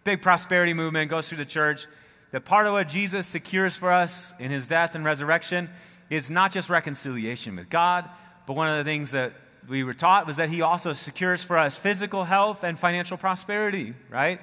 big 0.05 0.23
prosperity 0.23 0.75
movement 0.75 1.11
goes 1.11 1.29
through 1.29 1.38
the 1.38 1.44
church. 1.44 1.87
That 2.33 2.44
part 2.44 2.66
of 2.66 2.73
what 2.73 2.88
Jesus 2.88 3.27
secures 3.27 3.77
for 3.77 3.92
us 3.92 4.35
in 4.38 4.51
his 4.51 4.66
death 4.66 4.94
and 4.94 5.05
resurrection 5.05 5.70
is 6.11 6.31
not 6.31 6.53
just 6.53 6.68
reconciliation 6.68 7.57
with 7.57 7.70
God, 7.70 8.09
but 8.47 8.55
one 8.55 8.68
of 8.68 8.77
the 8.77 8.90
things 8.90 9.12
that 9.12 9.33
we 9.68 9.85
were 9.85 9.94
taught 9.94 10.27
was 10.27 10.37
that 10.37 10.51
he 10.51 10.61
also 10.61 10.92
secures 10.92 11.42
for 11.42 11.57
us 11.57 11.77
physical 11.77 12.25
health 12.25 12.64
and 12.64 12.79
financial 12.79 13.16
prosperity, 13.16 13.94
right? 14.11 14.40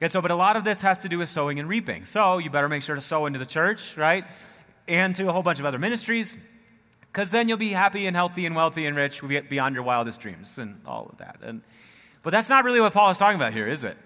And 0.00 0.10
so, 0.10 0.20
but 0.20 0.30
a 0.30 0.36
lot 0.36 0.56
of 0.56 0.64
this 0.64 0.80
has 0.80 0.98
to 0.98 1.08
do 1.08 1.18
with 1.18 1.28
sowing 1.28 1.58
and 1.60 1.68
reaping. 1.68 2.04
So 2.06 2.38
you 2.38 2.50
better 2.50 2.68
make 2.68 2.82
sure 2.82 2.94
to 2.94 3.00
sow 3.00 3.26
into 3.26 3.38
the 3.38 3.46
church, 3.46 3.96
right? 3.96 4.24
And 4.88 5.14
to 5.16 5.28
a 5.28 5.32
whole 5.32 5.42
bunch 5.42 5.60
of 5.60 5.66
other 5.66 5.78
ministries, 5.78 6.36
because 7.12 7.30
then 7.30 7.48
you'll 7.48 7.58
be 7.58 7.68
happy 7.68 8.06
and 8.06 8.16
healthy 8.16 8.46
and 8.46 8.56
wealthy 8.56 8.86
and 8.86 8.96
rich 8.96 9.22
beyond 9.48 9.74
your 9.74 9.84
wildest 9.84 10.20
dreams 10.20 10.56
and 10.56 10.80
all 10.86 11.08
of 11.10 11.18
that. 11.18 11.38
And 11.42 11.62
but 12.22 12.30
that's 12.30 12.48
not 12.48 12.64
really 12.64 12.80
what 12.80 12.92
Paul 12.92 13.10
is 13.10 13.18
talking 13.18 13.36
about 13.36 13.52
here, 13.52 13.68
is 13.68 13.84
it? 13.84 13.96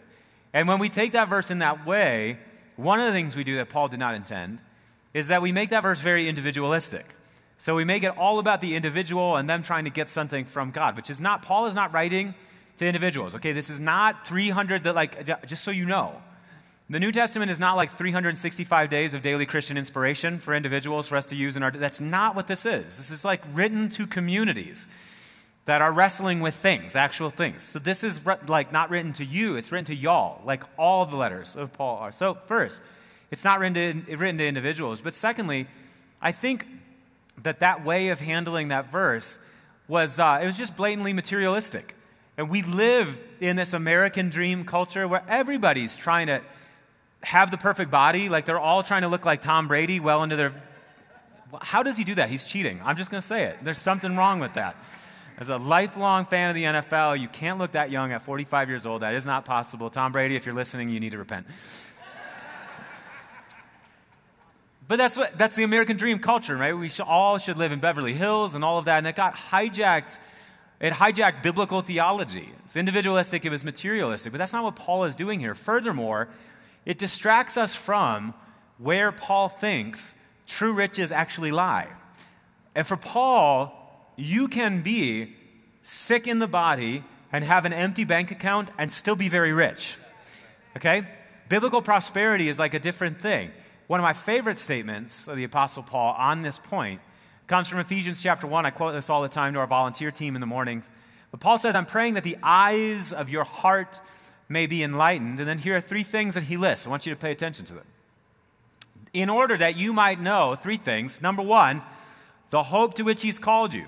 And 0.52 0.66
when 0.66 0.78
we 0.78 0.88
take 0.88 1.12
that 1.12 1.28
verse 1.28 1.50
in 1.50 1.58
that 1.58 1.86
way, 1.86 2.38
one 2.76 2.98
of 2.98 3.06
the 3.06 3.12
things 3.12 3.36
we 3.36 3.44
do 3.44 3.56
that 3.56 3.68
Paul 3.68 3.88
did 3.88 4.00
not 4.00 4.14
intend 4.14 4.62
is 5.14 5.28
that 5.28 5.42
we 5.42 5.52
make 5.52 5.70
that 5.70 5.82
verse 5.82 6.00
very 6.00 6.28
individualistic. 6.28 7.06
So 7.58 7.74
we 7.74 7.84
make 7.84 8.02
it 8.02 8.16
all 8.18 8.38
about 8.38 8.60
the 8.60 8.74
individual 8.74 9.36
and 9.36 9.48
them 9.48 9.62
trying 9.62 9.84
to 9.84 9.90
get 9.90 10.08
something 10.08 10.44
from 10.44 10.70
God, 10.70 10.96
which 10.96 11.08
is 11.08 11.20
not, 11.20 11.42
Paul 11.42 11.66
is 11.66 11.74
not 11.74 11.92
writing 11.92 12.34
to 12.78 12.86
individuals. 12.86 13.34
Okay, 13.34 13.52
this 13.52 13.70
is 13.70 13.80
not 13.80 14.26
300 14.26 14.84
that, 14.84 14.94
like, 14.94 15.26
just 15.46 15.64
so 15.64 15.70
you 15.70 15.86
know. 15.86 16.20
The 16.88 17.00
New 17.00 17.10
Testament 17.10 17.50
is 17.50 17.58
not 17.58 17.74
like 17.74 17.96
365 17.96 18.88
days 18.88 19.12
of 19.12 19.20
daily 19.20 19.44
Christian 19.44 19.76
inspiration 19.76 20.38
for 20.38 20.54
individuals 20.54 21.08
for 21.08 21.16
us 21.16 21.26
to 21.26 21.36
use 21.36 21.56
in 21.56 21.64
our. 21.64 21.72
That's 21.72 22.00
not 22.00 22.36
what 22.36 22.46
this 22.46 22.64
is. 22.64 22.96
This 22.96 23.10
is 23.10 23.24
like 23.24 23.42
written 23.54 23.88
to 23.90 24.06
communities 24.06 24.86
that 25.64 25.82
are 25.82 25.90
wrestling 25.90 26.38
with 26.38 26.54
things, 26.54 26.94
actual 26.94 27.30
things. 27.30 27.64
So 27.64 27.80
this 27.80 28.04
is 28.04 28.20
like 28.46 28.70
not 28.70 28.90
written 28.90 29.12
to 29.14 29.24
you, 29.24 29.56
it's 29.56 29.72
written 29.72 29.86
to 29.86 29.96
y'all, 29.96 30.40
like 30.44 30.62
all 30.78 31.04
the 31.06 31.16
letters 31.16 31.56
of 31.56 31.72
Paul 31.72 31.98
are. 31.98 32.12
So, 32.12 32.38
first, 32.46 32.80
it's 33.32 33.42
not 33.42 33.58
written 33.58 34.04
to, 34.04 34.16
written 34.16 34.38
to 34.38 34.46
individuals. 34.46 35.00
But 35.00 35.16
secondly, 35.16 35.66
I 36.22 36.30
think 36.30 36.68
that 37.42 37.60
that 37.60 37.84
way 37.84 38.10
of 38.10 38.20
handling 38.20 38.68
that 38.68 38.92
verse 38.92 39.40
was, 39.88 40.20
uh, 40.20 40.38
it 40.40 40.46
was 40.46 40.56
just 40.56 40.76
blatantly 40.76 41.12
materialistic. 41.12 41.96
And 42.38 42.48
we 42.48 42.62
live 42.62 43.20
in 43.40 43.56
this 43.56 43.72
American 43.72 44.28
dream 44.30 44.64
culture 44.64 45.08
where 45.08 45.24
everybody's 45.28 45.96
trying 45.96 46.28
to 46.28 46.42
have 47.26 47.50
the 47.50 47.58
perfect 47.58 47.90
body. 47.90 48.28
Like 48.28 48.46
they're 48.46 48.60
all 48.60 48.84
trying 48.84 49.02
to 49.02 49.08
look 49.08 49.24
like 49.24 49.42
Tom 49.42 49.66
Brady 49.66 49.98
well 49.98 50.22
into 50.22 50.36
their. 50.36 50.54
How 51.60 51.82
does 51.82 51.96
he 51.96 52.04
do 52.04 52.14
that? 52.14 52.30
He's 52.30 52.44
cheating. 52.44 52.80
I'm 52.84 52.96
just 52.96 53.10
going 53.10 53.20
to 53.20 53.26
say 53.26 53.44
it. 53.44 53.58
There's 53.62 53.80
something 53.80 54.16
wrong 54.16 54.38
with 54.38 54.54
that. 54.54 54.76
As 55.38 55.48
a 55.48 55.58
lifelong 55.58 56.26
fan 56.26 56.50
of 56.50 56.54
the 56.54 56.64
NFL, 56.64 57.18
you 57.20 57.28
can't 57.28 57.58
look 57.58 57.72
that 57.72 57.90
young 57.90 58.12
at 58.12 58.22
45 58.22 58.68
years 58.68 58.86
old. 58.86 59.02
That 59.02 59.14
is 59.14 59.26
not 59.26 59.44
possible. 59.44 59.90
Tom 59.90 60.12
Brady, 60.12 60.36
if 60.36 60.46
you're 60.46 60.54
listening, 60.54 60.88
you 60.88 61.00
need 61.00 61.10
to 61.10 61.18
repent. 61.18 61.46
but 64.88 64.96
that's, 64.96 65.16
what, 65.16 65.36
that's 65.36 65.56
the 65.56 65.64
American 65.64 65.96
dream 65.96 66.20
culture, 66.20 66.56
right? 66.56 66.72
We 66.72 66.88
should, 66.88 67.06
all 67.06 67.38
should 67.38 67.58
live 67.58 67.72
in 67.72 67.80
Beverly 67.80 68.14
Hills 68.14 68.54
and 68.54 68.64
all 68.64 68.78
of 68.78 68.86
that. 68.86 68.98
And 68.98 69.06
it 69.06 69.16
got 69.16 69.34
hijacked. 69.34 70.18
It 70.80 70.92
hijacked 70.92 71.42
biblical 71.42 71.80
theology. 71.80 72.48
It's 72.64 72.76
individualistic, 72.76 73.44
it 73.44 73.50
was 73.50 73.64
materialistic. 73.64 74.32
But 74.32 74.38
that's 74.38 74.52
not 74.52 74.64
what 74.64 74.76
Paul 74.76 75.04
is 75.04 75.16
doing 75.16 75.40
here. 75.40 75.54
Furthermore, 75.54 76.28
it 76.86 76.96
distracts 76.96 77.56
us 77.56 77.74
from 77.74 78.32
where 78.78 79.12
Paul 79.12 79.48
thinks 79.48 80.14
true 80.46 80.74
riches 80.74 81.12
actually 81.12 81.50
lie. 81.50 81.88
And 82.74 82.86
for 82.86 82.96
Paul, 82.96 83.72
you 84.16 84.48
can 84.48 84.82
be 84.82 85.34
sick 85.82 86.26
in 86.26 86.38
the 86.38 86.46
body 86.46 87.02
and 87.32 87.44
have 87.44 87.64
an 87.64 87.72
empty 87.72 88.04
bank 88.04 88.30
account 88.30 88.70
and 88.78 88.92
still 88.92 89.16
be 89.16 89.28
very 89.28 89.52
rich. 89.52 89.96
Okay? 90.76 91.06
Biblical 91.48 91.82
prosperity 91.82 92.48
is 92.48 92.58
like 92.58 92.74
a 92.74 92.78
different 92.78 93.20
thing. 93.20 93.50
One 93.88 94.00
of 94.00 94.04
my 94.04 94.12
favorite 94.12 94.58
statements 94.58 95.28
of 95.28 95.36
the 95.36 95.44
Apostle 95.44 95.82
Paul 95.82 96.14
on 96.18 96.42
this 96.42 96.58
point 96.58 97.00
comes 97.46 97.68
from 97.68 97.78
Ephesians 97.78 98.22
chapter 98.22 98.46
1. 98.46 98.66
I 98.66 98.70
quote 98.70 98.94
this 98.94 99.10
all 99.10 99.22
the 99.22 99.28
time 99.28 99.52
to 99.54 99.60
our 99.60 99.66
volunteer 99.66 100.10
team 100.10 100.34
in 100.34 100.40
the 100.40 100.46
mornings. 100.46 100.90
But 101.30 101.40
Paul 101.40 101.58
says, 101.58 101.76
I'm 101.76 101.86
praying 101.86 102.14
that 102.14 102.24
the 102.24 102.36
eyes 102.42 103.12
of 103.12 103.28
your 103.28 103.44
heart 103.44 104.00
may 104.48 104.66
be 104.66 104.82
enlightened. 104.82 105.40
And 105.40 105.48
then 105.48 105.58
here 105.58 105.76
are 105.76 105.80
three 105.80 106.02
things 106.02 106.34
that 106.34 106.44
he 106.44 106.56
lists. 106.56 106.86
I 106.86 106.90
want 106.90 107.06
you 107.06 107.14
to 107.14 107.20
pay 107.20 107.32
attention 107.32 107.64
to 107.66 107.74
them. 107.74 107.84
In 109.12 109.30
order 109.30 109.56
that 109.56 109.76
you 109.76 109.92
might 109.92 110.20
know 110.20 110.56
three 110.60 110.76
things. 110.76 111.22
Number 111.22 111.42
one, 111.42 111.82
the 112.50 112.62
hope 112.62 112.94
to 112.94 113.02
which 113.02 113.22
he's 113.22 113.38
called 113.38 113.74
you. 113.74 113.86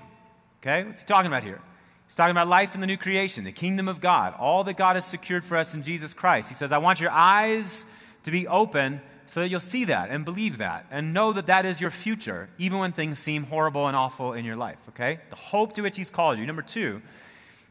Okay? 0.61 0.83
What's 0.83 1.01
he 1.01 1.07
talking 1.07 1.27
about 1.27 1.43
here? 1.43 1.61
He's 2.05 2.15
talking 2.15 2.31
about 2.31 2.47
life 2.47 2.73
in 2.73 2.81
the 2.81 2.87
new 2.87 2.97
creation, 2.97 3.43
the 3.43 3.51
kingdom 3.51 3.87
of 3.87 4.01
God, 4.01 4.33
all 4.39 4.63
that 4.63 4.77
God 4.77 4.95
has 4.95 5.05
secured 5.05 5.45
for 5.45 5.57
us 5.57 5.75
in 5.75 5.83
Jesus 5.83 6.13
Christ. 6.13 6.49
He 6.49 6.55
says, 6.55 6.71
I 6.71 6.79
want 6.79 6.99
your 6.99 7.11
eyes 7.11 7.85
to 8.23 8.31
be 8.31 8.47
open 8.47 8.99
so 9.27 9.41
that 9.41 9.49
you'll 9.49 9.59
see 9.59 9.85
that 9.85 10.09
and 10.09 10.25
believe 10.25 10.57
that 10.57 10.87
and 10.89 11.13
know 11.13 11.33
that 11.33 11.45
that 11.45 11.67
is 11.67 11.79
your 11.79 11.91
future, 11.91 12.49
even 12.57 12.79
when 12.79 12.93
things 12.93 13.19
seem 13.19 13.43
horrible 13.43 13.85
and 13.85 13.95
awful 13.95 14.33
in 14.33 14.43
your 14.43 14.55
life, 14.55 14.79
okay? 14.89 15.19
The 15.29 15.35
hope 15.35 15.73
to 15.73 15.83
which 15.83 15.95
He's 15.95 16.09
called 16.09 16.39
you. 16.39 16.47
Number 16.47 16.63
two, 16.63 16.99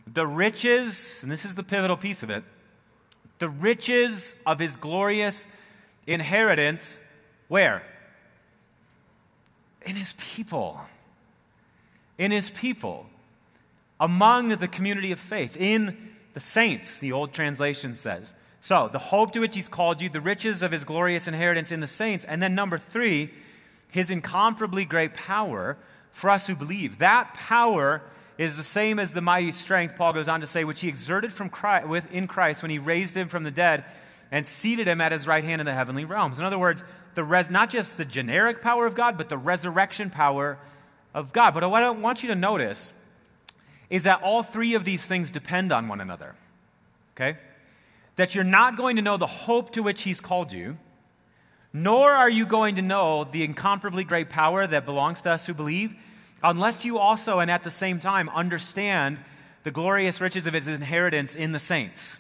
the 0.07 0.25
riches, 0.25 1.21
and 1.25 1.33
this 1.33 1.45
is 1.45 1.57
the 1.57 1.65
pivotal 1.65 1.97
piece 1.97 2.23
of 2.23 2.31
it, 2.31 2.45
the 3.39 3.49
riches 3.49 4.37
of 4.47 4.59
His 4.59 4.77
glorious 4.77 5.47
inheritance, 6.07 7.01
where? 7.49 7.83
In 9.83 9.97
His 9.97 10.15
people. 10.19 10.81
In 12.19 12.31
His 12.31 12.51
people. 12.51 13.07
Among 14.01 14.49
the 14.49 14.69
community 14.69 15.13
of 15.13 15.19
faith, 15.19 15.57
in 15.57 16.11
the 16.35 16.41
saints, 16.41 16.99
the 17.01 17.13
old 17.13 17.33
translation 17.33 17.95
says. 17.95 18.33
So, 18.61 18.89
the 18.91 18.99
hope 18.99 19.33
to 19.33 19.41
which 19.41 19.55
he's 19.55 19.69
called 19.69 20.03
you, 20.03 20.09
the 20.09 20.21
riches 20.21 20.63
of 20.63 20.73
his 20.73 20.85
glorious 20.85 21.29
inheritance 21.29 21.73
in 21.73 21.81
the 21.81 21.87
saints. 21.87 22.25
And 22.25 22.43
then, 22.43 22.55
number 22.55 22.79
three, 22.79 23.31
his 23.91 24.11
incomparably 24.11 24.85
great 24.85 25.15
power 25.15 25.77
for 26.11 26.31
us 26.31 26.47
who 26.47 26.57
believe. 26.57 26.99
That 26.99 27.35
power 27.35 28.03
is 28.39 28.57
the 28.57 28.63
same 28.63 28.99
as 28.99 29.13
the 29.13 29.21
mighty 29.21 29.51
strength, 29.51 29.97
Paul 29.97 30.13
goes 30.13 30.29
on 30.29 30.41
to 30.41 30.47
say, 30.47 30.65
which 30.65 30.81
he 30.81 30.89
exerted 30.89 31.33
from 31.33 31.51
Christ, 31.51 31.87
within 31.87 32.27
Christ 32.27 32.63
when 32.63 32.71
he 32.71 32.79
raised 32.79 33.17
him 33.17 33.29
from 33.29 33.43
the 33.43 33.51
dead 33.51 33.85
and 34.31 34.47
seated 34.47 34.87
him 34.87 35.01
at 35.01 35.13
his 35.13 35.27
right 35.27 35.45
hand 35.45 35.61
in 35.61 35.67
the 35.67 35.75
heavenly 35.75 36.05
realms. 36.05 36.39
In 36.39 36.45
other 36.45 36.59
words, 36.59 36.85
the 37.15 37.25
res, 37.25 37.51
not 37.51 37.69
just 37.69 37.99
the 37.99 38.05
generic 38.05 38.63
power 38.63 38.87
of 38.87 38.95
God, 38.95 39.19
but 39.19 39.29
the 39.29 39.39
resurrection 39.39 40.09
power 40.09 40.59
of 41.13 41.33
God. 41.33 41.53
But 41.53 41.69
what 41.69 41.83
I 41.83 41.91
want 41.91 42.23
you 42.23 42.29
to 42.29 42.35
notice 42.35 42.95
is 43.91 44.05
that 44.05 44.23
all 44.23 44.43
three 44.43 44.75
of 44.75 44.85
these 44.85 45.05
things 45.05 45.31
depend 45.31 45.73
on 45.73 45.89
one 45.89 46.01
another. 46.01 46.35
Okay? 47.17 47.37
that 48.19 48.35
you're 48.35 48.43
not 48.43 48.77
going 48.77 48.97
to 48.97 49.03
know 49.03 49.17
the 49.17 49.29
hope 49.29 49.71
to 49.71 49.83
which 49.83 50.03
He's 50.03 50.21
called 50.21 50.53
you, 50.53 50.77
nor 51.73 52.11
are 52.11 52.29
you 52.29 52.47
going 52.47 52.75
to 52.75 52.83
know 52.83 53.23
the 53.23 53.45
incomparably 53.45 54.03
great 54.03 54.29
power 54.29 54.67
that 54.67 54.85
belongs 54.85 55.23
to 55.23 55.31
us 55.31 55.47
who 55.47 55.55
believe, 55.55 55.95
unless 56.43 56.85
you 56.85 56.99
also 56.99 57.41
and 57.41 57.51
at 57.51 57.65
the 57.65 57.71
same 57.71 58.01
time 58.01 58.29
understand 58.29 59.19
the 59.65 59.71
glorious 59.71 60.21
riches 60.21 60.47
of 60.47 60.55
His 60.55 60.69
inheritance 60.69 61.35
in 61.35 61.53
the 61.53 61.59
saints. 61.59 62.19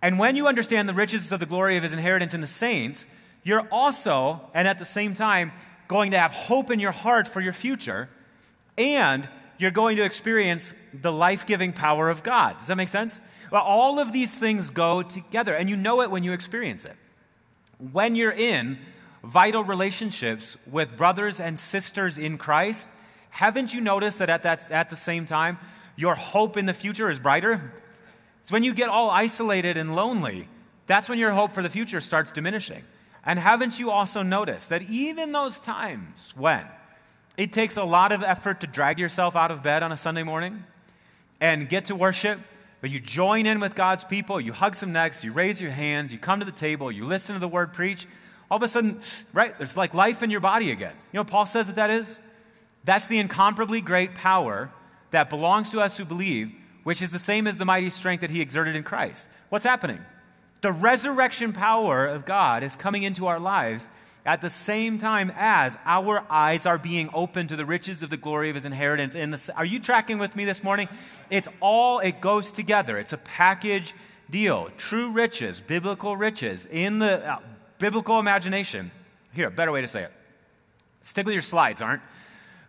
And 0.00 0.18
when 0.18 0.34
you 0.34 0.48
understand 0.48 0.88
the 0.88 0.94
riches 0.94 1.30
of 1.30 1.40
the 1.40 1.46
glory 1.46 1.76
of 1.76 1.82
His 1.82 1.92
inheritance 1.92 2.34
in 2.34 2.40
the 2.40 2.46
saints, 2.46 3.06
you're 3.44 3.66
also, 3.70 4.40
and 4.54 4.66
at 4.66 4.78
the 4.78 4.84
same 4.84 5.14
time, 5.14 5.52
going 5.88 6.12
to 6.12 6.18
have 6.18 6.32
hope 6.32 6.70
in 6.70 6.80
your 6.80 6.92
heart 6.92 7.28
for 7.28 7.40
your 7.40 7.52
future, 7.52 8.08
and 8.76 9.28
you're 9.58 9.70
going 9.70 9.96
to 9.96 10.04
experience 10.04 10.74
the 10.92 11.12
life 11.12 11.46
giving 11.46 11.72
power 11.72 12.08
of 12.08 12.22
God. 12.22 12.58
Does 12.58 12.68
that 12.68 12.76
make 12.76 12.88
sense? 12.88 13.20
Well, 13.50 13.62
all 13.62 13.98
of 13.98 14.12
these 14.12 14.32
things 14.32 14.70
go 14.70 15.02
together, 15.02 15.54
and 15.54 15.68
you 15.68 15.76
know 15.76 16.00
it 16.00 16.10
when 16.10 16.24
you 16.24 16.32
experience 16.32 16.84
it. 16.84 16.96
When 17.92 18.16
you're 18.16 18.32
in 18.32 18.78
vital 19.22 19.62
relationships 19.62 20.56
with 20.66 20.96
brothers 20.96 21.40
and 21.40 21.58
sisters 21.58 22.18
in 22.18 22.38
Christ, 22.38 22.88
haven't 23.32 23.74
you 23.74 23.80
noticed 23.80 24.20
that 24.20 24.30
at, 24.30 24.44
that, 24.44 24.70
at 24.70 24.90
the 24.90 24.96
same 24.96 25.26
time, 25.26 25.58
your 25.96 26.14
hope 26.14 26.56
in 26.56 26.66
the 26.66 26.74
future 26.74 27.10
is 27.10 27.18
brighter? 27.18 27.72
It's 28.42 28.52
when 28.52 28.62
you 28.62 28.74
get 28.74 28.88
all 28.88 29.10
isolated 29.10 29.76
and 29.76 29.96
lonely, 29.96 30.48
that's 30.86 31.08
when 31.08 31.18
your 31.18 31.32
hope 31.32 31.52
for 31.52 31.62
the 31.62 31.70
future 31.70 32.00
starts 32.00 32.30
diminishing. 32.30 32.84
And 33.24 33.38
haven't 33.38 33.78
you 33.78 33.90
also 33.90 34.22
noticed 34.22 34.68
that 34.68 34.82
even 34.90 35.32
those 35.32 35.58
times 35.58 36.32
when 36.36 36.64
it 37.36 37.52
takes 37.52 37.76
a 37.76 37.84
lot 37.84 38.12
of 38.12 38.22
effort 38.22 38.60
to 38.60 38.66
drag 38.66 38.98
yourself 38.98 39.34
out 39.34 39.50
of 39.50 39.62
bed 39.62 39.82
on 39.82 39.90
a 39.90 39.96
Sunday 39.96 40.22
morning 40.22 40.62
and 41.40 41.68
get 41.68 41.86
to 41.86 41.96
worship 41.96 42.38
but 42.82 42.90
you 42.90 42.98
join 42.98 43.46
in 43.46 43.60
with 43.60 43.76
God's 43.76 44.02
people, 44.04 44.40
you 44.40 44.52
hug 44.52 44.74
some 44.74 44.92
necks, 44.92 45.22
you 45.22 45.30
raise 45.30 45.62
your 45.62 45.70
hands, 45.70 46.12
you 46.12 46.18
come 46.18 46.40
to 46.40 46.44
the 46.44 46.50
table, 46.50 46.90
you 46.90 47.04
listen 47.04 47.34
to 47.34 47.38
the 47.38 47.46
word 47.46 47.72
preach. 47.72 48.08
All 48.50 48.56
of 48.56 48.62
a 48.64 48.68
sudden, 48.68 49.00
right, 49.32 49.56
there's 49.56 49.76
like 49.76 49.94
life 49.94 50.24
in 50.24 50.30
your 50.30 50.40
body 50.40 50.72
again. 50.72 50.92
You 51.12 51.18
know 51.18 51.24
Paul 51.24 51.46
says 51.46 51.68
that 51.68 51.76
that 51.76 51.90
is? 51.90 52.18
That's 52.84 53.08
the 53.08 53.18
incomparably 53.18 53.80
great 53.80 54.14
power 54.14 54.70
that 55.10 55.30
belongs 55.30 55.70
to 55.70 55.80
us 55.80 55.96
who 55.96 56.04
believe, 56.04 56.52
which 56.84 57.02
is 57.02 57.10
the 57.10 57.18
same 57.18 57.46
as 57.46 57.56
the 57.56 57.64
mighty 57.64 57.90
strength 57.90 58.22
that 58.22 58.30
he 58.30 58.40
exerted 58.40 58.76
in 58.76 58.82
Christ. 58.82 59.28
What's 59.50 59.64
happening? 59.64 60.00
The 60.62 60.72
resurrection 60.72 61.52
power 61.52 62.06
of 62.06 62.24
God 62.24 62.62
is 62.62 62.76
coming 62.76 63.02
into 63.02 63.26
our 63.26 63.40
lives 63.40 63.88
at 64.24 64.40
the 64.40 64.50
same 64.50 64.98
time 64.98 65.32
as 65.36 65.76
our 65.84 66.24
eyes 66.30 66.66
are 66.66 66.78
being 66.78 67.10
opened 67.12 67.48
to 67.48 67.56
the 67.56 67.66
riches 67.66 68.02
of 68.02 68.10
the 68.10 68.16
glory 68.16 68.48
of 68.48 68.54
his 68.54 68.64
inheritance. 68.64 69.14
In 69.14 69.32
the 69.32 69.52
are 69.56 69.64
you 69.64 69.80
tracking 69.80 70.18
with 70.18 70.36
me 70.36 70.44
this 70.44 70.62
morning? 70.62 70.88
It's 71.30 71.48
all 71.60 71.98
it 71.98 72.20
goes 72.20 72.52
together. 72.52 72.98
It's 72.98 73.12
a 73.12 73.18
package 73.18 73.94
deal. 74.30 74.70
True 74.76 75.10
riches 75.10 75.60
biblical 75.60 76.16
riches 76.16 76.66
in 76.66 77.00
the 77.00 77.28
uh, 77.28 77.38
biblical 77.78 78.20
imagination. 78.20 78.92
Here 79.32 79.48
a 79.48 79.50
better 79.50 79.72
way 79.72 79.80
to 79.80 79.88
say 79.88 80.04
it. 80.04 80.12
Stick 81.00 81.26
with 81.26 81.34
your 81.34 81.42
slides 81.42 81.82
aren't 81.82 82.02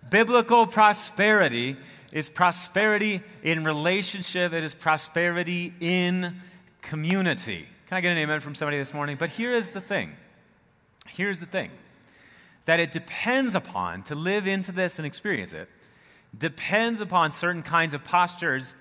biblical 0.10 0.68
prosperity 0.68 1.78
is 2.12 2.30
prosperity 2.30 3.22
in 3.42 3.64
relationship. 3.64 4.54
It 4.54 4.64
is 4.64 4.76
prosperity 4.76 5.74
in 5.80 6.42
community. 6.82 7.68
Can 7.88 7.98
i 7.98 8.02
get 8.02 8.12
an 8.12 8.18
amen 8.18 8.40
from 8.40 8.56
somebody 8.56 8.78
this 8.78 8.94
morning? 8.94 9.18
But 9.20 9.30
here 9.30 9.52
is 9.52 9.72
the 9.72 9.82
thing. 9.82 10.16
Here's 11.08 11.40
the 11.40 11.46
thing. 11.46 11.72
That 12.66 12.80
it 12.80 12.92
depends 12.92 13.56
upon, 13.56 14.04
to 14.04 14.16
live 14.16 14.48
into 14.48 14.72
this 14.72 15.00
and 15.00 15.06
experience 15.06 15.54
it, 15.54 15.68
depends 16.38 17.02
upon 17.02 17.32
certain 17.32 17.64
kinds 17.64 17.94
of 17.94 18.04
postures 18.04 18.76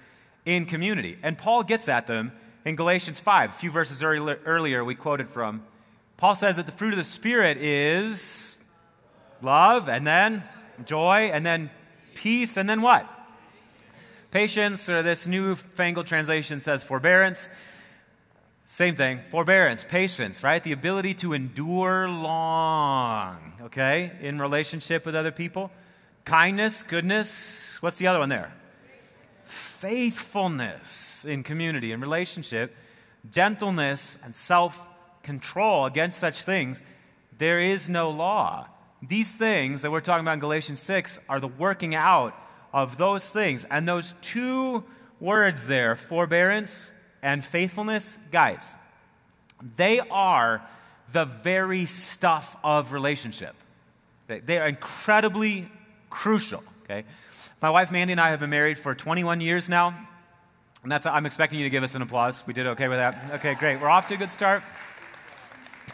in 0.44 0.66
community. 0.66 1.18
And 1.22 1.36
Paul 1.36 1.62
gets 1.62 1.88
at 1.88 2.06
them 2.06 2.32
in 2.64 2.76
Galatians 2.76 3.18
5, 3.18 3.50
a 3.50 3.52
few 3.52 3.70
verses 3.70 4.02
earlier 4.02 4.84
we 4.84 4.94
quoted 4.94 5.28
from. 5.28 5.62
Paul 6.16 6.34
says 6.34 6.56
that 6.56 6.66
the 6.66 6.72
fruit 6.72 6.92
of 6.92 6.98
the 6.98 7.04
Spirit 7.04 7.58
is 7.58 8.56
love, 9.40 9.88
and 9.88 10.06
then 10.06 10.44
joy, 10.86 11.30
and 11.32 11.44
then 11.44 11.70
peace, 12.14 12.56
and 12.56 12.68
then 12.68 12.82
what? 12.82 13.08
Patience, 14.30 14.88
or 14.88 15.02
this 15.02 15.26
newfangled 15.26 16.06
translation 16.06 16.60
says 16.60 16.82
forbearance. 16.82 17.48
Same 18.64 18.96
thing, 18.96 19.20
forbearance, 19.30 19.84
patience, 19.84 20.42
right? 20.42 20.62
The 20.62 20.72
ability 20.72 21.12
to 21.14 21.34
endure 21.34 22.08
long, 22.08 23.52
okay, 23.64 24.12
in 24.22 24.40
relationship 24.40 25.04
with 25.04 25.14
other 25.14 25.30
people. 25.30 25.70
Kindness, 26.24 26.82
goodness, 26.82 27.76
what's 27.82 27.98
the 27.98 28.06
other 28.06 28.20
one 28.20 28.30
there? 28.30 28.50
Faithfulness 29.44 31.26
in 31.26 31.42
community 31.42 31.92
and 31.92 32.00
relationship, 32.00 32.74
gentleness 33.30 34.16
and 34.24 34.34
self 34.34 34.80
control. 35.22 35.84
Against 35.84 36.18
such 36.18 36.44
things, 36.44 36.80
there 37.36 37.60
is 37.60 37.88
no 37.88 38.10
law. 38.10 38.68
These 39.02 39.32
things 39.32 39.82
that 39.82 39.90
we're 39.90 40.00
talking 40.00 40.24
about 40.24 40.34
in 40.34 40.40
Galatians 40.40 40.78
6 40.80 41.18
are 41.28 41.40
the 41.40 41.48
working 41.48 41.94
out 41.94 42.34
of 42.72 42.96
those 42.96 43.28
things. 43.28 43.66
And 43.70 43.86
those 43.86 44.14
two 44.22 44.84
words 45.20 45.66
there, 45.66 45.96
forbearance 45.96 46.90
and 47.22 47.44
faithfulness, 47.44 48.18
guys, 48.30 48.74
they 49.76 50.00
are 50.00 50.62
the 51.12 51.24
very 51.24 51.84
stuff 51.84 52.56
of 52.62 52.92
relationship. 52.92 53.54
They 54.26 54.58
are 54.58 54.68
incredibly 54.68 55.68
crucial, 56.08 56.62
okay? 56.84 57.04
My 57.60 57.70
wife 57.70 57.92
Mandy 57.92 58.12
and 58.12 58.20
I 58.20 58.30
have 58.30 58.40
been 58.40 58.50
married 58.50 58.78
for 58.78 58.94
21 58.94 59.40
years 59.40 59.68
now. 59.68 60.08
And 60.82 60.90
that's, 60.90 61.06
I'm 61.06 61.26
expecting 61.26 61.58
you 61.60 61.66
to 61.66 61.70
give 61.70 61.84
us 61.84 61.94
an 61.94 62.02
applause. 62.02 62.42
We 62.46 62.54
did 62.54 62.66
okay 62.68 62.88
with 62.88 62.98
that? 62.98 63.34
Okay, 63.34 63.54
great. 63.54 63.80
We're 63.80 63.88
off 63.88 64.08
to 64.08 64.14
a 64.14 64.16
good 64.16 64.32
start. 64.32 64.62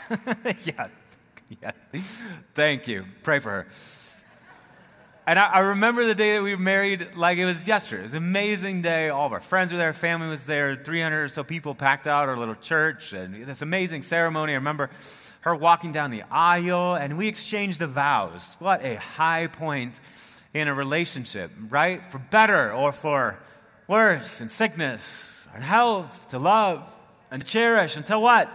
yeah, 0.65 0.89
yeah. 1.49 1.73
Thank 2.55 2.89
you. 2.89 3.05
Pray 3.23 3.39
for 3.39 3.51
her. 3.51 3.67
And 5.27 5.39
I, 5.39 5.47
I, 5.47 5.59
remember 5.59 6.07
the 6.07 6.15
day 6.15 6.37
that 6.37 6.43
we 6.43 6.55
were 6.55 6.61
married 6.61 7.15
like 7.15 7.37
it 7.37 7.45
was 7.45 7.69
yesterday. 7.69 8.01
It 8.01 8.05
was 8.05 8.15
an 8.15 8.23
amazing 8.23 8.81
day. 8.81 9.11
All 9.11 9.27
of 9.27 9.33
our 9.33 9.41
friends 9.41 9.71
were 9.71 9.77
there, 9.77 9.93
family 9.93 10.29
was 10.29 10.47
there, 10.47 10.75
300 10.75 11.25
or 11.25 11.29
so 11.29 11.45
people 11.45 11.75
packed 11.75 12.07
out 12.07 12.31
our 12.31 12.37
little 12.37 12.55
church, 12.55 13.13
and 13.13 13.45
this 13.47 13.61
amazing 13.61 14.03
ceremony. 14.03 14.53
I 14.53 14.57
remember 14.57 14.89
her 15.43 15.55
walking 15.55 15.93
down 15.93 16.11
the 16.11 16.23
aisle, 16.31 16.95
and 16.95 17.19
we 17.19 17.29
exchanged 17.29 17.79
the 17.79 17.87
vows. 17.87 18.57
What 18.59 18.83
a 18.83 18.95
high 18.97 19.49
point 19.49 20.01
in 20.55 20.67
a 20.67 20.75
relationship, 20.75 21.51
right? 21.69 22.03
For 22.11 22.19
better 22.19 22.73
or 22.73 22.93
for 22.93 23.39
worse, 23.87 24.41
in 24.41 24.49
sickness, 24.49 25.47
and 25.55 25.63
health, 25.63 26.29
to 26.29 26.39
love 26.39 26.91
and 27.31 27.45
cherish 27.45 27.97
until 27.97 28.23
what? 28.23 28.49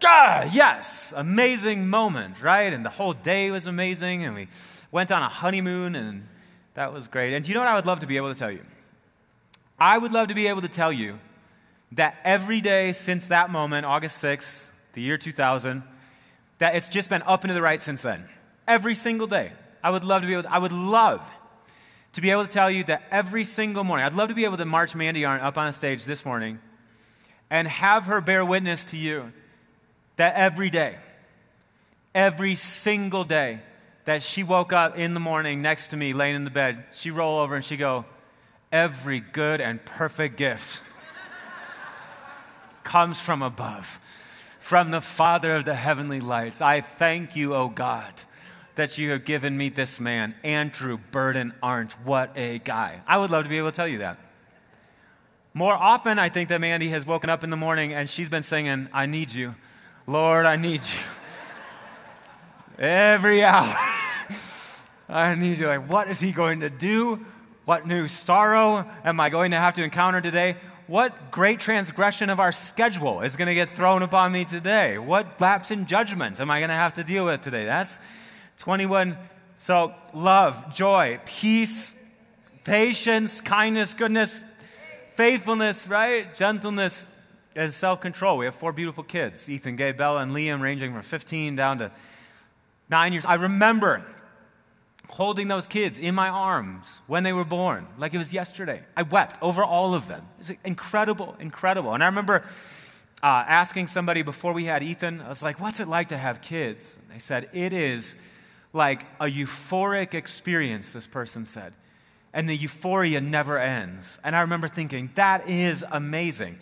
God, 0.00 0.52
yes, 0.52 1.14
amazing 1.16 1.88
moment, 1.88 2.42
right? 2.42 2.72
And 2.72 2.84
the 2.84 2.90
whole 2.90 3.14
day 3.14 3.50
was 3.50 3.66
amazing, 3.66 4.24
and 4.24 4.34
we 4.34 4.48
went 4.92 5.10
on 5.10 5.22
a 5.22 5.28
honeymoon, 5.28 5.94
and 5.94 6.26
that 6.74 6.92
was 6.92 7.08
great. 7.08 7.32
And 7.32 7.46
you 7.48 7.54
know 7.54 7.60
what 7.60 7.68
I 7.68 7.74
would 7.74 7.86
love 7.86 8.00
to 8.00 8.06
be 8.06 8.16
able 8.16 8.32
to 8.32 8.38
tell 8.38 8.50
you? 8.50 8.60
I 9.78 9.96
would 9.96 10.12
love 10.12 10.28
to 10.28 10.34
be 10.34 10.48
able 10.48 10.62
to 10.62 10.68
tell 10.68 10.92
you 10.92 11.18
that 11.92 12.16
every 12.24 12.60
day 12.60 12.92
since 12.92 13.28
that 13.28 13.50
moment, 13.50 13.86
August 13.86 14.22
6th, 14.22 14.66
the 14.92 15.00
year 15.00 15.16
2000, 15.16 15.82
that 16.58 16.74
it's 16.74 16.88
just 16.88 17.08
been 17.08 17.22
up 17.22 17.44
and 17.44 17.50
to 17.50 17.54
the 17.54 17.62
right 17.62 17.82
since 17.82 18.02
then. 18.02 18.24
Every 18.68 18.94
single 18.94 19.26
day. 19.26 19.52
I 19.82 19.90
would 19.90 20.04
love 20.04 20.22
to 20.22 20.26
be 20.26 20.34
able 20.34 20.42
to, 20.44 20.52
I 20.52 20.58
would 20.58 20.72
love 20.72 21.26
to 22.12 22.20
be 22.20 22.30
able 22.30 22.44
to 22.44 22.50
tell 22.50 22.70
you 22.70 22.84
that 22.84 23.02
every 23.10 23.44
single 23.44 23.84
morning, 23.84 24.04
I'd 24.06 24.14
love 24.14 24.30
to 24.30 24.34
be 24.34 24.44
able 24.44 24.56
to 24.56 24.64
march 24.64 24.94
Mandy 24.94 25.24
Arndt 25.24 25.44
up 25.44 25.56
on 25.58 25.72
stage 25.72 26.04
this 26.04 26.24
morning 26.24 26.58
and 27.50 27.68
have 27.68 28.06
her 28.06 28.20
bear 28.20 28.44
witness 28.44 28.84
to 28.86 28.96
you 28.96 29.32
that 30.16 30.34
every 30.34 30.70
day, 30.70 30.96
every 32.14 32.56
single 32.56 33.24
day 33.24 33.60
that 34.04 34.22
she 34.22 34.42
woke 34.42 34.72
up 34.72 34.96
in 34.96 35.14
the 35.14 35.20
morning 35.20 35.62
next 35.62 35.88
to 35.88 35.96
me 35.96 36.12
laying 36.12 36.36
in 36.36 36.44
the 36.44 36.50
bed, 36.50 36.84
she 36.92 37.10
roll 37.10 37.38
over 37.38 37.54
and 37.54 37.64
she 37.64 37.76
go, 37.76 38.04
every 38.70 39.20
good 39.20 39.60
and 39.60 39.84
perfect 39.84 40.36
gift 40.36 40.80
comes 42.84 43.18
from 43.18 43.42
above, 43.42 44.00
from 44.60 44.90
the 44.90 45.00
Father 45.00 45.54
of 45.56 45.64
the 45.64 45.74
heavenly 45.74 46.20
lights. 46.20 46.60
I 46.60 46.80
thank 46.80 47.36
you, 47.36 47.54
O 47.54 47.68
God 47.68 48.12
that 48.76 48.98
you 48.98 49.10
have 49.10 49.24
given 49.24 49.56
me 49.56 49.70
this 49.70 49.98
man, 49.98 50.34
Andrew 50.44 50.98
Burden 51.10 51.52
Arndt. 51.62 51.92
What 52.04 52.30
a 52.36 52.58
guy. 52.60 53.00
I 53.06 53.18
would 53.18 53.30
love 53.30 53.44
to 53.44 53.50
be 53.50 53.58
able 53.58 53.70
to 53.70 53.76
tell 53.76 53.88
you 53.88 53.98
that. 53.98 54.18
More 55.54 55.74
often, 55.74 56.18
I 56.18 56.28
think 56.28 56.50
that 56.50 56.60
Mandy 56.60 56.88
has 56.88 57.06
woken 57.06 57.30
up 57.30 57.42
in 57.42 57.48
the 57.48 57.56
morning 57.56 57.94
and 57.94 58.08
she's 58.08 58.28
been 58.28 58.42
singing, 58.42 58.88
I 58.92 59.06
need 59.06 59.32
you. 59.32 59.54
Lord, 60.08 60.46
I 60.46 60.54
need 60.54 60.82
you. 60.82 61.00
Every 62.78 63.42
hour. 63.42 63.74
I 65.08 65.34
need 65.34 65.58
you. 65.58 65.66
Like, 65.66 65.90
what 65.90 66.08
is 66.08 66.20
he 66.20 66.30
going 66.30 66.60
to 66.60 66.70
do? 66.70 67.26
What 67.64 67.88
new 67.88 68.06
sorrow 68.06 68.88
am 69.04 69.18
I 69.18 69.30
going 69.30 69.50
to 69.50 69.56
have 69.56 69.74
to 69.74 69.82
encounter 69.82 70.20
today? 70.20 70.58
What 70.86 71.32
great 71.32 71.58
transgression 71.58 72.30
of 72.30 72.38
our 72.38 72.52
schedule 72.52 73.22
is 73.22 73.34
going 73.34 73.48
to 73.48 73.54
get 73.54 73.70
thrown 73.70 74.02
upon 74.02 74.30
me 74.30 74.44
today? 74.44 74.98
What 74.98 75.40
lapse 75.40 75.72
in 75.72 75.86
judgment 75.86 76.38
am 76.38 76.52
I 76.52 76.60
going 76.60 76.68
to 76.68 76.74
have 76.74 76.94
to 76.94 77.02
deal 77.02 77.26
with 77.26 77.40
today? 77.40 77.64
That's 77.64 77.98
21. 78.58 79.18
So, 79.56 79.92
love, 80.14 80.72
joy, 80.72 81.18
peace, 81.26 81.96
patience, 82.62 83.40
kindness, 83.40 83.94
goodness, 83.94 84.44
faithfulness, 85.16 85.88
right? 85.88 86.32
Gentleness, 86.36 87.04
and 87.56 87.72
self 87.72 88.00
control. 88.00 88.38
We 88.38 88.44
have 88.44 88.54
four 88.54 88.72
beautiful 88.72 89.04
kids 89.04 89.48
Ethan, 89.48 89.76
Gabe, 89.76 89.96
Bella, 89.96 90.22
and 90.22 90.32
Liam, 90.32 90.60
ranging 90.60 90.92
from 90.92 91.02
15 91.02 91.56
down 91.56 91.78
to 91.78 91.90
nine 92.88 93.12
years. 93.12 93.24
I 93.24 93.34
remember 93.34 94.04
holding 95.08 95.48
those 95.48 95.66
kids 95.66 95.98
in 95.98 96.14
my 96.14 96.28
arms 96.28 97.00
when 97.06 97.22
they 97.22 97.32
were 97.32 97.44
born, 97.44 97.86
like 97.98 98.12
it 98.12 98.18
was 98.18 98.32
yesterday. 98.32 98.82
I 98.96 99.02
wept 99.02 99.38
over 99.40 99.64
all 99.64 99.94
of 99.94 100.08
them. 100.08 100.26
It's 100.40 100.52
incredible, 100.64 101.36
incredible. 101.40 101.94
And 101.94 102.02
I 102.02 102.06
remember 102.06 102.44
uh, 103.22 103.44
asking 103.48 103.86
somebody 103.86 104.22
before 104.22 104.52
we 104.52 104.64
had 104.64 104.82
Ethan, 104.82 105.20
I 105.20 105.28
was 105.28 105.42
like, 105.42 105.60
What's 105.60 105.80
it 105.80 105.88
like 105.88 106.08
to 106.08 106.16
have 106.16 106.40
kids? 106.40 106.98
And 107.00 107.14
they 107.14 107.20
said, 107.20 107.48
It 107.52 107.72
is 107.72 108.16
like 108.72 109.02
a 109.20 109.26
euphoric 109.26 110.14
experience, 110.14 110.92
this 110.92 111.06
person 111.06 111.44
said. 111.44 111.72
And 112.32 112.48
the 112.48 112.54
euphoria 112.54 113.20
never 113.20 113.58
ends. 113.58 114.18
And 114.22 114.36
I 114.36 114.42
remember 114.42 114.68
thinking, 114.68 115.10
that 115.14 115.48
is 115.48 115.84
amazing. 115.90 116.58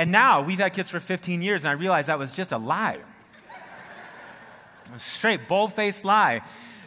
And 0.00 0.10
now 0.10 0.40
we've 0.40 0.58
had 0.58 0.72
kids 0.72 0.88
for 0.88 0.98
15 0.98 1.42
years, 1.42 1.66
and 1.66 1.68
I 1.68 1.74
realized 1.74 2.08
that 2.08 2.18
was 2.18 2.32
just 2.32 2.52
a 2.52 2.56
lie. 2.56 2.96
a 4.94 4.98
straight, 4.98 5.46
bold 5.46 5.74
faced 5.74 6.06
lie. 6.06 6.40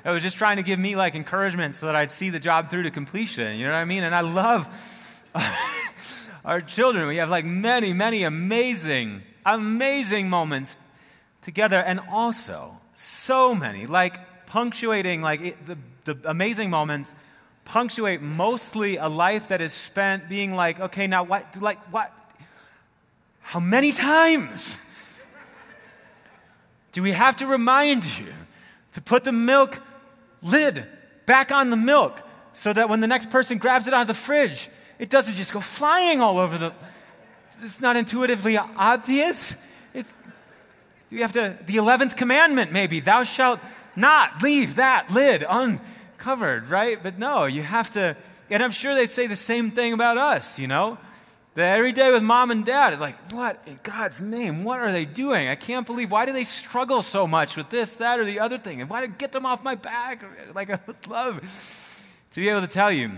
It 0.03 0.09
was 0.09 0.23
just 0.23 0.39
trying 0.39 0.57
to 0.57 0.63
give 0.63 0.79
me 0.79 0.95
like 0.95 1.13
encouragement 1.13 1.75
so 1.75 1.85
that 1.85 1.95
I'd 1.95 2.09
see 2.09 2.31
the 2.31 2.39
job 2.39 2.71
through 2.71 2.83
to 2.83 2.89
completion. 2.89 3.55
You 3.57 3.65
know 3.67 3.71
what 3.71 3.77
I 3.77 3.85
mean? 3.85 4.03
And 4.03 4.15
I 4.15 4.21
love 4.21 4.67
our 6.43 6.59
children. 6.59 7.07
We 7.07 7.17
have 7.17 7.29
like 7.29 7.45
many, 7.45 7.93
many 7.93 8.23
amazing, 8.23 9.21
amazing 9.45 10.27
moments 10.27 10.79
together, 11.43 11.77
and 11.77 11.99
also 12.11 12.81
so 12.95 13.53
many, 13.53 13.85
like 13.85 14.47
punctuating, 14.47 15.21
like 15.21 15.41
it, 15.41 15.65
the, 15.67 15.77
the 16.05 16.17
amazing 16.27 16.71
moments, 16.71 17.13
punctuate 17.63 18.23
mostly 18.23 18.97
a 18.97 19.07
life 19.07 19.49
that 19.49 19.61
is 19.61 19.71
spent 19.71 20.29
being 20.29 20.55
like, 20.55 20.79
okay, 20.79 21.05
now 21.05 21.21
what, 21.21 21.61
like, 21.61 21.77
what? 21.93 22.11
How 23.43 23.59
many 23.59 23.91
times 23.91 24.79
do 26.91 27.03
we 27.03 27.11
have 27.11 27.35
to 27.37 27.45
remind 27.45 28.05
you 28.17 28.33
to 28.93 29.01
put 29.01 29.23
the 29.23 29.31
milk 29.31 29.79
lid 30.41 30.85
back 31.25 31.51
on 31.51 31.69
the 31.69 31.75
milk 31.75 32.19
so 32.53 32.71
that 32.73 32.89
when 32.89 32.99
the 32.99 33.07
next 33.07 33.29
person 33.29 33.57
grabs 33.57 33.87
it 33.87 33.93
out 33.93 34.01
of 34.01 34.07
the 34.07 34.13
fridge, 34.13 34.69
it 34.97 35.09
doesn't 35.09 35.35
just 35.35 35.53
go 35.53 35.59
flying 35.59 36.21
all 36.21 36.39
over 36.39 36.57
the. 36.57 36.73
It's 37.61 37.81
not 37.81 37.95
intuitively 37.95 38.57
obvious. 38.57 39.55
It's, 39.93 40.11
you 41.09 41.21
have 41.21 41.33
to, 41.33 41.57
the 41.65 41.75
11th 41.75 42.17
commandment 42.17 42.71
maybe, 42.71 42.99
thou 42.99 43.23
shalt 43.23 43.59
not 43.95 44.41
leave 44.41 44.75
that 44.75 45.11
lid 45.11 45.45
uncovered, 45.47 46.69
right? 46.69 47.01
But 47.01 47.19
no, 47.19 47.45
you 47.45 47.61
have 47.61 47.91
to, 47.91 48.17
and 48.49 48.63
I'm 48.63 48.71
sure 48.71 48.95
they'd 48.95 49.09
say 49.09 49.27
the 49.27 49.35
same 49.35 49.71
thing 49.71 49.93
about 49.93 50.17
us, 50.17 50.57
you 50.57 50.67
know? 50.67 50.97
That 51.55 51.77
every 51.77 51.91
day 51.91 52.11
with 52.11 52.23
mom 52.23 52.49
and 52.49 52.65
dad, 52.65 52.93
it's 52.93 53.01
like, 53.01 53.31
what 53.31 53.61
in 53.67 53.79
God's 53.83 54.21
name? 54.21 54.63
What 54.63 54.79
are 54.79 54.91
they 54.91 55.05
doing? 55.05 55.47
I 55.47 55.55
can't 55.55 55.85
believe, 55.85 56.09
why 56.09 56.25
do 56.25 56.33
they 56.33 56.45
struggle 56.45 57.03
so 57.03 57.27
much 57.27 57.55
with 57.55 57.69
this, 57.69 57.95
that, 57.97 58.19
or 58.19 58.25
the 58.25 58.39
other 58.39 58.57
thing? 58.57 58.81
And 58.81 58.89
why 58.89 59.01
to 59.01 59.07
get 59.07 59.31
them 59.31 59.45
off 59.45 59.63
my 59.63 59.75
back? 59.75 60.23
Like, 60.55 60.69
I 60.69 60.79
would 60.87 61.07
love 61.07 61.39
to 62.31 62.39
be 62.39 62.49
able 62.49 62.61
to 62.61 62.67
tell 62.67 62.91
you 62.91 63.11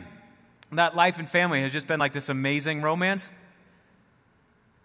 that 0.72 0.96
life 0.96 1.20
and 1.20 1.30
family 1.30 1.62
has 1.62 1.72
just 1.72 1.88
been 1.88 2.00
like 2.00 2.14
this 2.14 2.30
amazing 2.30 2.82
romance. 2.82 3.32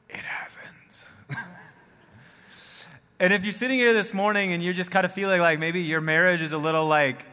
It 0.08 0.16
hasn't. 0.16 0.66
And 3.20 3.34
if 3.34 3.44
you're 3.44 3.52
sitting 3.52 3.78
here 3.78 3.92
this 3.92 4.14
morning 4.14 4.54
and 4.54 4.62
you're 4.62 4.72
just 4.72 4.90
kind 4.90 5.04
of 5.04 5.12
feeling 5.12 5.42
like 5.42 5.58
maybe 5.58 5.82
your 5.82 6.00
marriage 6.00 6.40
is 6.40 6.52
a 6.52 6.58
little 6.58 6.86
like, 6.86 7.26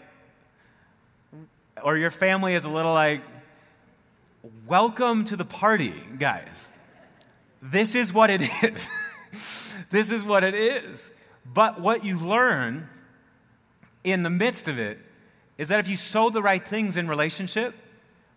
or 1.81 1.97
your 1.97 2.11
family 2.11 2.55
is 2.55 2.65
a 2.65 2.69
little 2.69 2.93
like, 2.93 3.21
welcome 4.67 5.23
to 5.25 5.35
the 5.35 5.45
party, 5.45 5.93
guys. 6.19 6.71
This 7.61 7.95
is 7.95 8.13
what 8.13 8.29
it 8.29 8.41
is. 8.63 8.87
this 9.89 10.11
is 10.11 10.23
what 10.23 10.43
it 10.43 10.55
is. 10.55 11.11
But 11.45 11.79
what 11.79 12.03
you 12.03 12.19
learn 12.19 12.89
in 14.03 14.23
the 14.23 14.29
midst 14.29 14.67
of 14.67 14.79
it 14.79 14.99
is 15.57 15.69
that 15.69 15.79
if 15.79 15.87
you 15.87 15.97
sow 15.97 16.29
the 16.29 16.41
right 16.41 16.65
things 16.65 16.97
in 16.97 17.07
relationship, 17.07 17.75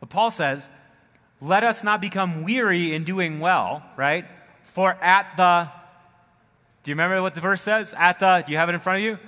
Paul 0.08 0.30
says, 0.30 0.68
let 1.40 1.64
us 1.64 1.84
not 1.84 2.00
become 2.00 2.44
weary 2.44 2.94
in 2.94 3.04
doing 3.04 3.40
well, 3.40 3.82
right? 3.96 4.24
For 4.62 4.94
at 5.02 5.36
the 5.36 5.70
do 6.82 6.90
you 6.90 6.94
remember 6.94 7.20
what 7.20 7.34
the 7.34 7.40
verse 7.40 7.60
says? 7.60 7.94
At 7.96 8.20
the, 8.20 8.42
do 8.46 8.52
you 8.52 8.58
have 8.58 8.68
it 8.70 8.74
in 8.74 8.80
front 8.80 8.98
of 9.00 9.04
you? 9.04 9.18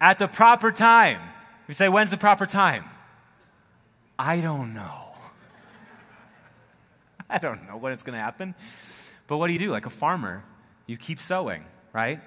At 0.00 0.18
the 0.18 0.28
proper 0.28 0.72
time. 0.72 1.20
You 1.68 1.74
say, 1.74 1.88
when's 1.88 2.10
the 2.10 2.16
proper 2.16 2.46
time? 2.46 2.84
I 4.18 4.40
don't 4.40 4.72
know. 4.72 5.05
I 7.30 7.38
don't 7.38 7.66
know 7.66 7.76
when 7.76 7.92
it's 7.92 8.02
going 8.02 8.16
to 8.16 8.22
happen. 8.22 8.54
But 9.26 9.38
what 9.38 9.48
do 9.48 9.52
you 9.52 9.58
do? 9.58 9.70
Like 9.70 9.86
a 9.86 9.90
farmer, 9.90 10.44
you 10.86 10.96
keep 10.96 11.20
sowing, 11.20 11.64
right? 11.92 12.20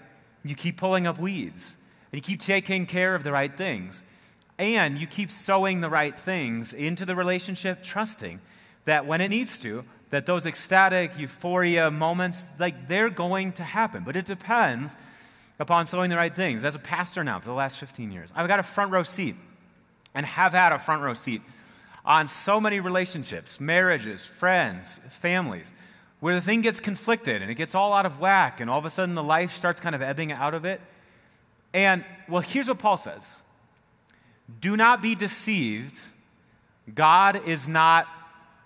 You 0.44 0.56
keep 0.56 0.78
pulling 0.78 1.08
up 1.08 1.20
weeds. 1.20 1.78
And 2.12 2.18
you 2.18 2.22
keep 2.22 2.40
taking 2.40 2.86
care 2.86 3.16
of 3.16 3.24
the 3.24 3.32
right 3.32 3.56
things. 3.56 4.04
And 4.58 5.00
you 5.00 5.08
keep 5.08 5.32
sowing 5.32 5.80
the 5.80 5.90
right 5.90 6.18
things 6.18 6.74
into 6.74 7.06
the 7.06 7.16
relationship, 7.16 7.82
trusting 7.82 8.42
that 8.86 9.06
when 9.06 9.22
it 9.22 9.30
needs 9.30 9.58
to, 9.60 9.86
that 10.10 10.26
those 10.26 10.46
ecstatic 10.46 11.18
euphoria 11.18 11.92
moments, 11.92 12.48
like 12.58 12.88
they're 12.88 13.10
going 13.10 13.54
to 13.54 13.64
happen. 13.64 14.04
But 14.04 14.16
it 14.16 14.26
depends 14.26 14.98
upon 15.60 15.88
sowing 15.88 16.10
the 16.10 16.16
right 16.16 16.36
things. 16.36 16.66
As 16.66 16.76
a 16.76 16.80
pastor 16.80 17.24
now 17.24 17.40
for 17.40 17.48
the 17.48 17.54
last 17.54 17.78
15 17.78 18.12
years, 18.12 18.34
I've 18.36 18.48
got 18.48 18.60
a 18.60 18.64
front 18.64 18.92
row 18.92 19.04
seat 19.04 19.36
and 20.16 20.26
have 20.26 20.54
had 20.54 20.74
a 20.74 20.80
front 20.80 21.04
row 21.04 21.14
seat 21.14 21.42
on 22.10 22.28
so 22.28 22.60
many 22.60 22.80
relationships, 22.80 23.60
marriages, 23.60 24.26
friends, 24.26 25.00
families, 25.12 25.72
where 26.22 26.34
the 26.34 26.42
thing 26.42 26.62
gets 26.62 26.80
conflicted 26.80 27.44
and 27.44 27.52
it 27.52 27.56
gets 27.56 27.76
all 27.76 27.94
out 27.94 28.08
of 28.08 28.20
whack, 28.20 28.60
and 28.60 28.70
all 28.70 28.80
of 28.80 28.86
a 28.86 28.90
sudden 28.90 29.14
the 29.14 29.24
life 29.24 29.56
starts 29.56 29.80
kind 29.80 29.94
of 29.94 30.02
ebbing 30.02 30.32
out 30.32 30.56
of 30.56 30.66
it. 30.66 30.82
And, 31.72 32.04
well, 32.28 32.42
here's 32.42 32.68
what 32.68 32.80
Paul 32.80 32.98
says 32.98 33.42
Do 34.60 34.76
not 34.76 35.04
be 35.04 35.14
deceived. 35.14 36.02
God 36.94 37.48
is 37.48 37.68
not 37.68 38.08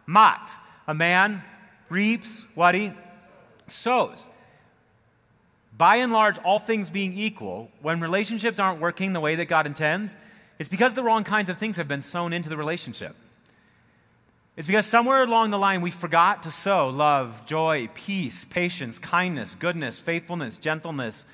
mocked. 0.06 0.54
A 0.88 0.94
man 0.94 1.44
reaps 1.90 2.46
what 2.56 2.74
he 2.76 2.94
sows. 3.68 4.30
By 5.78 5.98
and 5.98 6.14
large, 6.14 6.38
all 6.40 6.60
things 6.60 6.90
being 6.90 7.18
equal, 7.18 7.70
when 7.82 8.00
relationships 8.00 8.58
aren't 8.58 8.80
working 8.80 9.12
the 9.12 9.20
way 9.20 9.36
that 9.36 9.46
God 9.46 9.68
intends, 9.68 10.16
it's 10.60 10.70
because 10.70 10.96
the 10.96 11.04
wrong 11.04 11.26
kinds 11.26 11.50
of 11.50 11.58
things 11.58 11.76
have 11.76 11.90
been 11.90 12.04
sown 12.04 12.32
into 12.32 12.48
the 12.48 12.56
relationship. 12.56 13.18
It's 14.56 14.68
because 14.68 14.86
somewhere 14.86 15.24
along 15.24 15.50
the 15.50 15.58
line 15.58 15.82
we 15.82 15.90
forgot 15.90 16.44
to 16.44 16.52
sow 16.52 16.90
love, 16.90 17.46
joy, 17.46 17.90
peace, 17.96 18.46
patience, 18.46 19.00
kindness, 19.00 19.56
goodness, 19.56 19.98
faithfulness, 19.98 20.60
gentleness, 20.60 21.26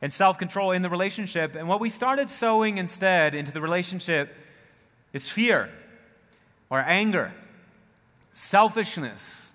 and 0.00 0.12
self 0.12 0.38
control 0.38 0.72
in 0.72 0.80
the 0.80 0.88
relationship. 0.88 1.54
And 1.54 1.68
what 1.68 1.80
we 1.80 1.90
started 1.90 2.30
sowing 2.30 2.78
instead 2.78 3.34
into 3.34 3.52
the 3.52 3.60
relationship 3.60 4.34
is 5.12 5.28
fear 5.28 5.70
or 6.70 6.80
anger 6.80 7.32
selfishness, 8.32 9.52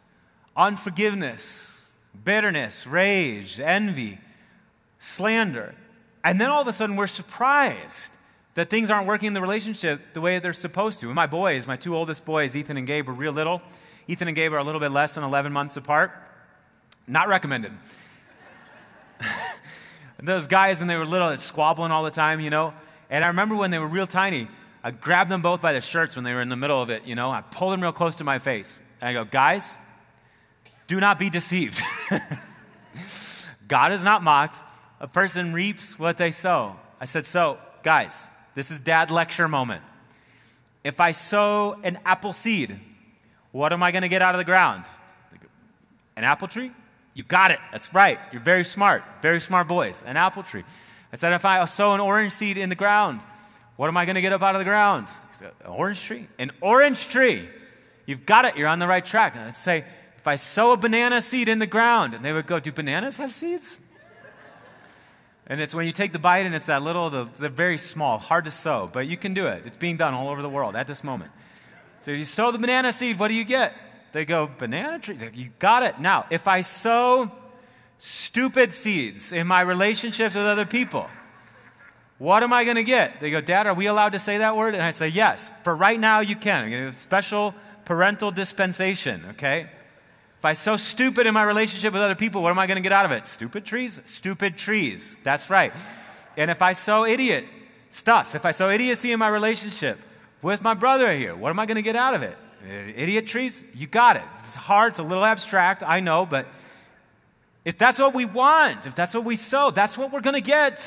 unforgiveness, 0.56 1.92
bitterness, 2.24 2.86
rage, 2.86 3.60
envy, 3.60 4.20
slander. 5.00 5.74
And 6.24 6.40
then 6.40 6.52
all 6.52 6.62
of 6.62 6.68
a 6.68 6.74
sudden 6.74 6.96
we're 6.96 7.08
surprised 7.08 8.14
that 8.58 8.72
things 8.72 8.90
aren't 8.90 9.06
working 9.06 9.28
in 9.28 9.34
the 9.34 9.42
relationship 9.42 10.02
the 10.14 10.20
way 10.20 10.40
they're 10.40 10.52
supposed 10.52 11.00
to. 11.00 11.14
My 11.14 11.28
boys, 11.28 11.68
my 11.68 11.76
two 11.76 11.96
oldest 11.96 12.26
boys, 12.26 12.56
Ethan 12.56 12.76
and 12.76 12.88
Gabe, 12.88 13.08
were 13.08 13.14
real 13.14 13.32
little. 13.32 13.62
Ethan 14.08 14.28
and 14.28 14.34
Gabe 14.34 14.52
are 14.52 14.58
a 14.58 14.64
little 14.64 14.82
bit 14.82 14.90
less 14.90 15.14
than 15.14 15.24
11 15.24 15.54
months 15.54 15.78
apart. 15.78 16.12
Not 17.06 17.28
recommended. 17.28 17.72
Those 20.24 20.48
guys, 20.48 20.80
when 20.80 20.88
they 20.88 20.96
were 20.96 21.06
little, 21.06 21.38
squabbling 21.38 21.92
all 21.92 22.04
the 22.04 22.10
time, 22.10 22.40
you 22.40 22.50
know. 22.50 22.74
And 23.12 23.24
I 23.24 23.28
remember 23.28 23.56
when 23.56 23.70
they 23.70 23.78
were 23.78 23.88
real 23.88 24.08
tiny, 24.08 24.48
I 24.84 24.90
grabbed 24.90 25.30
them 25.30 25.44
both 25.44 25.62
by 25.62 25.74
the 25.74 25.82
shirts 25.82 26.16
when 26.16 26.26
they 26.26 26.34
were 26.34 26.42
in 26.42 26.50
the 26.50 26.58
middle 26.58 26.82
of 26.82 26.90
it, 26.90 27.06
you 27.06 27.14
know. 27.14 27.30
I 27.30 27.42
pulled 27.42 27.74
them 27.74 27.82
real 27.82 27.92
close 27.92 28.16
to 28.16 28.24
my 28.24 28.40
face. 28.40 28.82
And 29.02 29.10
I 29.10 29.14
go, 29.14 29.24
guys, 29.24 29.78
do 30.88 31.00
not 31.00 31.20
be 31.20 31.30
deceived. 31.30 31.80
God 33.68 33.92
is 33.92 34.04
not 34.04 34.24
mocked. 34.24 34.64
A 35.00 35.08
person 35.08 35.54
reaps 35.54 36.00
what 36.00 36.18
they 36.18 36.32
sow. 36.32 36.76
I 37.00 37.06
said, 37.06 37.28
so, 37.28 37.60
guys, 37.84 38.32
this 38.58 38.72
is 38.72 38.80
dad 38.80 39.12
lecture 39.12 39.48
moment. 39.48 39.84
If 40.84 41.00
I 41.00 41.12
sow 41.12 41.78
an 41.84 42.00
apple 42.04 42.34
seed, 42.34 42.80
what 43.52 43.72
am 43.72 43.84
I 43.84 43.92
going 43.92 44.02
to 44.02 44.10
get 44.10 44.24
out 44.24 44.34
of 44.34 44.40
the 44.40 44.46
ground? 44.46 44.84
An 46.16 46.24
apple 46.24 46.48
tree? 46.48 46.72
You 47.14 47.22
got 47.22 47.52
it. 47.52 47.60
That's 47.72 47.94
right. 47.94 48.18
You're 48.32 48.42
very 48.42 48.66
smart. 48.66 49.04
Very 49.22 49.40
smart 49.42 49.68
boys. 49.68 50.04
An 50.08 50.18
apple 50.18 50.42
tree. 50.42 50.64
I 51.14 51.18
said, 51.18 51.34
if 51.34 51.46
I 51.46 51.64
sow 51.66 51.94
an 51.94 52.00
orange 52.00 52.32
seed 52.32 52.58
in 52.58 52.70
the 52.70 52.76
ground, 52.76 53.22
what 53.76 53.90
am 53.90 53.98
I 53.98 54.06
going 54.06 54.16
to 54.16 54.22
get 54.22 54.34
up 54.34 54.42
out 54.42 54.56
of 54.56 54.60
the 54.60 54.66
ground? 54.66 55.08
Said, 55.34 55.52
an 55.64 55.70
orange 55.70 56.02
tree. 56.02 56.28
An 56.40 56.50
orange 56.60 57.10
tree. 57.10 57.48
You've 58.08 58.26
got 58.26 58.46
it. 58.46 58.58
You're 58.58 58.70
on 58.70 58.80
the 58.80 58.88
right 58.88 59.06
track. 59.06 59.36
And 59.36 59.46
I'd 59.46 59.56
say, 59.56 59.86
if 60.18 60.26
I 60.26 60.36
sow 60.36 60.72
a 60.72 60.78
banana 60.78 61.22
seed 61.22 61.48
in 61.48 61.60
the 61.60 61.68
ground, 61.68 62.16
and 62.16 62.26
they 62.26 62.34
would 62.34 62.48
go, 62.48 62.58
do 62.60 62.72
bananas 62.72 63.18
have 63.18 63.32
seeds? 63.32 63.78
And 65.48 65.62
it's 65.62 65.74
when 65.74 65.86
you 65.86 65.94
take 65.94 66.12
the 66.12 66.20
bite 66.20 66.46
and 66.46 66.54
it's 66.54 66.66
that 66.66 66.84
little, 66.84 67.10
the, 67.10 67.30
the 67.40 67.50
very 67.50 67.78
small, 67.78 68.18
hard 68.18 68.44
to 68.44 68.52
sow, 68.52 68.90
but 68.92 69.08
you 69.08 69.16
can 69.16 69.34
do 69.34 69.48
it. 69.48 69.64
It's 69.66 69.78
being 69.78 69.96
done 69.96 70.14
all 70.14 70.28
over 70.28 70.42
the 70.42 70.50
world 70.50 70.76
at 70.76 70.88
this 70.88 71.04
moment. 71.04 71.32
So 72.02 72.12
you 72.12 72.26
sow 72.26 72.52
the 72.52 72.60
banana 72.60 72.92
seed, 72.92 73.18
what 73.18 73.30
do 73.30 73.34
you 73.34 73.46
get? 73.46 73.74
They 74.12 74.26
go, 74.26 74.50
banana 74.58 75.00
tree? 75.00 75.18
You 75.34 75.50
got 75.60 75.84
it. 75.84 76.00
Now, 76.00 76.26
if 76.30 76.48
I 76.48 76.62
sow 76.62 77.32
stupid 77.98 78.74
seeds 78.74 79.32
in 79.32 79.48
my 79.48 79.62
relationships 79.62 80.36
with 80.36 80.44
other 80.44 80.66
people, 80.66 81.10
what 82.18 82.44
am 82.44 82.52
I 82.52 82.64
going 82.64 82.78
to 82.78 82.84
get? 82.84 83.22
They 83.22 83.30
go, 83.30 83.42
Dad, 83.42 83.68
are 83.68 83.74
we 83.74 83.86
allowed 83.86 84.14
to 84.14 84.20
say 84.20 84.40
that 84.40 84.58
word? 84.58 84.74
And 84.74 84.84
I 84.84 84.92
say, 84.92 85.08
Yes. 85.08 85.52
For 85.64 85.76
right 85.76 86.00
now, 86.00 86.22
you 86.22 86.36
can. 86.36 86.64
I'm 86.64 86.70
going 86.70 86.82
to 86.82 86.86
have 86.88 86.96
special 86.96 87.54
parental 87.86 88.32
dispensation, 88.32 89.24
okay? 89.32 89.70
If 90.38 90.46
I 90.46 90.54
sow 90.54 90.78
stupid 90.78 91.26
in 91.26 91.34
my 91.34 91.44
relationship 91.44 91.94
with 91.94 92.02
other 92.02 92.16
people, 92.16 92.44
what 92.44 92.52
am 92.52 92.60
I 92.60 92.68
going 92.68 92.78
to 92.78 92.84
get 92.84 92.92
out 92.92 93.06
of 93.06 93.12
it? 93.12 93.26
Stupid 93.26 93.66
trees? 93.66 94.00
Stupid 94.06 94.56
trees. 94.56 95.18
That's 95.24 95.50
right. 95.50 95.74
And 96.38 96.52
if 96.52 96.62
I 96.62 96.74
sow 96.74 97.06
idiot 97.06 97.46
stuff, 97.90 98.36
if 98.36 98.46
I 98.46 98.52
sow 98.52 98.70
idiocy 98.70 99.12
in 99.12 99.20
my 99.20 99.30
relationship 99.30 100.00
with 100.44 100.62
my 100.62 100.76
brother 100.76 101.12
here, 101.16 101.36
what 101.36 101.50
am 101.50 101.60
I 101.60 101.66
going 101.66 101.78
to 101.78 101.82
get 101.82 101.96
out 101.96 102.14
of 102.14 102.22
it? 102.22 102.38
Uh, 102.64 102.72
idiot 102.96 103.26
trees? 103.26 103.66
You 103.74 103.88
got 103.88 104.18
it. 104.18 104.24
It's 104.40 104.54
hard, 104.54 104.94
it's 104.94 105.00
a 105.00 105.04
little 105.04 105.26
abstract, 105.26 105.82
I 105.82 106.02
know, 106.02 106.28
but 106.28 106.46
if 107.66 107.80
that's 107.80 107.98
what 107.98 108.14
we 108.14 108.26
want, 108.26 108.86
if 108.86 108.94
that's 108.94 109.16
what 109.16 109.26
we 109.26 109.36
sow, 109.36 109.72
that's 109.72 109.98
what 109.98 110.12
we're 110.12 110.22
going 110.22 110.36
to 110.36 110.42
get 110.42 110.78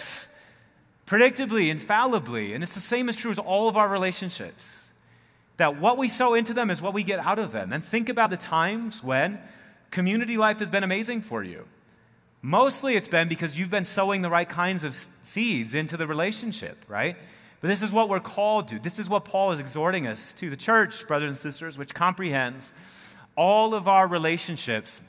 predictably, 1.06 1.70
infallibly. 1.70 2.54
And 2.54 2.62
it's 2.62 2.74
the 2.74 2.80
same 2.80 3.08
as 3.08 3.16
true 3.16 3.32
as 3.32 3.38
all 3.40 3.68
of 3.68 3.76
our 3.76 3.88
relationships 3.88 4.89
that 5.61 5.79
what 5.79 5.99
we 5.99 6.09
sow 6.09 6.35
into 6.35 6.55
them 6.55 6.70
is 6.70 6.81
what 6.81 6.94
we 6.94 7.03
get 7.03 7.18
out 7.18 7.38
of 7.38 7.53
them. 7.53 7.73
And 7.73 7.85
think 7.85 8.09
about 8.09 8.31
the 8.31 8.37
times 8.37 9.05
when 9.05 9.38
community 9.90 10.37
life 10.37 10.59
has 10.61 10.70
been 10.70 10.85
amazing 10.85 11.20
for 11.20 11.42
you. 11.42 11.66
Mostly 12.42 12.96
it's 12.96 13.09
been 13.09 13.29
because 13.29 13.59
you've 13.59 13.70
been 13.70 13.85
sowing 13.85 14.23
the 14.23 14.31
right 14.31 14.49
kinds 14.49 14.85
of 14.85 14.96
seeds 15.23 15.75
into 15.75 15.99
the 15.99 16.07
relationship, 16.07 16.83
right? 16.88 17.16
But 17.61 17.68
this 17.68 17.83
is 17.83 17.92
what 17.92 18.09
we're 18.09 18.20
called 18.20 18.68
to. 18.68 18.79
This 18.79 18.99
is 18.99 19.11
what 19.11 19.27
Paul 19.27 19.53
is 19.53 19.61
exhorting 19.61 20.07
us 20.07 20.33
to. 20.35 20.49
The 20.49 20.57
church, 20.57 21.07
brothers 21.07 21.31
and 21.31 21.38
sisters, 21.38 21.77
which 21.77 21.92
comprehends 21.92 22.73
all 23.37 23.75
of 23.75 23.87
our 23.87 24.09
relationships, 24.09 25.03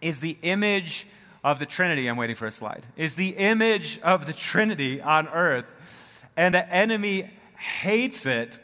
is 0.00 0.20
the 0.20 0.38
image 0.40 1.06
of 1.42 1.58
the 1.58 1.66
Trinity. 1.66 2.08
I'm 2.08 2.16
waiting 2.16 2.36
for 2.36 2.46
a 2.46 2.52
slide. 2.52 2.86
Is 2.96 3.16
the 3.16 3.30
image 3.30 4.00
of 4.00 4.24
the 4.24 4.32
Trinity 4.32 5.02
on 5.02 5.28
earth. 5.28 6.24
And 6.38 6.54
the 6.54 6.66
enemy 6.74 7.30
hates 7.58 8.24
it 8.24 8.58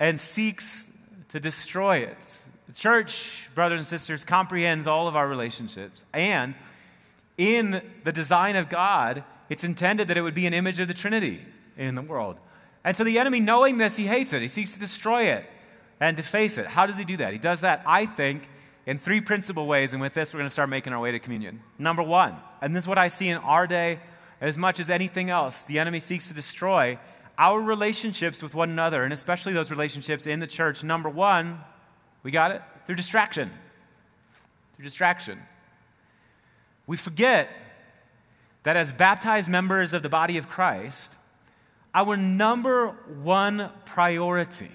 and 0.00 0.18
seeks 0.18 0.90
to 1.28 1.38
destroy 1.38 1.98
it. 1.98 2.38
The 2.66 2.72
church, 2.72 3.48
brothers 3.54 3.80
and 3.80 3.86
sisters, 3.86 4.24
comprehends 4.24 4.86
all 4.86 5.06
of 5.06 5.14
our 5.14 5.28
relationships. 5.28 6.04
And 6.12 6.54
in 7.36 7.82
the 8.02 8.12
design 8.12 8.56
of 8.56 8.68
God, 8.68 9.22
it's 9.48 9.62
intended 9.62 10.08
that 10.08 10.16
it 10.16 10.22
would 10.22 10.34
be 10.34 10.46
an 10.46 10.54
image 10.54 10.80
of 10.80 10.88
the 10.88 10.94
Trinity 10.94 11.40
in 11.76 11.94
the 11.94 12.02
world. 12.02 12.36
And 12.82 12.96
so 12.96 13.04
the 13.04 13.18
enemy, 13.18 13.40
knowing 13.40 13.76
this, 13.76 13.96
he 13.96 14.06
hates 14.06 14.32
it. 14.32 14.40
He 14.40 14.48
seeks 14.48 14.72
to 14.72 14.80
destroy 14.80 15.24
it 15.24 15.44
and 16.00 16.16
deface 16.16 16.56
it. 16.56 16.66
How 16.66 16.86
does 16.86 16.96
he 16.96 17.04
do 17.04 17.18
that? 17.18 17.32
He 17.32 17.38
does 17.38 17.60
that, 17.60 17.82
I 17.86 18.06
think, 18.06 18.48
in 18.86 18.98
three 18.98 19.20
principal 19.20 19.66
ways. 19.66 19.92
And 19.92 20.00
with 20.00 20.14
this, 20.14 20.32
we're 20.32 20.38
going 20.38 20.46
to 20.46 20.50
start 20.50 20.70
making 20.70 20.94
our 20.94 21.00
way 21.00 21.12
to 21.12 21.18
communion. 21.18 21.60
Number 21.78 22.02
one, 22.02 22.36
and 22.62 22.74
this 22.74 22.84
is 22.84 22.88
what 22.88 22.98
I 22.98 23.08
see 23.08 23.28
in 23.28 23.36
our 23.38 23.66
day 23.66 24.00
as 24.40 24.56
much 24.56 24.80
as 24.80 24.88
anything 24.88 25.28
else, 25.28 25.64
the 25.64 25.78
enemy 25.78 26.00
seeks 26.00 26.28
to 26.28 26.34
destroy 26.34 26.98
our 27.40 27.58
relationships 27.58 28.42
with 28.42 28.54
one 28.54 28.68
another, 28.68 29.02
and 29.02 29.14
especially 29.14 29.54
those 29.54 29.70
relationships 29.70 30.26
in 30.26 30.40
the 30.40 30.46
church, 30.46 30.84
number 30.84 31.08
one, 31.08 31.58
we 32.22 32.30
got 32.30 32.50
it? 32.50 32.60
Through 32.84 32.96
distraction. 32.96 33.50
Through 34.76 34.84
distraction. 34.84 35.40
We 36.86 36.98
forget 36.98 37.48
that 38.64 38.76
as 38.76 38.92
baptized 38.92 39.48
members 39.48 39.94
of 39.94 40.02
the 40.02 40.10
body 40.10 40.36
of 40.36 40.50
Christ, 40.50 41.16
our 41.94 42.14
number 42.14 42.88
one 43.22 43.70
priority 43.86 44.70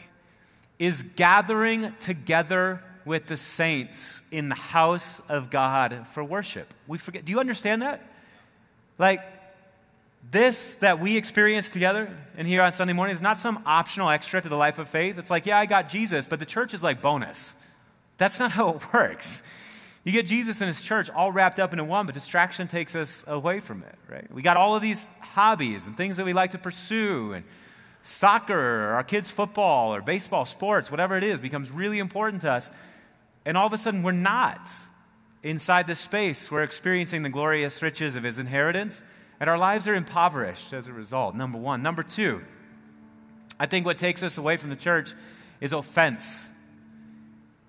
is 0.80 1.04
gathering 1.04 1.93
together 1.99 2.84
with 3.06 3.28
the 3.28 3.38
saints 3.38 4.23
in 4.32 4.49
the 4.49 4.56
house 4.56 5.21
of 5.30 5.51
God 5.51 6.08
for 6.08 6.23
worship. 6.23 6.73
We 6.88 6.97
forget. 6.97 7.25
Do 7.25 7.32
you 7.32 7.39
understand 7.39 7.84
that? 7.84 8.01
Like, 8.97 9.21
this 10.31 10.75
that 10.75 10.99
we 10.99 11.17
experience 11.17 11.69
together 11.69 12.09
and 12.38 12.47
here 12.47 12.61
on 12.61 12.73
Sunday 12.73 12.93
morning 12.93 13.15
is 13.15 13.21
not 13.21 13.38
some 13.38 13.61
optional 13.65 14.09
extra 14.09 14.41
to 14.41 14.49
the 14.49 14.55
life 14.55 14.79
of 14.79 14.89
faith. 14.89 15.17
It's 15.17 15.29
like, 15.29 15.45
yeah, 15.45 15.57
I 15.59 15.65
got 15.65 15.89
Jesus, 15.89 16.27
but 16.27 16.39
the 16.39 16.45
church 16.45 16.73
is 16.73 16.81
like 16.81 17.01
bonus. 17.01 17.55
That's 18.17 18.39
not 18.39 18.51
how 18.53 18.69
it 18.69 18.93
works. 18.93 19.43
You 20.03 20.11
get 20.11 20.27
Jesus 20.27 20.61
and 20.61 20.67
his 20.67 20.81
church 20.81 21.09
all 21.09 21.31
wrapped 21.31 21.59
up 21.59 21.73
into 21.73 21.83
one, 21.83 22.05
but 22.05 22.13
distraction 22.13 22.67
takes 22.67 22.95
us 22.95 23.23
away 23.27 23.59
from 23.59 23.81
it, 23.83 23.95
right? 24.07 24.31
We 24.31 24.43
got 24.43 24.55
all 24.55 24.75
of 24.75 24.81
these 24.81 25.07
hobbies 25.19 25.88
and 25.88 25.97
things 25.97 26.17
that 26.17 26.25
we 26.25 26.33
like 26.33 26.51
to 26.51 26.59
pursue, 26.59 27.33
and 27.33 27.43
soccer, 28.03 28.53
or 28.53 28.93
our 28.93 29.03
kids' 29.03 29.31
football, 29.31 29.95
or 29.95 30.01
baseball, 30.01 30.45
sports, 30.45 30.91
whatever 30.91 31.17
it 31.17 31.23
is, 31.23 31.39
becomes 31.39 31.71
really 31.71 31.97
important 31.97 32.43
to 32.43 32.51
us. 32.51 32.69
And 33.45 33.57
all 33.57 33.65
of 33.65 33.73
a 33.73 33.79
sudden, 33.79 34.03
we're 34.03 34.11
not 34.11 34.69
inside 35.41 35.88
this 35.88 35.99
space. 35.99 36.51
We're 36.51 36.61
experiencing 36.61 37.23
the 37.23 37.29
glorious 37.29 37.81
riches 37.81 38.15
of 38.15 38.21
his 38.21 38.38
inheritance 38.38 39.01
and 39.45 39.49
our 39.51 39.60
lives 39.60 39.88
are 39.88 39.93
impoverished 39.93 40.73
as 40.73 40.88
a 40.88 40.91
result, 40.91 41.36
number 41.36 41.60
one. 41.60 41.84
Number 41.84 42.01
two, 42.01 42.43
I 43.60 43.67
think 43.67 43.86
what 43.86 43.99
takes 43.99 44.23
us 44.23 44.39
away 44.39 44.58
from 44.58 44.71
the 44.71 44.75
church 44.75 45.13
is 45.62 45.71
offense. 45.71 46.49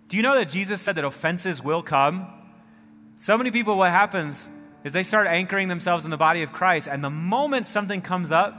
Do 0.08 0.16
you 0.16 0.22
know 0.22 0.36
that 0.36 0.48
Jesus 0.48 0.80
said 0.80 0.94
that 0.94 1.04
offenses 1.04 1.62
will 1.62 1.82
come? 1.82 2.28
So 3.16 3.36
many 3.36 3.50
people, 3.50 3.76
what 3.76 3.90
happens 3.90 4.50
is 4.84 4.94
they 4.94 5.02
start 5.02 5.26
anchoring 5.26 5.68
themselves 5.68 6.06
in 6.06 6.10
the 6.10 6.16
body 6.16 6.40
of 6.40 6.50
Christ, 6.50 6.88
and 6.88 7.04
the 7.04 7.10
moment 7.10 7.66
something 7.66 8.00
comes 8.00 8.32
up, 8.32 8.56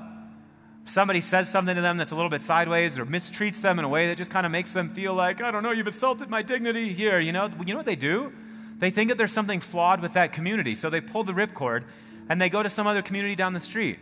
somebody 0.85 1.21
says 1.21 1.49
something 1.49 1.73
to 1.73 1.81
them 1.81 1.97
that's 1.97 2.11
a 2.11 2.15
little 2.15 2.29
bit 2.29 2.43
sideways 2.43 2.99
or 2.99 3.07
mistreats 3.07 3.61
them 3.61 3.79
in 3.79 3.85
a 3.85 3.89
way 3.89 4.09
that 4.09 4.17
just 4.19 4.29
kind 4.29 4.45
of 4.45 4.51
makes 4.51 4.73
them 4.73 4.89
feel 4.89 5.15
like, 5.15 5.41
I 5.41 5.49
don't 5.49 5.63
know, 5.63 5.71
you've 5.71 5.87
assaulted 5.87 6.29
my 6.29 6.43
dignity 6.43 6.93
here. 6.93 7.19
You 7.19 7.31
know, 7.31 7.49
you 7.65 7.73
know 7.73 7.79
what 7.79 7.87
they 7.87 7.95
do? 7.95 8.31
They 8.77 8.91
think 8.91 9.09
that 9.09 9.17
there's 9.17 9.33
something 9.33 9.59
flawed 9.59 10.03
with 10.03 10.13
that 10.13 10.33
community, 10.33 10.75
so 10.75 10.91
they 10.91 11.01
pull 11.01 11.23
the 11.23 11.33
ripcord 11.33 11.85
and 12.29 12.41
they 12.41 12.49
go 12.49 12.61
to 12.61 12.69
some 12.69 12.87
other 12.87 13.01
community 13.01 13.35
down 13.35 13.53
the 13.53 13.59
street. 13.59 13.99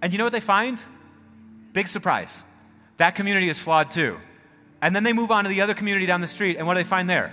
And 0.00 0.12
you 0.12 0.18
know 0.18 0.24
what 0.24 0.32
they 0.32 0.40
find? 0.40 0.82
Big 1.72 1.88
surprise. 1.88 2.44
That 2.96 3.14
community 3.14 3.48
is 3.48 3.58
flawed 3.58 3.90
too. 3.90 4.18
And 4.80 4.94
then 4.94 5.04
they 5.04 5.12
move 5.12 5.30
on 5.30 5.44
to 5.44 5.50
the 5.50 5.60
other 5.60 5.74
community 5.74 6.06
down 6.06 6.20
the 6.20 6.28
street, 6.28 6.56
and 6.56 6.66
what 6.66 6.74
do 6.74 6.80
they 6.80 6.88
find 6.88 7.08
there? 7.08 7.32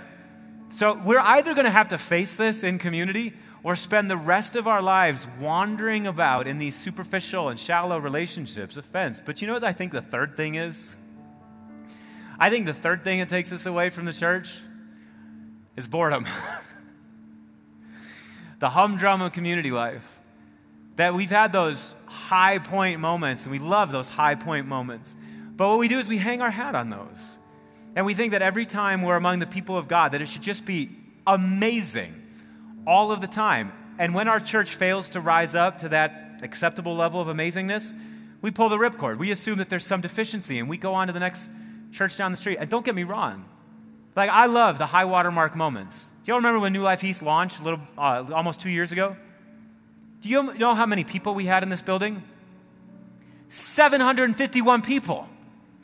So 0.70 0.94
we're 0.94 1.20
either 1.20 1.52
going 1.54 1.64
to 1.64 1.70
have 1.72 1.88
to 1.88 1.98
face 1.98 2.36
this 2.36 2.62
in 2.62 2.78
community 2.78 3.34
or 3.64 3.74
spend 3.74 4.08
the 4.08 4.16
rest 4.16 4.54
of 4.54 4.68
our 4.68 4.80
lives 4.80 5.26
wandering 5.40 6.06
about 6.06 6.46
in 6.46 6.58
these 6.58 6.76
superficial 6.76 7.48
and 7.48 7.58
shallow 7.58 7.98
relationships, 7.98 8.76
offense. 8.76 9.20
But 9.20 9.42
you 9.42 9.48
know 9.48 9.54
what 9.54 9.64
I 9.64 9.72
think 9.72 9.90
the 9.90 10.00
third 10.00 10.36
thing 10.36 10.54
is? 10.54 10.96
I 12.38 12.50
think 12.50 12.66
the 12.66 12.72
third 12.72 13.02
thing 13.02 13.18
that 13.18 13.28
takes 13.28 13.52
us 13.52 13.66
away 13.66 13.90
from 13.90 14.04
the 14.04 14.12
church 14.12 14.60
is 15.76 15.88
boredom. 15.88 16.26
the 18.60 18.70
humdrum 18.70 19.20
of 19.22 19.32
community 19.32 19.72
life 19.72 20.19
that 21.00 21.14
we've 21.14 21.30
had 21.30 21.52
those 21.52 21.94
high 22.06 22.58
point 22.58 23.00
moments, 23.00 23.44
and 23.44 23.52
we 23.52 23.58
love 23.58 23.90
those 23.90 24.08
high 24.08 24.34
point 24.34 24.66
moments. 24.66 25.16
But 25.56 25.68
what 25.68 25.78
we 25.78 25.88
do 25.88 25.98
is 25.98 26.08
we 26.08 26.18
hang 26.18 26.42
our 26.42 26.50
hat 26.50 26.74
on 26.74 26.90
those. 26.90 27.38
And 27.96 28.06
we 28.06 28.14
think 28.14 28.32
that 28.32 28.42
every 28.42 28.66
time 28.66 29.02
we're 29.02 29.16
among 29.16 29.40
the 29.40 29.46
people 29.46 29.76
of 29.76 29.88
God, 29.88 30.12
that 30.12 30.22
it 30.22 30.28
should 30.28 30.42
just 30.42 30.64
be 30.64 30.90
amazing 31.26 32.14
all 32.86 33.12
of 33.12 33.20
the 33.20 33.26
time. 33.26 33.72
And 33.98 34.14
when 34.14 34.28
our 34.28 34.40
church 34.40 34.74
fails 34.76 35.08
to 35.10 35.20
rise 35.20 35.54
up 35.54 35.78
to 35.78 35.88
that 35.90 36.40
acceptable 36.42 36.94
level 36.94 37.20
of 37.20 37.28
amazingness, 37.28 37.94
We 38.42 38.50
pull 38.50 38.68
the 38.68 38.76
ripcord. 38.76 39.18
We 39.18 39.32
assume 39.32 39.58
that 39.58 39.68
there's 39.68 39.84
some 39.84 40.00
deficiency 40.00 40.58
and 40.58 40.68
we 40.68 40.78
go 40.78 40.94
on 40.94 41.08
to 41.08 41.12
the 41.12 41.20
next 41.20 41.50
church 41.92 42.16
down 42.16 42.30
the 42.30 42.36
street. 42.36 42.58
And 42.58 42.70
don't 42.70 42.84
get 42.84 42.94
me 42.94 43.04
wrong. 43.04 43.44
Like, 44.16 44.30
I 44.30 44.46
love 44.46 44.78
the 44.78 44.86
high 44.86 45.04
watermark 45.04 45.54
moments. 45.54 46.12
Do 46.24 46.30
y'all 46.30 46.38
remember 46.38 46.58
when 46.58 46.72
New 46.72 46.82
Life 46.82 47.04
East 47.04 47.22
launched 47.22 47.60
a 47.60 47.62
little, 47.62 47.80
uh, 47.96 48.24
almost 48.34 48.60
two 48.60 48.70
years 48.70 48.92
ago? 48.92 49.16
Do 50.20 50.28
you 50.28 50.54
know 50.54 50.74
how 50.74 50.86
many 50.86 51.04
people 51.04 51.34
we 51.34 51.46
had 51.46 51.62
in 51.62 51.68
this 51.68 51.82
building? 51.82 52.22
751 53.48 54.82
people, 54.82 55.28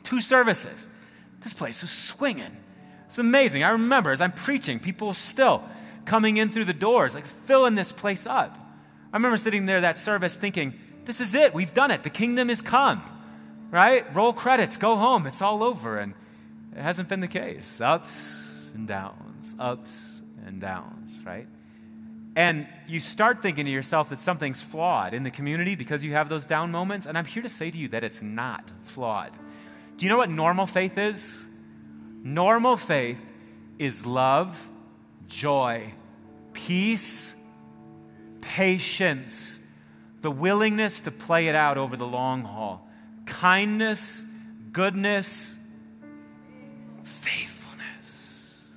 two 0.03 0.21
services. 0.21 0.87
This 1.41 1.53
place 1.53 1.81
was 1.81 1.91
swinging. 1.91 2.55
It's 3.05 3.17
amazing. 3.17 3.63
I 3.63 3.71
remember 3.71 4.11
as 4.11 4.21
I'm 4.21 4.31
preaching, 4.31 4.79
people 4.79 5.13
still 5.13 5.63
coming 6.05 6.37
in 6.37 6.49
through 6.49 6.65
the 6.65 6.73
doors, 6.73 7.13
like 7.13 7.25
filling 7.25 7.75
this 7.75 7.91
place 7.91 8.27
up. 8.27 8.57
I 9.11 9.17
remember 9.17 9.37
sitting 9.37 9.65
there 9.65 9.81
that 9.81 9.97
service 9.97 10.35
thinking, 10.35 10.73
this 11.05 11.21
is 11.21 11.33
it. 11.33 11.53
We've 11.53 11.73
done 11.73 11.91
it. 11.91 12.03
The 12.03 12.09
kingdom 12.09 12.49
is 12.49 12.61
come. 12.61 13.01
Right? 13.71 14.05
Roll 14.15 14.33
credits, 14.33 14.77
go 14.77 14.95
home. 14.95 15.27
It's 15.27 15.41
all 15.41 15.63
over. 15.63 15.97
And 15.97 16.13
it 16.75 16.81
hasn't 16.81 17.09
been 17.09 17.21
the 17.21 17.27
case. 17.27 17.81
Ups 17.81 18.71
and 18.75 18.87
downs, 18.87 19.55
ups 19.59 20.21
and 20.45 20.61
downs, 20.61 21.21
right? 21.25 21.47
And 22.37 22.67
you 22.87 22.99
start 22.99 23.41
thinking 23.41 23.65
to 23.65 23.71
yourself 23.71 24.11
that 24.11 24.19
something's 24.19 24.61
flawed 24.61 25.15
in 25.15 25.23
the 25.23 25.31
community 25.31 25.73
because 25.73 26.03
you 26.03 26.11
have 26.11 26.29
those 26.29 26.45
down 26.45 26.69
moments. 26.69 27.07
And 27.07 27.17
I'm 27.17 27.25
here 27.25 27.41
to 27.41 27.49
say 27.49 27.71
to 27.71 27.77
you 27.77 27.87
that 27.87 28.03
it's 28.03 28.21
not 28.21 28.71
flawed. 28.83 29.31
Do 29.97 30.05
you 30.05 30.11
know 30.11 30.19
what 30.19 30.29
normal 30.29 30.67
faith 30.67 30.99
is? 30.99 31.49
Normal 32.21 32.77
faith 32.77 33.19
is 33.79 34.05
love, 34.05 34.69
joy, 35.27 35.91
peace, 36.53 37.35
patience, 38.41 39.59
the 40.21 40.29
willingness 40.29 41.01
to 41.01 41.11
play 41.11 41.47
it 41.47 41.55
out 41.55 41.79
over 41.79 41.97
the 41.97 42.05
long 42.05 42.43
haul, 42.43 42.87
kindness, 43.25 44.23
goodness, 44.71 45.57
faithfulness, 47.01 48.75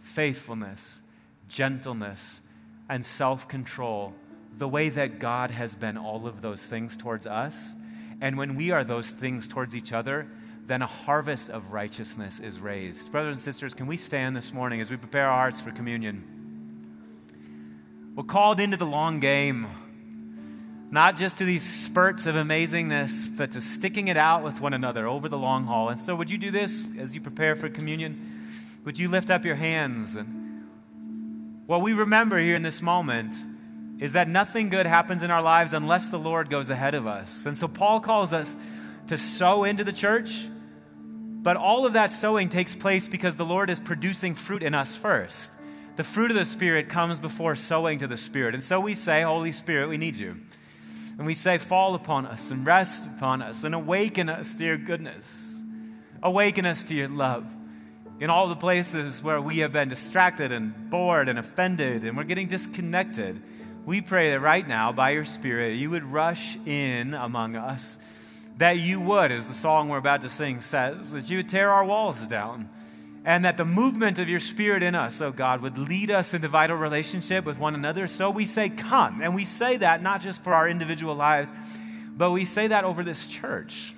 faithfulness 0.00 1.02
gentleness, 1.48 2.40
and 2.88 3.04
self 3.04 3.48
control, 3.48 4.14
the 4.56 4.68
way 4.68 4.88
that 4.88 5.18
God 5.18 5.50
has 5.50 5.74
been 5.74 5.96
all 5.96 6.26
of 6.26 6.40
those 6.40 6.64
things 6.64 6.96
towards 6.96 7.26
us. 7.26 7.74
And 8.20 8.36
when 8.36 8.56
we 8.56 8.70
are 8.70 8.84
those 8.84 9.10
things 9.10 9.46
towards 9.46 9.74
each 9.74 9.92
other, 9.92 10.26
then 10.66 10.82
a 10.82 10.86
harvest 10.86 11.50
of 11.50 11.72
righteousness 11.72 12.40
is 12.40 12.58
raised. 12.58 13.10
Brothers 13.10 13.38
and 13.38 13.44
sisters, 13.44 13.74
can 13.74 13.86
we 13.86 13.96
stand 13.96 14.36
this 14.36 14.52
morning 14.52 14.80
as 14.80 14.90
we 14.90 14.96
prepare 14.96 15.28
our 15.28 15.38
hearts 15.38 15.60
for 15.60 15.70
communion? 15.70 16.24
We're 18.14 18.24
called 18.24 18.58
into 18.58 18.76
the 18.76 18.84
long 18.84 19.20
game, 19.20 19.66
not 20.90 21.16
just 21.16 21.38
to 21.38 21.44
these 21.44 21.62
spurts 21.62 22.26
of 22.26 22.34
amazingness, 22.34 23.36
but 23.36 23.52
to 23.52 23.60
sticking 23.60 24.08
it 24.08 24.16
out 24.16 24.42
with 24.42 24.60
one 24.60 24.74
another 24.74 25.06
over 25.06 25.28
the 25.28 25.38
long 25.38 25.64
haul. 25.64 25.88
And 25.88 26.00
so, 26.00 26.16
would 26.16 26.30
you 26.30 26.38
do 26.38 26.50
this 26.50 26.84
as 26.98 27.14
you 27.14 27.20
prepare 27.20 27.54
for 27.54 27.68
communion? 27.68 28.48
Would 28.84 28.98
you 28.98 29.08
lift 29.08 29.30
up 29.30 29.44
your 29.44 29.54
hands 29.54 30.16
and 30.16 30.47
what 31.68 31.82
we 31.82 31.92
remember 31.92 32.38
here 32.38 32.56
in 32.56 32.62
this 32.62 32.80
moment 32.80 33.34
is 33.98 34.14
that 34.14 34.26
nothing 34.26 34.70
good 34.70 34.86
happens 34.86 35.22
in 35.22 35.30
our 35.30 35.42
lives 35.42 35.74
unless 35.74 36.08
the 36.08 36.18
Lord 36.18 36.48
goes 36.48 36.70
ahead 36.70 36.94
of 36.94 37.06
us. 37.06 37.44
And 37.44 37.58
so 37.58 37.68
Paul 37.68 38.00
calls 38.00 38.32
us 38.32 38.56
to 39.08 39.18
sow 39.18 39.64
into 39.64 39.84
the 39.84 39.92
church, 39.92 40.48
but 41.42 41.58
all 41.58 41.84
of 41.84 41.92
that 41.92 42.14
sowing 42.14 42.48
takes 42.48 42.74
place 42.74 43.06
because 43.06 43.36
the 43.36 43.44
Lord 43.44 43.68
is 43.68 43.80
producing 43.80 44.34
fruit 44.34 44.62
in 44.62 44.74
us 44.74 44.96
first. 44.96 45.52
The 45.96 46.04
fruit 46.04 46.30
of 46.30 46.38
the 46.38 46.46
Spirit 46.46 46.88
comes 46.88 47.20
before 47.20 47.54
sowing 47.54 47.98
to 47.98 48.06
the 48.06 48.16
Spirit. 48.16 48.54
And 48.54 48.64
so 48.64 48.80
we 48.80 48.94
say, 48.94 49.20
Holy 49.20 49.52
Spirit, 49.52 49.90
we 49.90 49.98
need 49.98 50.16
you. 50.16 50.40
And 51.18 51.26
we 51.26 51.34
say, 51.34 51.58
Fall 51.58 51.94
upon 51.94 52.24
us 52.24 52.50
and 52.50 52.64
rest 52.64 53.04
upon 53.04 53.42
us 53.42 53.64
and 53.64 53.74
awaken 53.74 54.30
us 54.30 54.54
to 54.54 54.64
your 54.64 54.78
goodness. 54.78 55.60
Awaken 56.22 56.64
us 56.64 56.84
to 56.86 56.94
your 56.94 57.08
love 57.08 57.44
in 58.20 58.30
all 58.30 58.48
the 58.48 58.56
places 58.56 59.22
where 59.22 59.40
we 59.40 59.58
have 59.58 59.72
been 59.72 59.88
distracted 59.88 60.50
and 60.50 60.90
bored 60.90 61.28
and 61.28 61.38
offended 61.38 62.04
and 62.04 62.16
we're 62.16 62.24
getting 62.24 62.48
disconnected, 62.48 63.40
we 63.86 64.00
pray 64.00 64.30
that 64.30 64.40
right 64.40 64.66
now, 64.66 64.92
by 64.92 65.10
your 65.10 65.24
Spirit, 65.24 65.76
you 65.76 65.90
would 65.90 66.04
rush 66.04 66.56
in 66.66 67.14
among 67.14 67.56
us. 67.56 67.98
That 68.58 68.78
you 68.78 69.00
would, 69.00 69.30
as 69.30 69.46
the 69.46 69.54
song 69.54 69.88
we're 69.88 69.98
about 69.98 70.22
to 70.22 70.28
sing 70.28 70.60
says, 70.60 71.12
that 71.12 71.30
you 71.30 71.38
would 71.38 71.48
tear 71.48 71.70
our 71.70 71.84
walls 71.84 72.20
down. 72.22 72.68
And 73.24 73.44
that 73.44 73.56
the 73.56 73.64
movement 73.64 74.18
of 74.18 74.28
your 74.28 74.40
Spirit 74.40 74.82
in 74.82 74.94
us, 74.94 75.20
oh 75.20 75.30
God, 75.30 75.62
would 75.62 75.78
lead 75.78 76.10
us 76.10 76.34
into 76.34 76.48
vital 76.48 76.76
relationship 76.76 77.44
with 77.44 77.58
one 77.58 77.74
another. 77.74 78.08
So 78.08 78.30
we 78.30 78.46
say, 78.46 78.68
Come. 78.68 79.20
And 79.22 79.34
we 79.34 79.44
say 79.44 79.76
that 79.76 80.02
not 80.02 80.22
just 80.22 80.42
for 80.42 80.54
our 80.54 80.68
individual 80.68 81.14
lives, 81.14 81.52
but 82.16 82.32
we 82.32 82.44
say 82.44 82.66
that 82.68 82.84
over 82.84 83.04
this 83.04 83.28
church. 83.28 83.94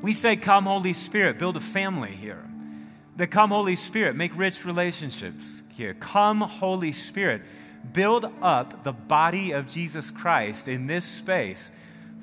We 0.00 0.12
say, 0.12 0.36
Come, 0.36 0.64
Holy 0.64 0.92
Spirit, 0.92 1.38
build 1.38 1.56
a 1.56 1.60
family 1.60 2.12
here 2.12 2.49
come, 3.26 3.50
Holy 3.50 3.76
Spirit, 3.76 4.16
make 4.16 4.36
rich 4.36 4.64
relationships 4.64 5.62
here. 5.70 5.94
Come, 5.94 6.40
Holy 6.40 6.92
Spirit, 6.92 7.42
build 7.92 8.26
up 8.40 8.84
the 8.84 8.92
body 8.92 9.52
of 9.52 9.68
Jesus 9.68 10.10
Christ 10.10 10.68
in 10.68 10.86
this 10.86 11.04
space 11.04 11.70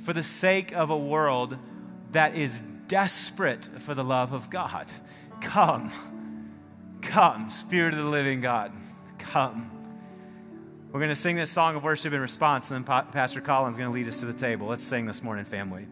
for 0.03 0.13
the 0.13 0.23
sake 0.23 0.71
of 0.73 0.89
a 0.89 0.97
world 0.97 1.57
that 2.11 2.35
is 2.35 2.63
desperate 2.87 3.65
for 3.65 3.93
the 3.93 4.03
love 4.03 4.33
of 4.33 4.49
God. 4.49 4.91
Come, 5.41 5.91
come, 7.01 7.49
Spirit 7.49 7.93
of 7.93 7.99
the 7.99 8.09
living 8.09 8.41
God, 8.41 8.71
come. 9.19 9.71
We're 10.91 11.01
going 11.01 11.09
to 11.09 11.15
sing 11.15 11.35
this 11.35 11.51
song 11.51 11.75
of 11.75 11.83
worship 11.83 12.13
in 12.13 12.21
response, 12.21 12.71
and 12.71 12.85
then 12.87 13.03
Pastor 13.11 13.41
Colin's 13.41 13.77
going 13.77 13.89
to 13.89 13.93
lead 13.93 14.07
us 14.07 14.21
to 14.21 14.25
the 14.25 14.33
table. 14.33 14.67
Let's 14.67 14.83
sing 14.83 15.05
this 15.05 15.21
morning, 15.21 15.45
family. 15.45 15.85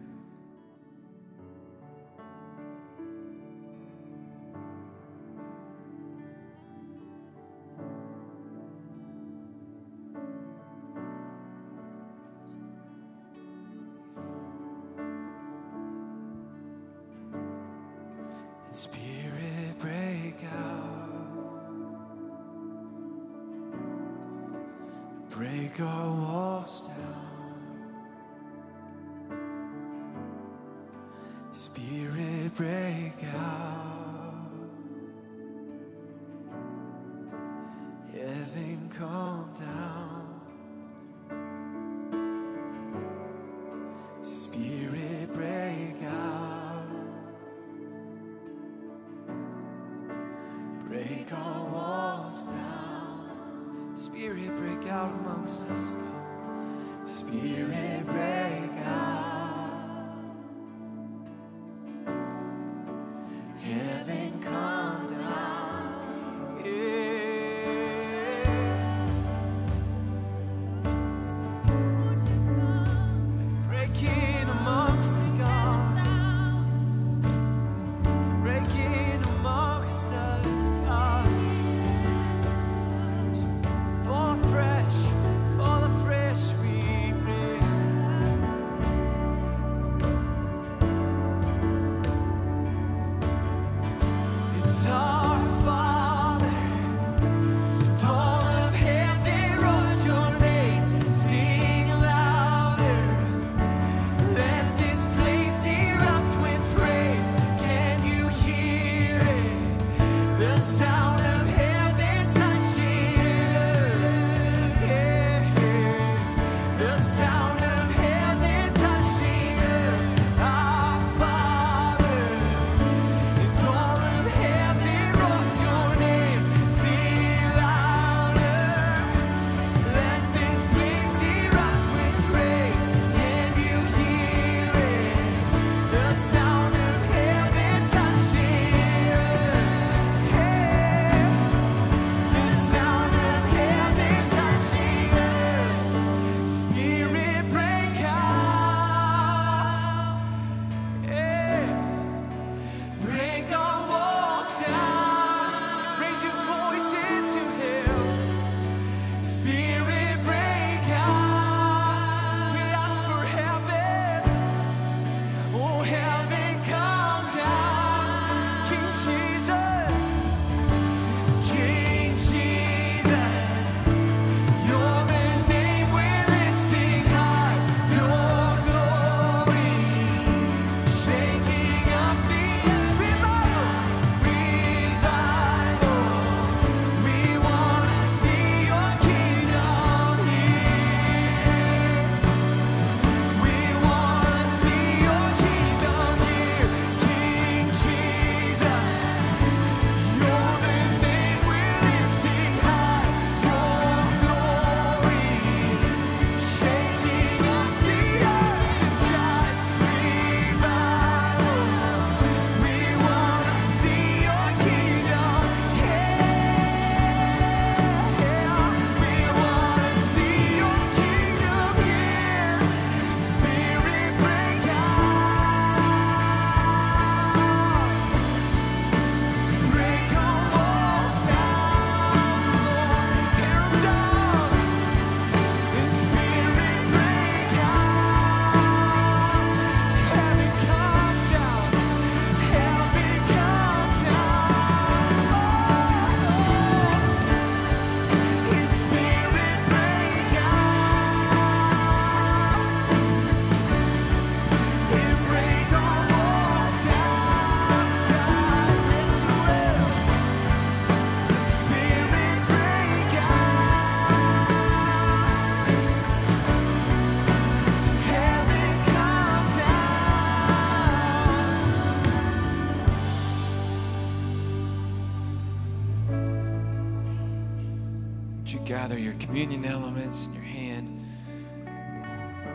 Communion 279.36 279.66
elements 279.66 280.28
in 280.28 280.32
your 280.32 280.42
hand. 280.42 281.06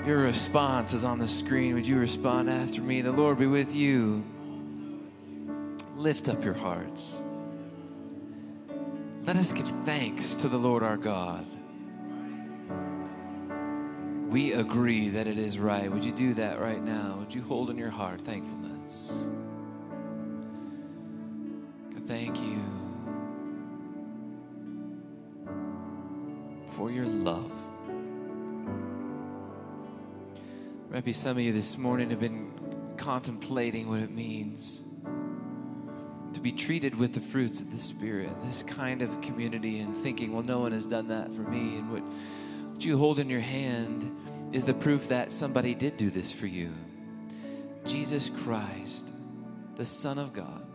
Your 0.03 0.17
response 0.21 0.93
is 0.93 1.05
on 1.05 1.19
the 1.19 1.27
screen. 1.27 1.75
Would 1.75 1.85
you 1.85 1.99
respond 1.99 2.49
after 2.49 2.81
me? 2.81 3.01
The 3.01 3.11
Lord 3.11 3.37
be 3.37 3.45
with 3.45 3.75
you. 3.75 4.25
Lift 5.95 6.27
up 6.27 6.43
your 6.43 6.55
hearts. 6.55 7.21
Let 9.25 9.35
us 9.35 9.53
give 9.53 9.67
thanks 9.85 10.33
to 10.37 10.49
the 10.49 10.57
Lord 10.57 10.81
our 10.81 10.97
God. 10.97 11.45
We 14.31 14.53
agree 14.53 15.09
that 15.09 15.27
it 15.27 15.37
is 15.37 15.59
right. 15.59 15.91
Would 15.91 16.03
you 16.03 16.11
do 16.11 16.33
that 16.33 16.59
right 16.59 16.83
now? 16.83 17.17
Would 17.19 17.31
you 17.31 17.43
hold 17.43 17.69
in 17.69 17.77
your 17.77 17.91
heart 17.91 18.23
thankfulness? 18.23 19.29
Thank 22.07 22.41
you 22.41 22.80
for 26.71 26.89
your 26.89 27.05
love. 27.05 27.51
Maybe 30.89 31.13
some 31.13 31.37
of 31.37 31.43
you 31.43 31.53
this 31.53 31.77
morning 31.77 32.09
have 32.09 32.19
been 32.19 32.51
contemplating 32.97 33.89
what 33.89 33.99
it 33.99 34.11
means 34.11 34.81
to 36.33 36.39
be 36.39 36.51
treated 36.51 36.95
with 36.95 37.13
the 37.13 37.19
fruits 37.19 37.61
of 37.61 37.71
the 37.71 37.77
Spirit, 37.77 38.29
this 38.43 38.63
kind 38.63 39.01
of 39.01 39.21
community, 39.21 39.79
and 39.79 39.97
thinking, 39.97 40.31
well, 40.31 40.43
no 40.43 40.59
one 40.59 40.71
has 40.71 40.85
done 40.85 41.09
that 41.09 41.33
for 41.33 41.41
me. 41.41 41.77
And 41.77 41.91
what, 41.91 42.03
what 42.71 42.85
you 42.85 42.97
hold 42.97 43.19
in 43.19 43.29
your 43.29 43.41
hand 43.41 44.53
is 44.53 44.63
the 44.65 44.73
proof 44.73 45.09
that 45.09 45.31
somebody 45.31 45.75
did 45.75 45.97
do 45.97 46.09
this 46.09 46.31
for 46.31 46.47
you. 46.47 46.71
Jesus 47.85 48.29
Christ, 48.29 49.13
the 49.75 49.85
Son 49.85 50.17
of 50.17 50.31
God, 50.33 50.65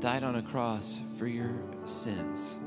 died 0.00 0.24
on 0.24 0.36
a 0.36 0.42
cross 0.42 1.00
for 1.16 1.26
your 1.26 1.50
sins 1.86 2.58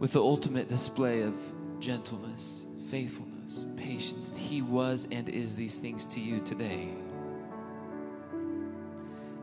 with 0.00 0.14
the 0.14 0.20
ultimate 0.20 0.66
display 0.66 1.22
of 1.22 1.36
gentleness, 1.78 2.66
faithfulness, 2.90 3.66
patience. 3.76 4.32
He 4.34 4.62
was 4.62 5.06
and 5.12 5.28
is 5.28 5.54
these 5.54 5.78
things 5.78 6.06
to 6.06 6.20
you 6.20 6.40
today. 6.40 6.88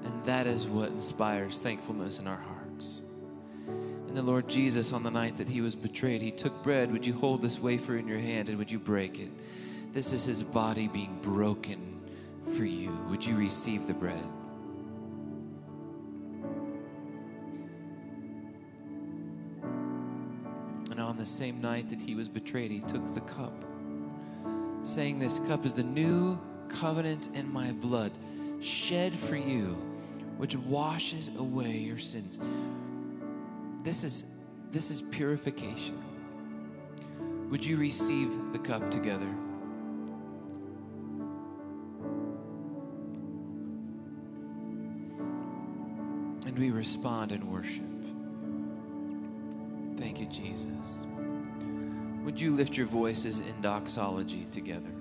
And 0.04 0.26
that 0.26 0.48
is 0.48 0.68
what 0.68 0.90
inspires 0.90 1.60
thankfulness 1.60 2.20
in 2.20 2.28
our 2.28 2.40
hearts. 2.40 3.04
And 3.68 4.18
the 4.18 4.22
Lord 4.22 4.50
Jesus, 4.50 4.94
on 4.94 5.04
the 5.04 5.12
night 5.12 5.38
that 5.38 5.48
he 5.48 5.62
was 5.62 5.76
betrayed, 5.76 6.22
he 6.22 6.32
took 6.32 6.64
bread. 6.64 6.92
Would 6.92 7.06
you 7.06 7.14
hold 7.14 7.42
this 7.42 7.60
wafer 7.60 7.98
in 7.98 8.08
your 8.08 8.20
hand 8.20 8.50
and 8.50 8.58
would 8.58 8.72
you 8.72 8.80
break 8.80 9.20
it? 9.20 9.30
This 9.94 10.12
is 10.12 10.26
his 10.26 10.42
body 10.42 10.88
being 10.88 11.20
broken 11.22 12.02
for 12.56 12.66
you. 12.66 12.92
Would 13.10 13.26
you 13.26 13.36
receive 13.36 13.86
the 13.86 13.94
bread? 13.94 14.24
Same 21.28 21.62
night 21.62 21.90
that 21.90 22.02
he 22.02 22.16
was 22.16 22.28
betrayed, 22.28 22.72
he 22.72 22.80
took 22.82 23.14
the 23.14 23.22
cup, 23.22 23.54
saying, 24.82 25.20
This 25.20 25.40
cup 25.40 25.66
is 25.66 25.74
the 25.74 25.84
new 25.84 26.40
covenant 26.70 27.30
in 27.34 27.52
my 27.52 27.72
blood, 27.72 28.12
shed 28.60 29.14
for 29.14 29.36
you, 29.36 29.78
which 30.38 30.56
washes 30.56 31.32
away 31.38 31.78
your 31.78 31.98
sins. 31.98 32.40
This 33.84 34.04
is, 34.04 34.24
this 34.70 34.92
is 34.92 35.02
purification. 35.02 36.04
Would 37.50 37.66
you 37.66 37.78
receive 37.78 38.52
the 38.52 38.60
cup 38.60 38.92
together? 38.92 39.30
And 46.46 46.58
we 46.58 46.72
respond 46.72 47.32
in 47.32 47.50
worship. 47.52 47.84
Thank 49.98 50.20
you, 50.20 50.26
Jesus. 50.28 51.06
Would 52.28 52.42
you 52.42 52.52
lift 52.52 52.76
your 52.76 52.88
voices 52.88 53.40
in 53.40 53.62
doxology 53.62 54.48
together? 54.52 54.97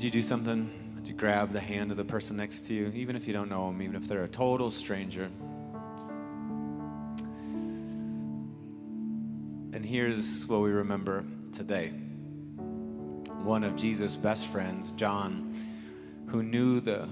Would 0.00 0.04
you 0.06 0.10
do 0.10 0.22
something? 0.22 0.94
Would 0.94 1.06
you 1.06 1.12
grab 1.12 1.52
the 1.52 1.60
hand 1.60 1.90
of 1.90 1.98
the 1.98 2.06
person 2.06 2.38
next 2.38 2.62
to 2.62 2.72
you, 2.72 2.90
even 2.94 3.16
if 3.16 3.26
you 3.26 3.34
don't 3.34 3.50
know 3.50 3.66
them, 3.66 3.82
even 3.82 3.96
if 3.96 4.08
they're 4.08 4.24
a 4.24 4.28
total 4.28 4.70
stranger? 4.70 5.24
And 9.74 9.84
here's 9.84 10.46
what 10.46 10.62
we 10.62 10.70
remember 10.70 11.26
today. 11.52 11.88
One 13.42 13.62
of 13.62 13.76
Jesus' 13.76 14.16
best 14.16 14.46
friends, 14.46 14.92
John, 14.92 15.54
who 16.28 16.42
knew 16.42 16.80
the 16.80 17.06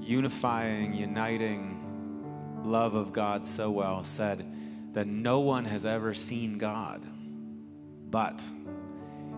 unifying, 0.00 0.92
uniting 0.94 2.60
love 2.64 2.94
of 2.94 3.12
God 3.12 3.46
so 3.46 3.70
well, 3.70 4.02
said 4.02 4.44
that 4.94 5.06
no 5.06 5.38
one 5.38 5.64
has 5.64 5.86
ever 5.86 6.12
seen 6.12 6.58
God. 6.58 7.06
But 8.10 8.44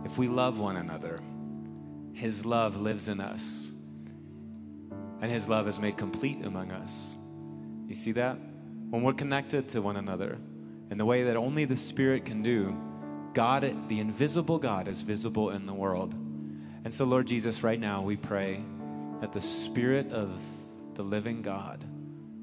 if 0.06 0.16
we 0.16 0.26
love 0.26 0.58
one 0.58 0.76
another, 0.78 1.20
his 2.20 2.44
love 2.44 2.78
lives 2.78 3.08
in 3.08 3.18
us. 3.18 3.72
And 5.22 5.30
His 5.30 5.48
love 5.48 5.66
is 5.66 5.78
made 5.78 5.96
complete 5.96 6.44
among 6.44 6.70
us. 6.70 7.16
You 7.88 7.94
see 7.94 8.12
that? 8.12 8.36
When 8.90 9.02
we're 9.02 9.14
connected 9.14 9.70
to 9.70 9.80
one 9.80 9.96
another 9.96 10.36
in 10.90 10.98
the 10.98 11.06
way 11.06 11.22
that 11.22 11.36
only 11.36 11.64
the 11.64 11.78
Spirit 11.78 12.26
can 12.26 12.42
do, 12.42 12.78
God, 13.32 13.88
the 13.88 14.00
invisible 14.00 14.58
God, 14.58 14.86
is 14.86 15.00
visible 15.00 15.48
in 15.48 15.64
the 15.64 15.72
world. 15.72 16.12
And 16.84 16.92
so, 16.92 17.06
Lord 17.06 17.26
Jesus, 17.26 17.62
right 17.62 17.80
now 17.80 18.02
we 18.02 18.16
pray 18.16 18.62
that 19.22 19.32
the 19.32 19.40
Spirit 19.40 20.12
of 20.12 20.42
the 20.96 21.02
living 21.02 21.40
God, 21.40 21.82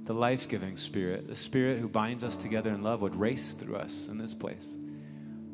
the 0.06 0.14
life 0.14 0.50
giving 0.50 0.78
Spirit, 0.78 1.28
the 1.28 1.36
Spirit 1.36 1.78
who 1.78 1.88
binds 1.88 2.24
us 2.24 2.36
together 2.36 2.72
in 2.72 2.82
love, 2.82 3.04
would 3.04 3.16
race 3.16 3.54
through 3.54 3.76
us 3.76 4.08
in 4.08 4.18
this 4.18 4.34
place. 4.34 4.76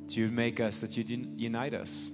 That 0.06 0.16
you 0.16 0.24
would 0.24 0.34
make 0.34 0.62
us, 0.62 0.80
that 0.80 0.96
you'd 0.96 1.10
unite 1.10 1.74
us, 1.74 2.10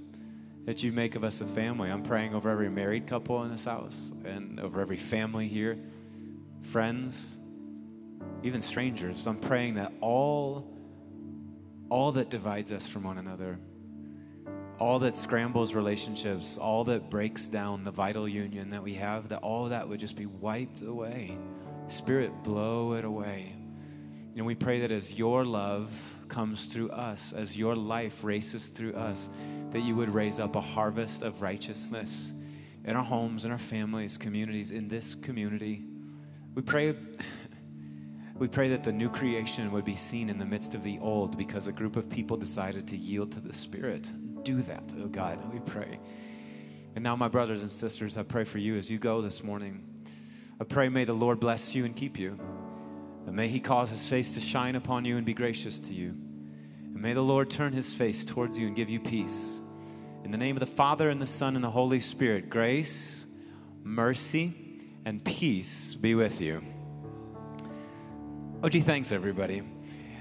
that 0.69 0.83
you 0.83 0.91
make 0.91 1.15
of 1.15 1.23
us 1.23 1.41
a 1.41 1.47
family. 1.47 1.89
I'm 1.89 2.03
praying 2.03 2.35
over 2.35 2.47
every 2.47 2.69
married 2.69 3.07
couple 3.07 3.41
in 3.41 3.49
this 3.49 3.65
house 3.65 4.11
and 4.23 4.59
over 4.59 4.81
every 4.81 4.97
family 4.97 5.47
here, 5.47 5.79
friends, 6.61 7.39
even 8.43 8.61
strangers. 8.61 9.25
I'm 9.25 9.39
praying 9.39 9.73
that 9.75 9.91
all 9.99 10.71
all 11.89 12.11
that 12.11 12.29
divides 12.29 12.71
us 12.71 12.85
from 12.85 13.03
one 13.03 13.17
another, 13.17 13.57
all 14.77 14.99
that 14.99 15.15
scrambles 15.15 15.73
relationships, 15.73 16.59
all 16.59 16.83
that 16.83 17.09
breaks 17.09 17.47
down 17.47 17.83
the 17.83 17.89
vital 17.89 18.29
union 18.29 18.69
that 18.69 18.83
we 18.83 18.93
have, 18.93 19.29
that 19.29 19.39
all 19.39 19.69
that 19.69 19.89
would 19.89 19.99
just 19.99 20.15
be 20.15 20.27
wiped 20.27 20.83
away. 20.83 21.35
Spirit, 21.87 22.43
blow 22.43 22.93
it 22.93 23.05
away. 23.05 23.55
And 24.35 24.45
we 24.45 24.53
pray 24.53 24.81
that 24.81 24.91
as 24.91 25.17
your 25.17 25.45
love 25.45 25.91
comes 26.27 26.67
through 26.67 26.89
us, 26.89 27.33
as 27.33 27.57
your 27.57 27.75
life 27.75 28.23
races 28.23 28.69
through 28.69 28.93
us, 28.93 29.31
that 29.71 29.81
you 29.81 29.95
would 29.95 30.13
raise 30.13 30.39
up 30.39 30.55
a 30.55 30.61
harvest 30.61 31.21
of 31.21 31.41
righteousness 31.41 32.33
in 32.85 32.95
our 32.95 33.03
homes, 33.03 33.45
in 33.45 33.51
our 33.51 33.57
families, 33.57 34.17
communities, 34.17 34.71
in 34.71 34.87
this 34.87 35.15
community. 35.15 35.83
We 36.55 36.61
pray. 36.61 36.95
We 38.35 38.47
pray 38.47 38.69
that 38.69 38.85
the 38.85 38.93
new 38.93 39.09
creation 39.09 39.69
would 39.73 39.83
be 39.83 39.97
seen 39.97 40.29
in 40.29 40.39
the 40.39 40.45
midst 40.45 40.73
of 40.73 40.81
the 40.81 40.97
old 40.99 41.37
because 41.37 41.67
a 41.67 41.73
group 41.73 41.97
of 41.97 42.09
people 42.09 42.37
decided 42.37 42.87
to 42.87 42.95
yield 42.95 43.33
to 43.33 43.41
the 43.41 43.51
Spirit. 43.51 44.11
Do 44.43 44.61
that, 44.61 44.93
oh 45.01 45.07
God, 45.07 45.51
we 45.51 45.59
pray. 45.59 45.99
And 46.95 47.03
now, 47.03 47.17
my 47.17 47.27
brothers 47.27 47.61
and 47.61 47.69
sisters, 47.69 48.17
I 48.17 48.23
pray 48.23 48.45
for 48.45 48.57
you 48.57 48.77
as 48.77 48.89
you 48.89 48.97
go 48.97 49.21
this 49.21 49.43
morning. 49.43 49.83
I 50.59 50.63
pray 50.63 50.87
may 50.89 51.03
the 51.03 51.13
Lord 51.13 51.39
bless 51.39 51.75
you 51.75 51.85
and 51.85 51.95
keep 51.95 52.17
you. 52.17 52.39
And 53.27 53.35
may 53.35 53.49
he 53.49 53.59
cause 53.59 53.89
his 53.89 54.07
face 54.07 54.33
to 54.33 54.41
shine 54.41 54.75
upon 54.75 55.05
you 55.05 55.17
and 55.17 55.25
be 55.25 55.33
gracious 55.33 55.79
to 55.81 55.93
you. 55.93 56.15
And 56.93 57.01
may 57.01 57.13
the 57.13 57.21
Lord 57.21 57.49
turn 57.49 57.73
his 57.73 57.93
face 57.93 58.25
towards 58.25 58.57
you 58.57 58.67
and 58.67 58.75
give 58.75 58.89
you 58.89 58.99
peace. 58.99 59.61
In 60.23 60.31
the 60.31 60.37
name 60.37 60.55
of 60.55 60.59
the 60.59 60.67
Father, 60.67 61.09
and 61.09 61.21
the 61.21 61.25
Son, 61.25 61.55
and 61.55 61.63
the 61.63 61.71
Holy 61.71 61.99
Spirit, 61.99 62.49
grace, 62.49 63.25
mercy, 63.83 64.53
and 65.05 65.23
peace 65.23 65.95
be 65.95 66.15
with 66.15 66.41
you. 66.41 66.63
OG, 68.61 68.83
thanks, 68.83 69.11
everybody. 69.11 69.63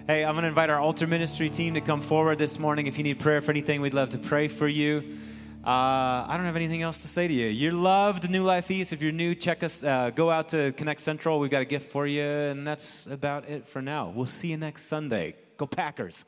Hey, 0.07 0.25
I'm 0.25 0.33
going 0.35 0.43
to 0.43 0.49
invite 0.49 0.71
our 0.71 0.79
altar 0.79 1.07
ministry 1.07 1.51
team 1.51 1.75
to 1.75 1.81
come 1.81 2.01
forward 2.01 2.39
this 2.39 2.59
morning. 2.59 2.87
If 2.87 2.97
you 2.97 3.05
need 3.05 3.19
prayer 3.19 3.43
for 3.43 3.51
anything, 3.51 3.81
we'd 3.81 3.93
love 3.93 4.11
to 4.11 4.19
pray 4.19 4.49
for 4.49 4.69
you. 4.69 5.19
Uh, 5.67 6.25
I 6.27 6.35
don't 6.37 6.47
have 6.47 6.57
anything 6.57 6.81
else 6.81 7.03
to 7.03 7.09
say 7.09 7.29
to 7.29 7.35
you. 7.35 7.49
You're 7.49 7.73
loved, 7.73 8.31
New 8.31 8.43
Life 8.43 8.71
East. 8.71 8.93
If 8.93 9.03
you're 9.03 9.13
new, 9.13 9.35
check 9.35 9.63
us. 9.63 9.83
Uh, 9.83 10.11
go 10.11 10.31
out 10.31 10.49
to 10.51 10.73
Connect 10.73 11.01
Central. 11.01 11.41
We've 11.41 11.51
got 11.51 11.63
a 11.63 11.67
gift 11.67 11.91
for 11.91 12.07
you, 12.07 12.23
and 12.23 12.67
that's 12.67 13.07
about 13.09 13.49
it 13.49 13.67
for 13.67 13.83
now. 13.83 14.09
We'll 14.09 14.25
see 14.25 14.49
you 14.49 14.57
next 14.57 14.85
Sunday. 14.85 15.35
Go 15.59 15.67
Packers. 15.67 16.25